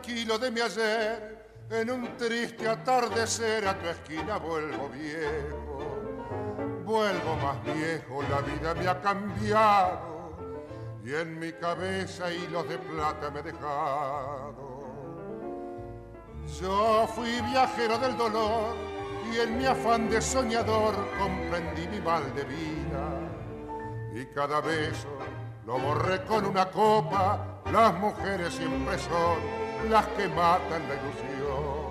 Tranquilo 0.00 0.38
de 0.38 0.50
mi 0.50 0.60
ayer, 0.60 1.46
en 1.70 1.90
un 1.90 2.16
triste 2.16 2.66
atardecer 2.66 3.68
a 3.68 3.78
tu 3.78 3.86
esquina 3.86 4.38
vuelvo 4.38 4.88
viejo. 4.88 6.82
Vuelvo 6.84 7.36
más 7.36 7.62
viejo, 7.64 8.22
la 8.22 8.40
vida 8.40 8.74
me 8.74 8.88
ha 8.88 9.00
cambiado 9.00 10.32
y 11.04 11.14
en 11.14 11.38
mi 11.38 11.52
cabeza 11.52 12.32
hilos 12.32 12.68
de 12.68 12.78
plata 12.78 13.30
me 13.30 13.40
he 13.40 13.42
dejado. 13.42 14.80
Yo 16.60 17.06
fui 17.14 17.40
viajero 17.42 17.98
del 17.98 18.16
dolor 18.16 18.74
y 19.30 19.38
en 19.38 19.58
mi 19.58 19.66
afán 19.66 20.08
de 20.08 20.20
soñador 20.20 20.94
comprendí 21.18 21.86
mi 21.88 22.00
mal 22.00 22.34
de 22.34 22.44
vida 22.44 23.30
y 24.14 24.26
cada 24.34 24.60
beso 24.60 25.08
lo 25.66 25.78
borré 25.78 26.24
con 26.24 26.46
una 26.46 26.70
copa. 26.70 27.62
Las 27.70 27.94
mujeres 27.94 28.54
siempre 28.54 28.98
las 29.88 30.06
que 30.08 30.28
matan 30.28 30.88
la 30.88 30.94
ilusión. 30.94 31.90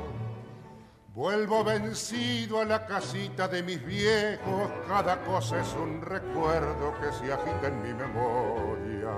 Vuelvo 1.13 1.63
vencido 1.63 2.61
a 2.61 2.65
la 2.65 2.85
casita 2.85 3.47
de 3.47 3.63
mis 3.63 3.83
viejos, 3.85 4.71
cada 4.87 5.21
cosa 5.23 5.59
es 5.59 5.73
un 5.73 6.01
recuerdo 6.01 6.93
que 7.01 7.11
se 7.11 7.33
agita 7.33 7.67
en 7.67 7.81
mi 7.81 7.93
memoria. 7.93 9.11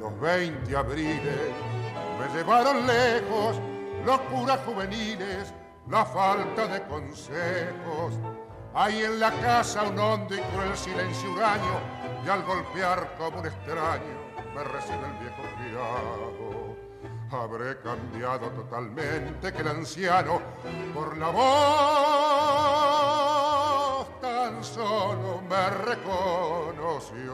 Los 0.00 0.20
20 0.20 0.76
abriles 0.76 1.52
me 2.18 2.36
llevaron 2.36 2.86
lejos, 2.86 3.60
locuras 4.04 4.60
juveniles, 4.64 5.52
la 5.88 6.04
falta 6.04 6.66
de 6.66 6.82
consejos. 6.86 8.14
Hay 8.74 9.02
en 9.02 9.20
la 9.20 9.30
casa 9.32 9.82
un 9.84 9.98
hondo 9.98 10.34
y 10.34 10.40
cruel 10.40 10.76
silencio 10.76 11.30
huraño, 11.32 11.78
y 12.24 12.28
al 12.28 12.42
golpear 12.42 13.14
como 13.18 13.40
un 13.40 13.46
extraño 13.46 14.22
me 14.54 14.64
recibe 14.64 15.06
el 15.06 15.18
viejo 15.20 15.42
criado. 15.58 16.41
Habré 17.32 17.78
cambiado 17.80 18.50
totalmente 18.50 19.50
que 19.54 19.62
el 19.62 19.68
anciano 19.68 20.38
por 20.92 21.16
la 21.16 21.30
voz 21.30 21.40
tan 24.20 24.62
solo 24.62 25.40
me 25.48 25.70
reconoció. 25.70 27.32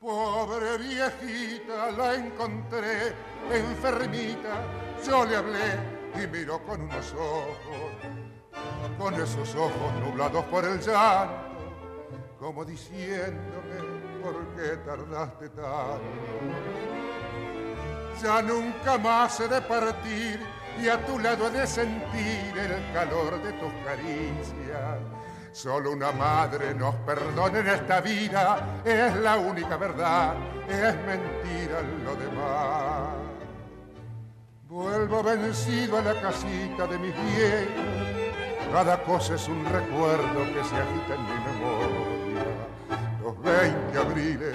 Pobre 0.00 0.78
viejita, 0.78 1.92
la 1.92 2.14
encontré 2.14 3.14
enfermita, 3.52 4.64
yo 5.06 5.24
le 5.24 5.36
hablé 5.36 5.78
y 6.20 6.26
miró 6.26 6.60
con 6.64 6.80
unos 6.80 7.12
ojos, 7.12 7.92
con 8.98 9.14
esos 9.14 9.54
ojos 9.54 9.94
nublados 10.04 10.44
por 10.46 10.64
el 10.64 10.80
llanto, 10.80 11.70
como 12.36 12.64
diciéndome, 12.64 13.76
¿por 14.20 14.44
qué 14.56 14.76
tardaste 14.78 15.50
tanto? 15.50 16.99
Ya 18.22 18.42
nunca 18.42 18.98
más 18.98 19.40
he 19.40 19.48
de 19.48 19.62
partir 19.62 20.40
y 20.78 20.88
a 20.88 21.04
tu 21.06 21.18
lado 21.18 21.48
he 21.48 21.50
de 21.50 21.66
sentir 21.66 22.52
el 22.54 22.92
calor 22.92 23.42
de 23.42 23.52
tus 23.54 23.72
caricias. 23.84 24.98
Solo 25.52 25.92
una 25.92 26.12
madre 26.12 26.74
nos 26.74 26.94
perdona 26.96 27.60
en 27.60 27.68
esta 27.68 28.00
vida, 28.02 28.82
es 28.84 29.16
la 29.16 29.38
única 29.38 29.76
verdad, 29.78 30.34
es 30.68 30.94
mentira 31.06 31.80
lo 32.04 32.14
demás. 32.16 33.08
Vuelvo 34.68 35.22
vencido 35.22 35.98
a 35.98 36.02
la 36.02 36.20
casita 36.20 36.86
de 36.86 36.98
mis 36.98 37.14
viejos, 37.14 38.70
cada 38.70 39.02
cosa 39.02 39.34
es 39.34 39.48
un 39.48 39.64
recuerdo 39.64 40.44
que 40.54 40.62
se 40.64 40.76
agita 40.76 41.14
en 41.14 41.22
mi 41.24 41.44
memoria. 41.46 42.44
Los 43.22 43.42
20 43.42 43.98
abriles 43.98 44.54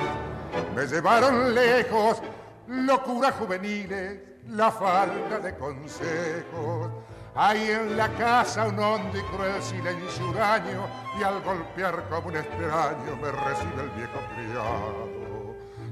me 0.75 0.85
llevaron 0.85 1.53
lejos, 1.53 2.21
locuras 2.67 3.33
juveniles, 3.35 4.19
la 4.49 4.71
falta 4.71 5.39
de 5.39 5.55
consejos. 5.55 6.91
Hay 7.35 7.69
en 7.69 7.97
la 7.97 8.07
casa 8.09 8.67
un 8.67 8.79
hondo 8.79 9.17
y 9.17 9.21
cruel 9.23 9.61
silencio 9.61 10.29
huraño 10.29 10.87
y 11.19 11.23
al 11.23 11.41
golpear 11.41 12.07
como 12.09 12.29
un 12.29 12.37
extraño 12.37 13.17
me 13.21 13.29
recibe 13.29 13.83
el 13.83 13.89
viejo 13.89 14.19
criado. 14.35 15.15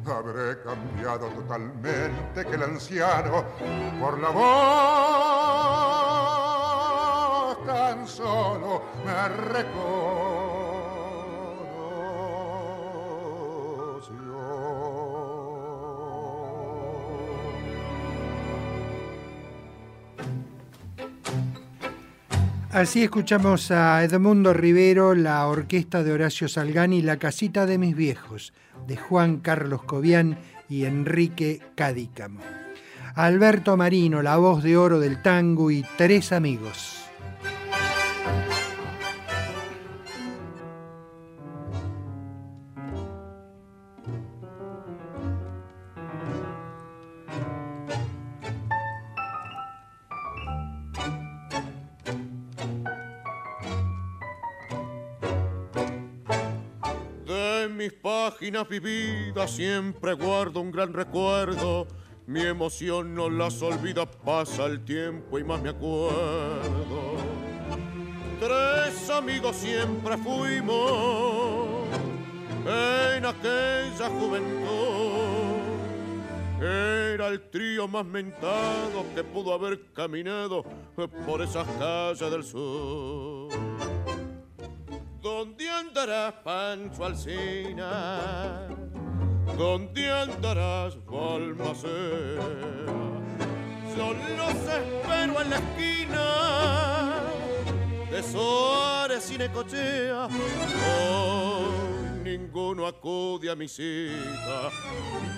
Habré 0.05 0.61
cambiado 0.63 1.27
totalmente 1.27 2.45
que 2.45 2.55
el 2.55 2.63
anciano 2.63 3.43
por 3.99 4.19
la 4.19 4.29
voz 4.29 4.53
tan 7.65 8.07
solo 8.07 8.83
me 9.05 9.29
reconoció. 9.29 10.52
Así 22.73 23.03
escuchamos 23.03 23.69
a 23.69 24.03
Edmundo 24.03 24.51
Rivero, 24.51 25.13
la 25.13 25.45
orquesta 25.45 26.01
de 26.01 26.11
Horacio 26.11 26.47
Salgani, 26.47 27.03
La 27.03 27.17
casita 27.17 27.67
de 27.67 27.77
mis 27.77 27.95
viejos, 27.95 28.51
de 28.87 28.97
Juan 28.97 29.41
Carlos 29.41 29.83
Cobian 29.83 30.39
y 30.67 30.85
Enrique 30.85 31.61
Cadícamo. 31.75 32.41
Alberto 33.13 33.77
Marino, 33.77 34.23
la 34.23 34.37
voz 34.37 34.63
de 34.63 34.75
oro 34.75 34.99
del 34.99 35.21
tango 35.21 35.69
y 35.69 35.85
tres 35.97 36.31
amigos. 36.31 37.02
Mis 57.83 57.91
páginas 57.91 58.69
vividas 58.69 59.51
siempre 59.51 60.13
guardo 60.13 60.61
un 60.61 60.71
gran 60.71 60.93
recuerdo. 60.93 61.85
Mi 62.25 62.41
emoción 62.41 63.13
no 63.13 63.29
las 63.29 63.61
olvida, 63.61 64.05
pasa 64.05 64.67
el 64.67 64.85
tiempo 64.85 65.37
y 65.37 65.43
más 65.43 65.61
me 65.61 65.71
acuerdo. 65.71 67.17
Tres 68.39 69.09
amigos 69.09 69.57
siempre 69.57 70.17
fuimos 70.17 71.89
en 72.65 73.25
aquella 73.25 74.09
juventud. 74.17 75.59
Era 76.61 77.27
el 77.27 77.49
trío 77.49 77.85
más 77.89 78.05
mentado 78.05 79.03
que 79.13 79.25
pudo 79.25 79.53
haber 79.53 79.91
caminado 79.91 80.63
por 81.25 81.41
esas 81.41 81.67
calles 81.77 82.31
del 82.31 82.45
sur. 82.45 83.62
¿Dónde 85.23 85.69
andarás, 85.69 86.33
Pancho 86.43 87.05
Alcina? 87.05 88.67
¿Dónde 89.57 90.11
andarás, 90.11 90.97
Balmaceda? 91.05 92.43
Yo 93.95 94.13
los 94.35 94.53
espero 94.53 95.41
en 95.41 95.49
la 95.49 95.55
esquina 95.55 97.21
de 98.11 98.21
Suárez 98.21 99.31
y 99.31 99.37
Necochea. 99.37 100.27
Hoy 100.99 102.19
ninguno 102.21 102.85
acude 102.85 103.49
a 103.49 103.55
mi 103.55 103.69
cita. 103.69 104.71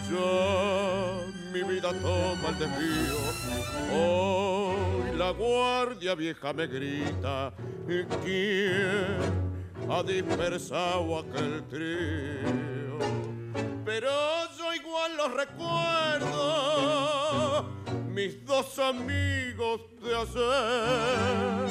Ya 0.09 1.27
mi 1.53 1.61
vida 1.61 1.91
toma 2.01 2.49
el 2.49 2.57
desvío. 2.57 3.19
Hoy 3.93 5.15
la 5.15 5.29
guardia 5.29 6.15
vieja 6.15 6.53
me 6.53 6.65
grita. 6.65 7.53
¿Quién 8.23 9.54
ha 9.89 10.03
dispersado 10.03 11.19
aquel 11.19 11.63
trío? 11.67 12.99
Pero 13.83 14.09
yo 14.57 14.73
igual 14.73 15.17
los 15.17 15.33
recuerdo, 15.33 15.75
mis 18.09 18.45
dos 18.45 18.79
amigos 18.79 19.81
de 20.01 20.15
ayer. 20.15 21.65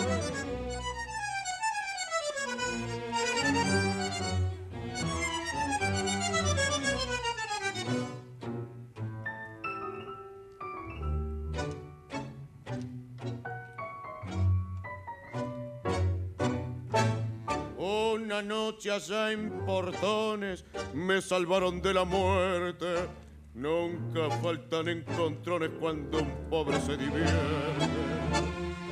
Una 18.24 18.40
noche 18.40 18.90
allá 18.90 19.32
en 19.32 19.50
Portones 19.66 20.64
me 20.94 21.20
salvaron 21.20 21.82
de 21.82 21.92
la 21.92 22.04
muerte. 22.04 23.06
Nunca 23.52 24.30
faltan 24.42 24.88
encontrones 24.88 25.68
cuando 25.78 26.20
un 26.22 26.48
pobre 26.48 26.80
se 26.80 26.96
divierte. 26.96 27.84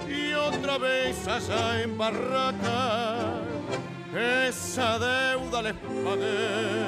Y 0.06 0.34
otra 0.34 0.76
vez 0.76 1.26
allá 1.26 1.82
en 1.82 1.96
Barraca, 1.96 3.40
esa 4.14 4.98
deuda 4.98 5.62
les 5.62 5.74
pagué. 5.76 6.82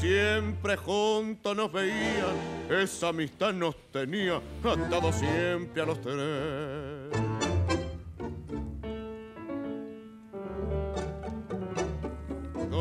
siempre 0.00 0.76
juntos 0.78 1.54
nos 1.54 1.70
veían, 1.70 2.70
esa 2.70 3.08
amistad 3.08 3.52
nos 3.52 3.76
tenía 3.92 4.40
atados 4.64 5.16
siempre 5.16 5.82
a 5.82 5.84
los 5.84 6.00
tres. 6.00 6.95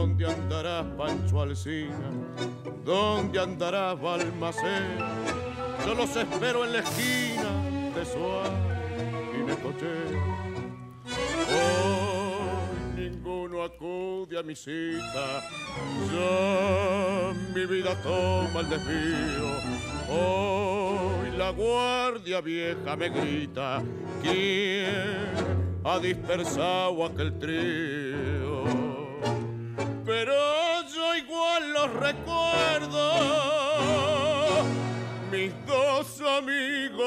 ¿Dónde 0.05 0.27
andarás, 0.27 0.85
Pancho 0.95 1.41
Alcina? 1.41 2.11
¿Dónde 2.85 3.39
andarás, 3.39 3.99
Balmaceda? 3.99 5.15
Yo 5.83 5.95
los 5.95 6.15
espero 6.15 6.63
en 6.63 6.73
la 6.73 6.79
esquina 6.81 7.49
de 7.95 8.05
Suárez 8.05 8.53
y 9.33 9.37
Necochea. 9.47 10.21
Hoy 11.49 13.09
ninguno 13.09 13.63
acude 13.63 14.37
a 14.37 14.43
mi 14.43 14.55
cita, 14.55 15.41
ya 16.13 17.33
mi 17.55 17.65
vida 17.65 17.99
toma 18.03 18.59
el 18.59 18.69
desvío. 18.69 19.57
Hoy 20.07 21.35
la 21.35 21.49
guardia 21.49 22.41
vieja 22.41 22.95
me 22.95 23.09
grita, 23.09 23.81
¿quién 24.21 25.31
ha 25.83 25.97
dispersado 25.97 27.05
aquel 27.05 27.39
trío? 27.39 28.14
Pero 30.17 30.33
yo 30.95 31.13
igual 31.17 31.73
los 31.73 31.91
recuerdo, 31.91 33.11
mis 35.29 35.51
dos 35.67 36.21
amigos 36.21 37.01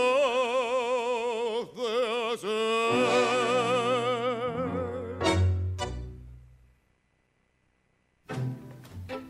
de 1.75 1.89
ayer. 2.33 2.59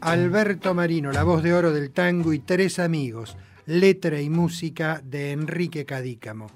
Alberto 0.00 0.74
Marino, 0.74 1.12
la 1.12 1.22
voz 1.22 1.44
de 1.44 1.55
oro 1.55 1.72
del 1.72 1.92
tango 1.92 2.32
y 2.32 2.40
tres 2.40 2.80
amigos, 2.80 3.36
letra 3.66 4.20
y 4.20 4.28
música 4.28 5.00
de 5.05 5.30
Enrique 5.30 5.84
Cadícamo. 5.84 6.48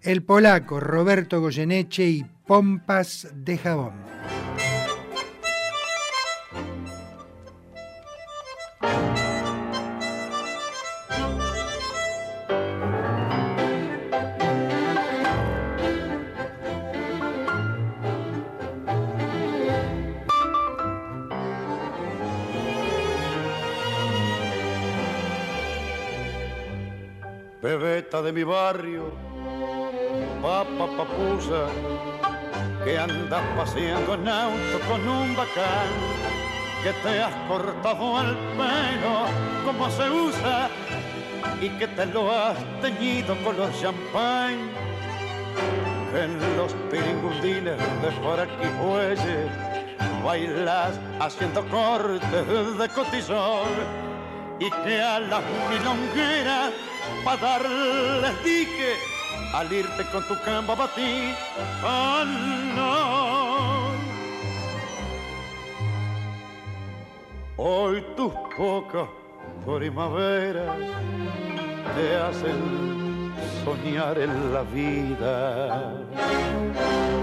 El 0.00 0.22
polaco 0.22 0.78
Roberto 0.78 1.40
Goyeneche 1.40 2.04
y 2.04 2.24
Pompas 2.46 3.26
de 3.34 3.58
Jabón. 3.58 3.94
De 28.12 28.30
mi 28.30 28.44
barrio, 28.44 29.10
papa 30.42 30.86
papusa, 30.98 31.66
que 32.84 32.98
andas 32.98 33.42
paseando 33.56 34.14
en 34.14 34.28
auto 34.28 34.80
con 34.86 35.08
un 35.08 35.34
bacán, 35.34 35.88
que 36.82 36.92
te 36.92 37.22
has 37.22 37.34
cortado 37.48 38.20
el 38.20 38.36
pelo 38.58 39.24
como 39.64 39.90
se 39.90 40.10
usa 40.10 40.68
y 41.62 41.70
que 41.70 41.88
te 41.88 42.04
lo 42.04 42.30
has 42.30 42.58
teñido 42.82 43.34
con 43.42 43.56
los 43.56 43.80
champán, 43.80 44.58
que 46.12 46.20
en 46.22 46.56
los 46.58 46.74
piringundines 46.90 47.78
de 48.02 48.10
por 48.22 48.38
aquí 48.38 48.66
fuelle 48.78 49.48
bailas 50.22 51.00
haciendo 51.18 51.66
cortes 51.68 52.78
de 52.78 52.88
cotizón 52.90 53.72
y 54.60 54.70
que 54.70 55.00
a 55.00 55.18
las 55.18 55.42
milongueras 55.70 56.91
para 57.24 57.36
darles 57.36 58.44
dique 58.44 58.96
al 59.54 59.72
irte 59.72 60.04
con 60.10 60.26
tu 60.26 60.34
camba 60.42 60.74
a 60.74 60.76
batir 60.76 61.34
Hoy 67.56 68.04
tus 68.16 68.32
pocas 68.56 69.08
primaveras 69.64 70.76
te 71.94 72.16
hacen 72.16 73.32
soñar 73.64 74.18
en 74.18 74.52
la 74.52 74.62
vida 74.62 75.94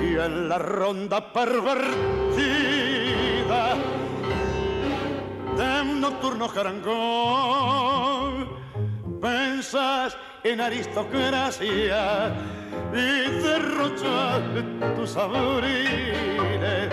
y 0.01 0.15
en 0.15 0.47
la 0.47 0.57
ronda 0.59 1.33
pervertida 1.33 2.39
de 5.57 5.81
un 5.81 5.99
nocturno 5.99 6.47
jarangón 6.47 7.79
pensas 9.21 10.17
en 10.43 10.61
aristocracia 10.61 12.33
y 12.93 13.41
derrochas 13.41 14.41
tus 14.95 15.17
abriles. 15.17 16.89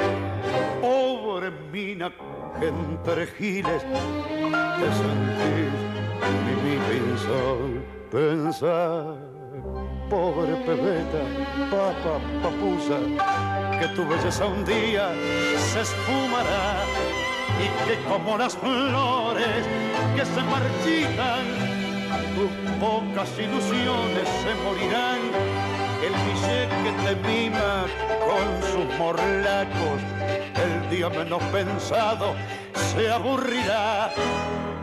Pobre 0.81 1.51
mina 1.73 2.11
que 2.59 2.69
entre 2.69 3.27
giles 3.27 3.83
te 3.83 4.89
sentís 5.01 5.87
mi 6.65 7.19
sol. 7.19 7.85
Pensar, 8.11 9.17
pobre 10.09 10.55
pebeta, 10.65 11.23
papa, 11.71 12.21
papusa, 12.43 12.99
que 13.81 13.89
tu 13.89 14.07
belleza 14.09 14.47
un 14.47 14.65
día 14.65 15.11
se 15.59 15.81
esfumará 15.81 16.85
y 17.59 17.89
que 17.89 18.09
como 18.09 18.39
las 18.39 18.57
flores 18.57 19.67
que 20.15 20.25
se 20.25 20.43
marchitan 20.43 21.76
tus 22.35 22.51
pocas 22.81 23.29
ilusiones 23.39 24.29
se 24.43 24.55
morirán. 24.65 25.21
El 26.03 26.13
billete 26.13 26.77
que 26.85 26.93
te 27.05 27.15
mima 27.29 27.87
con 28.29 28.47
sus 28.71 28.99
morlacos, 28.99 30.01
el 30.55 30.91
día 30.91 31.09
menos 31.09 31.43
pensado 31.45 32.35
se 32.75 33.11
aburrirá. 33.11 34.13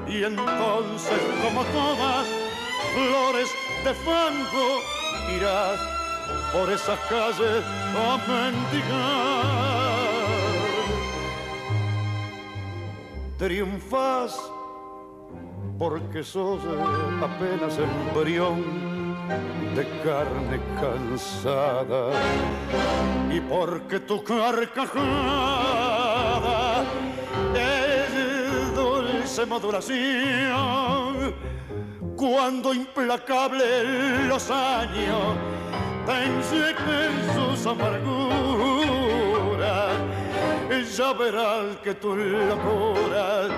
Y 0.08 0.24
entonces, 0.24 1.20
como 1.44 1.64
todas 1.66 2.28
flores 2.94 3.50
de 3.84 3.94
fango, 3.94 4.82
irás 5.36 5.80
por 6.52 6.72
esas 6.72 7.00
calles 7.10 7.64
a 7.96 8.18
mendigar. 8.28 9.74
Triunfas 13.38 14.53
porque 15.84 16.24
sos 16.24 16.62
apenas 17.22 17.78
embrión 17.78 18.64
de 19.76 19.84
carne 20.02 20.58
cansada 20.80 22.04
y 23.30 23.42
porque 23.42 24.00
tu 24.00 24.24
carcajada 24.24 24.96
es 27.54 28.74
dulce 28.74 29.46
modulación 29.46 31.36
cuando 32.16 32.74
implacable 32.74 34.24
los 34.30 34.50
años 34.50 35.36
te 36.06 36.28
inyecten 36.28 37.12
sus 37.36 37.66
amarguras 37.68 39.04
ya 40.98 41.12
verás 41.14 41.78
que 41.84 41.94
tus 41.96 42.16
locuras 42.18 43.52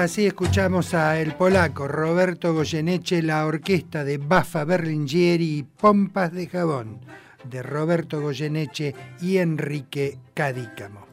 Así 0.00 0.26
escuchamos 0.26 0.94
a 0.94 1.20
el 1.20 1.34
polaco 1.34 1.86
Roberto 1.86 2.54
Goyeneche, 2.54 3.20
la 3.20 3.44
orquesta 3.44 4.02
de 4.02 4.16
Bafa 4.16 4.64
Berlingieri 4.64 5.58
y 5.58 5.62
Pompas 5.62 6.32
de 6.32 6.46
Jabón, 6.46 7.00
de 7.44 7.62
Roberto 7.62 8.22
Goyeneche 8.22 8.94
y 9.20 9.36
Enrique 9.36 10.16
Cadícamo. 10.32 11.06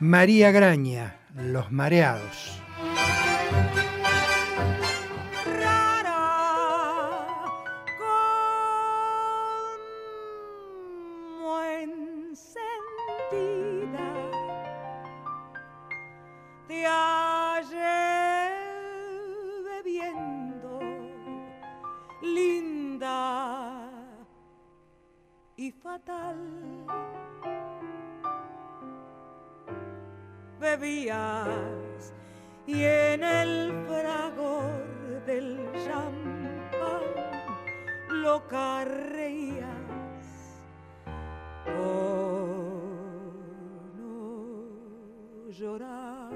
María 0.00 0.50
Graña, 0.50 1.16
Los 1.34 1.72
Mareados. 1.72 2.59
Y 25.60 25.70
fatal 25.72 26.38
bebías 30.58 32.14
y 32.66 32.82
en 32.82 33.22
el 33.22 33.84
fragor 33.86 35.22
del 35.26 35.58
champán 35.84 37.02
loca 38.22 38.86
reías 38.86 40.62
por 41.66 41.74
no 43.98 45.50
llorar. 45.50 46.29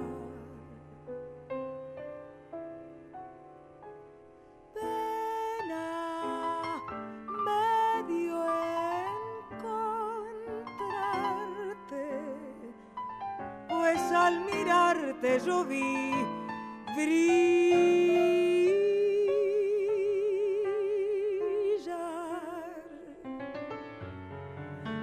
Al 14.35 14.45
mirarte 14.45 15.41
yo 15.47 15.65
vi 15.65 16.13
brillar 16.97 17.55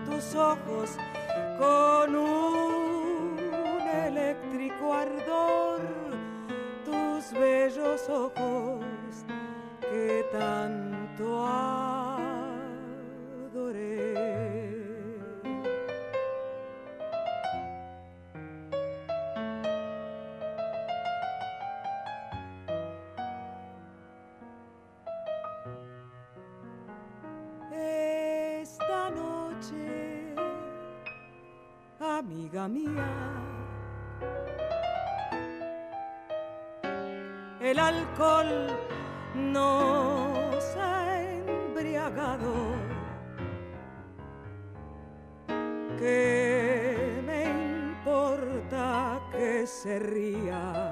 tus 0.06 0.36
ojos 0.36 0.98
con 1.60 2.16
un 2.16 3.38
eléctrico 4.08 4.94
ardor, 4.94 5.82
tus 6.86 7.32
bellos 7.40 8.10
ojos 8.10 9.26
que 9.80 10.26
tanto. 10.32 10.92
Mía, 32.52 33.08
el 37.62 37.80
alcohol 37.80 38.68
nos 39.36 40.76
ha 40.76 41.22
embriagado. 41.22 42.54
¿Qué 45.98 47.24
me 47.26 47.46
importa 47.46 49.22
que 49.32 49.66
se 49.66 50.00
rían 50.00 50.91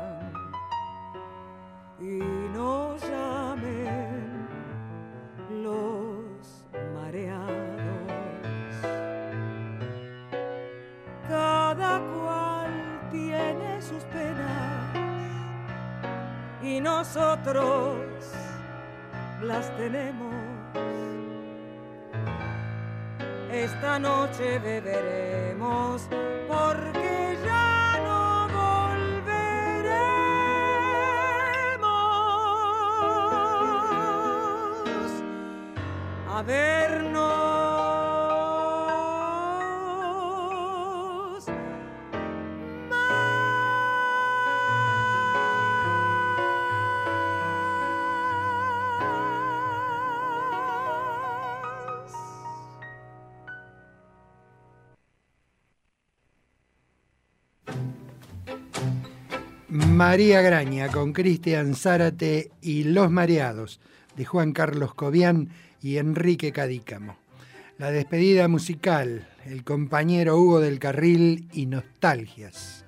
y 16.69 16.79
nosotros 16.79 17.97
las 19.41 19.75
tenemos. 19.77 20.35
Esta 23.51 23.97
noche 23.97 24.59
beberemos 24.59 26.07
porque 26.47 27.37
ya 27.43 27.97
no 28.05 28.47
volveremos 28.59 29.49
a 36.29 36.43
vernos. 36.43 36.78
María 59.99 60.41
Graña 60.41 60.87
con 60.87 61.11
Cristian 61.11 61.75
Zárate 61.75 62.51
y 62.61 62.85
Los 62.85 63.11
Mareados 63.11 63.81
de 64.15 64.23
Juan 64.23 64.53
Carlos 64.53 64.93
Cobian 64.93 65.49
y 65.81 65.97
Enrique 65.97 66.53
Cadícamo. 66.53 67.17
La 67.77 67.91
despedida 67.91 68.47
musical, 68.47 69.27
el 69.45 69.65
compañero 69.65 70.37
Hugo 70.37 70.61
del 70.61 70.79
Carril 70.79 71.49
y 71.51 71.65
Nostalgias. 71.65 72.85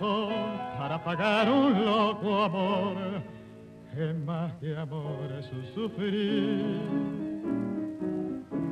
Para 0.00 1.02
pagar 1.04 1.50
un 1.50 1.84
loco 1.84 2.42
amor, 2.42 2.96
que 3.94 4.14
más 4.24 4.52
que 4.54 4.76
amor 4.76 5.30
es 5.38 5.50
un 5.52 5.74
sufrir. 5.74 6.80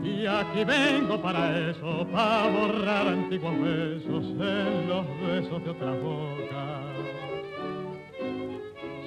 Y 0.03 0.27
aquí 0.27 0.65
vengo 0.65 1.21
para 1.21 1.71
eso, 1.71 2.07
para 2.11 2.49
borrar 2.49 3.09
antiguos 3.09 3.61
besos 3.61 4.25
en 4.25 4.89
los 4.89 5.07
besos 5.21 5.65
de 5.65 5.71
otra 5.71 5.93
boca. 5.93 6.81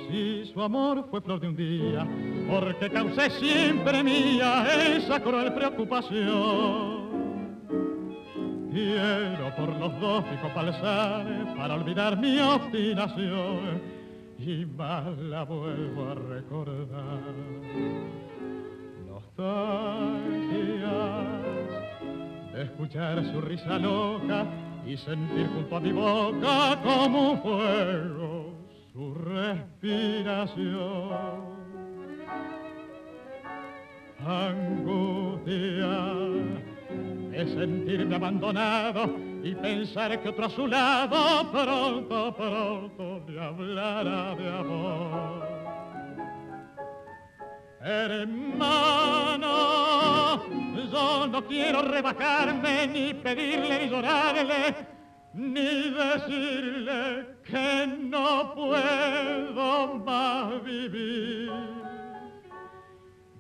Si 0.07 0.45
su 0.53 0.61
amor 0.61 1.07
fue 1.10 1.22
flor 1.22 1.39
de 1.39 1.48
un 1.48 1.56
día, 1.56 2.07
porque 2.49 2.89
causé 2.89 3.30
siempre 3.31 4.03
mía 4.03 4.65
esa 4.95 5.19
cruel 5.22 5.53
preocupación. 5.53 7.01
Quiero 8.72 9.53
por 9.57 9.69
los 9.77 9.99
dos 9.99 10.23
fijo 10.27 10.48
palzar 10.53 11.26
para 11.57 11.73
olvidar 11.76 12.18
mi 12.18 12.39
obstinación 12.39 13.81
y 14.39 14.65
más 14.65 15.18
la 15.18 15.43
vuelvo 15.43 16.10
a 16.10 16.15
recordar. 16.15 17.19
Nostalgias 19.10 20.22
de 22.53 22.64
escuchar 22.64 23.26
su 23.34 23.41
risa 23.41 23.77
loca 23.77 24.45
y 24.88 24.95
sentir 24.95 25.48
junto 25.48 25.76
a 25.76 25.80
mi 25.81 25.91
boca 25.91 26.80
como 26.81 27.31
un 27.31 27.41
fuego 27.41 28.56
su 28.93 29.14
respiración. 29.15 30.72
Angustia 34.26 35.91
de 37.32 37.48
sentirme 37.48 38.16
abandonado 38.16 39.16
y 39.41 39.56
pensar 39.56 40.22
que 40.22 40.30
otro 40.30 40.45
a 40.45 40.49
su 40.49 40.68
lado 40.68 41.52
pronto, 41.52 42.36
pronto 42.36 43.24
me 43.26 43.41
hablará 43.41 44.36
de 44.36 44.49
amor. 44.49 45.62
Hermano, 47.84 49.48
yo 50.91 51.28
no 51.28 51.48
quiero 51.48 51.82
rebajarme 51.82 52.88
ni 52.88 53.14
pedirle 53.14 53.86
ni 53.86 53.90
llorarle, 53.90 54.76
ni 55.34 55.90
decirle 55.90 57.28
que 57.44 57.88
no 57.88 58.53
puedo 58.53 59.95
más 59.99 60.64
vivir. 60.64 61.81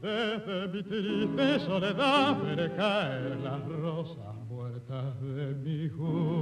Desde 0.01 0.67
mi 0.69 0.81
triste 0.81 1.59
soledad 1.59 2.35
veré 2.41 2.73
caer 2.75 3.37
las 3.43 3.63
rosas 3.67 4.35
muertas 4.49 5.21
de 5.21 5.53
mi 5.63 5.89
juventud. 5.89 6.41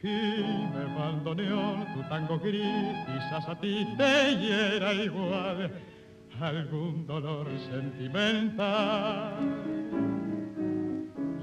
Gime 0.00 0.84
bandoneón, 0.96 1.84
tu 1.92 2.02
tango 2.08 2.38
gris, 2.38 2.96
quizás 3.04 3.46
a 3.46 3.60
ti 3.60 3.86
te 3.98 4.34
hiera 4.36 4.94
igual 4.94 5.70
algún 6.40 7.06
dolor 7.06 7.46
sentimental. 7.70 9.34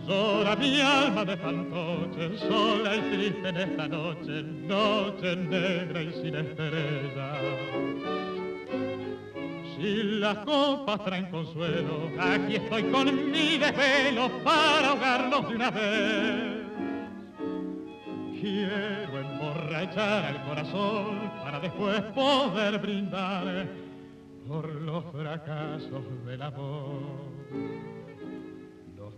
Llora 0.07 0.55
mi 0.57 0.81
alma 0.81 1.23
de 1.23 1.37
fantoche, 1.37 2.37
sola 2.37 2.95
y 2.97 3.01
triste 3.11 3.47
en 3.47 3.57
esta 3.57 3.87
noche, 3.87 4.43
noche 4.43 5.35
negra 5.35 6.01
y 6.01 6.11
sin 6.11 6.35
estrella. 6.35 7.39
Si 9.77 10.03
las 10.19 10.37
copas 10.39 11.05
traen 11.05 11.27
consuelo, 11.31 12.11
aquí 12.19 12.55
estoy 12.55 12.83
con 12.83 13.31
mi 13.31 13.57
desvelo 13.57 14.29
para 14.43 14.89
ahogarlos 14.89 15.49
de 15.49 15.55
una 15.55 15.71
vez. 15.71 16.63
Quiero 18.41 19.19
emborrachar 19.21 20.25
al 20.25 20.43
corazón 20.43 21.31
para 21.45 21.61
después 21.61 22.01
poder 22.13 22.77
brindar 22.79 23.67
por 24.49 24.69
los 24.69 25.05
fracasos 25.13 26.03
del 26.25 26.41
amor. 26.41 27.23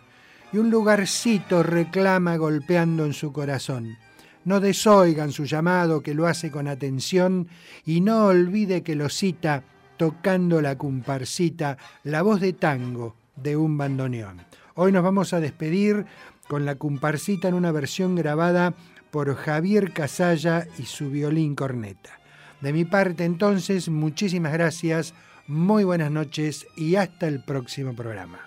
y 0.52 0.58
un 0.58 0.70
lugarcito 0.70 1.62
reclama 1.62 2.36
golpeando 2.36 3.06
en 3.06 3.12
su 3.12 3.32
corazón. 3.32 3.96
No 4.44 4.58
desoigan 4.58 5.30
su 5.30 5.44
llamado 5.44 6.02
que 6.02 6.14
lo 6.14 6.26
hace 6.26 6.50
con 6.50 6.66
atención 6.66 7.46
y 7.86 8.00
no 8.00 8.26
olvide 8.26 8.82
que 8.82 8.96
lo 8.96 9.08
cita 9.08 9.62
tocando 9.96 10.60
la 10.60 10.76
comparsita, 10.76 11.78
la 12.02 12.22
voz 12.22 12.40
de 12.40 12.54
tango 12.54 13.14
de 13.36 13.56
un 13.56 13.78
bandoneón. 13.78 14.42
Hoy 14.74 14.90
nos 14.90 15.04
vamos 15.04 15.32
a 15.32 15.38
despedir 15.38 16.06
con 16.48 16.64
la 16.64 16.74
comparsita 16.74 17.46
en 17.48 17.54
una 17.54 17.70
versión 17.70 18.16
grabada 18.16 18.74
por 19.12 19.36
Javier 19.36 19.92
Casalla 19.92 20.66
y 20.78 20.86
su 20.86 21.10
violín 21.10 21.54
corneta. 21.54 22.18
De 22.62 22.72
mi 22.72 22.86
parte 22.86 23.24
entonces, 23.24 23.90
muchísimas 23.90 24.54
gracias, 24.54 25.12
muy 25.46 25.84
buenas 25.84 26.10
noches 26.10 26.66
y 26.76 26.96
hasta 26.96 27.28
el 27.28 27.44
próximo 27.44 27.94
programa. 27.94 28.40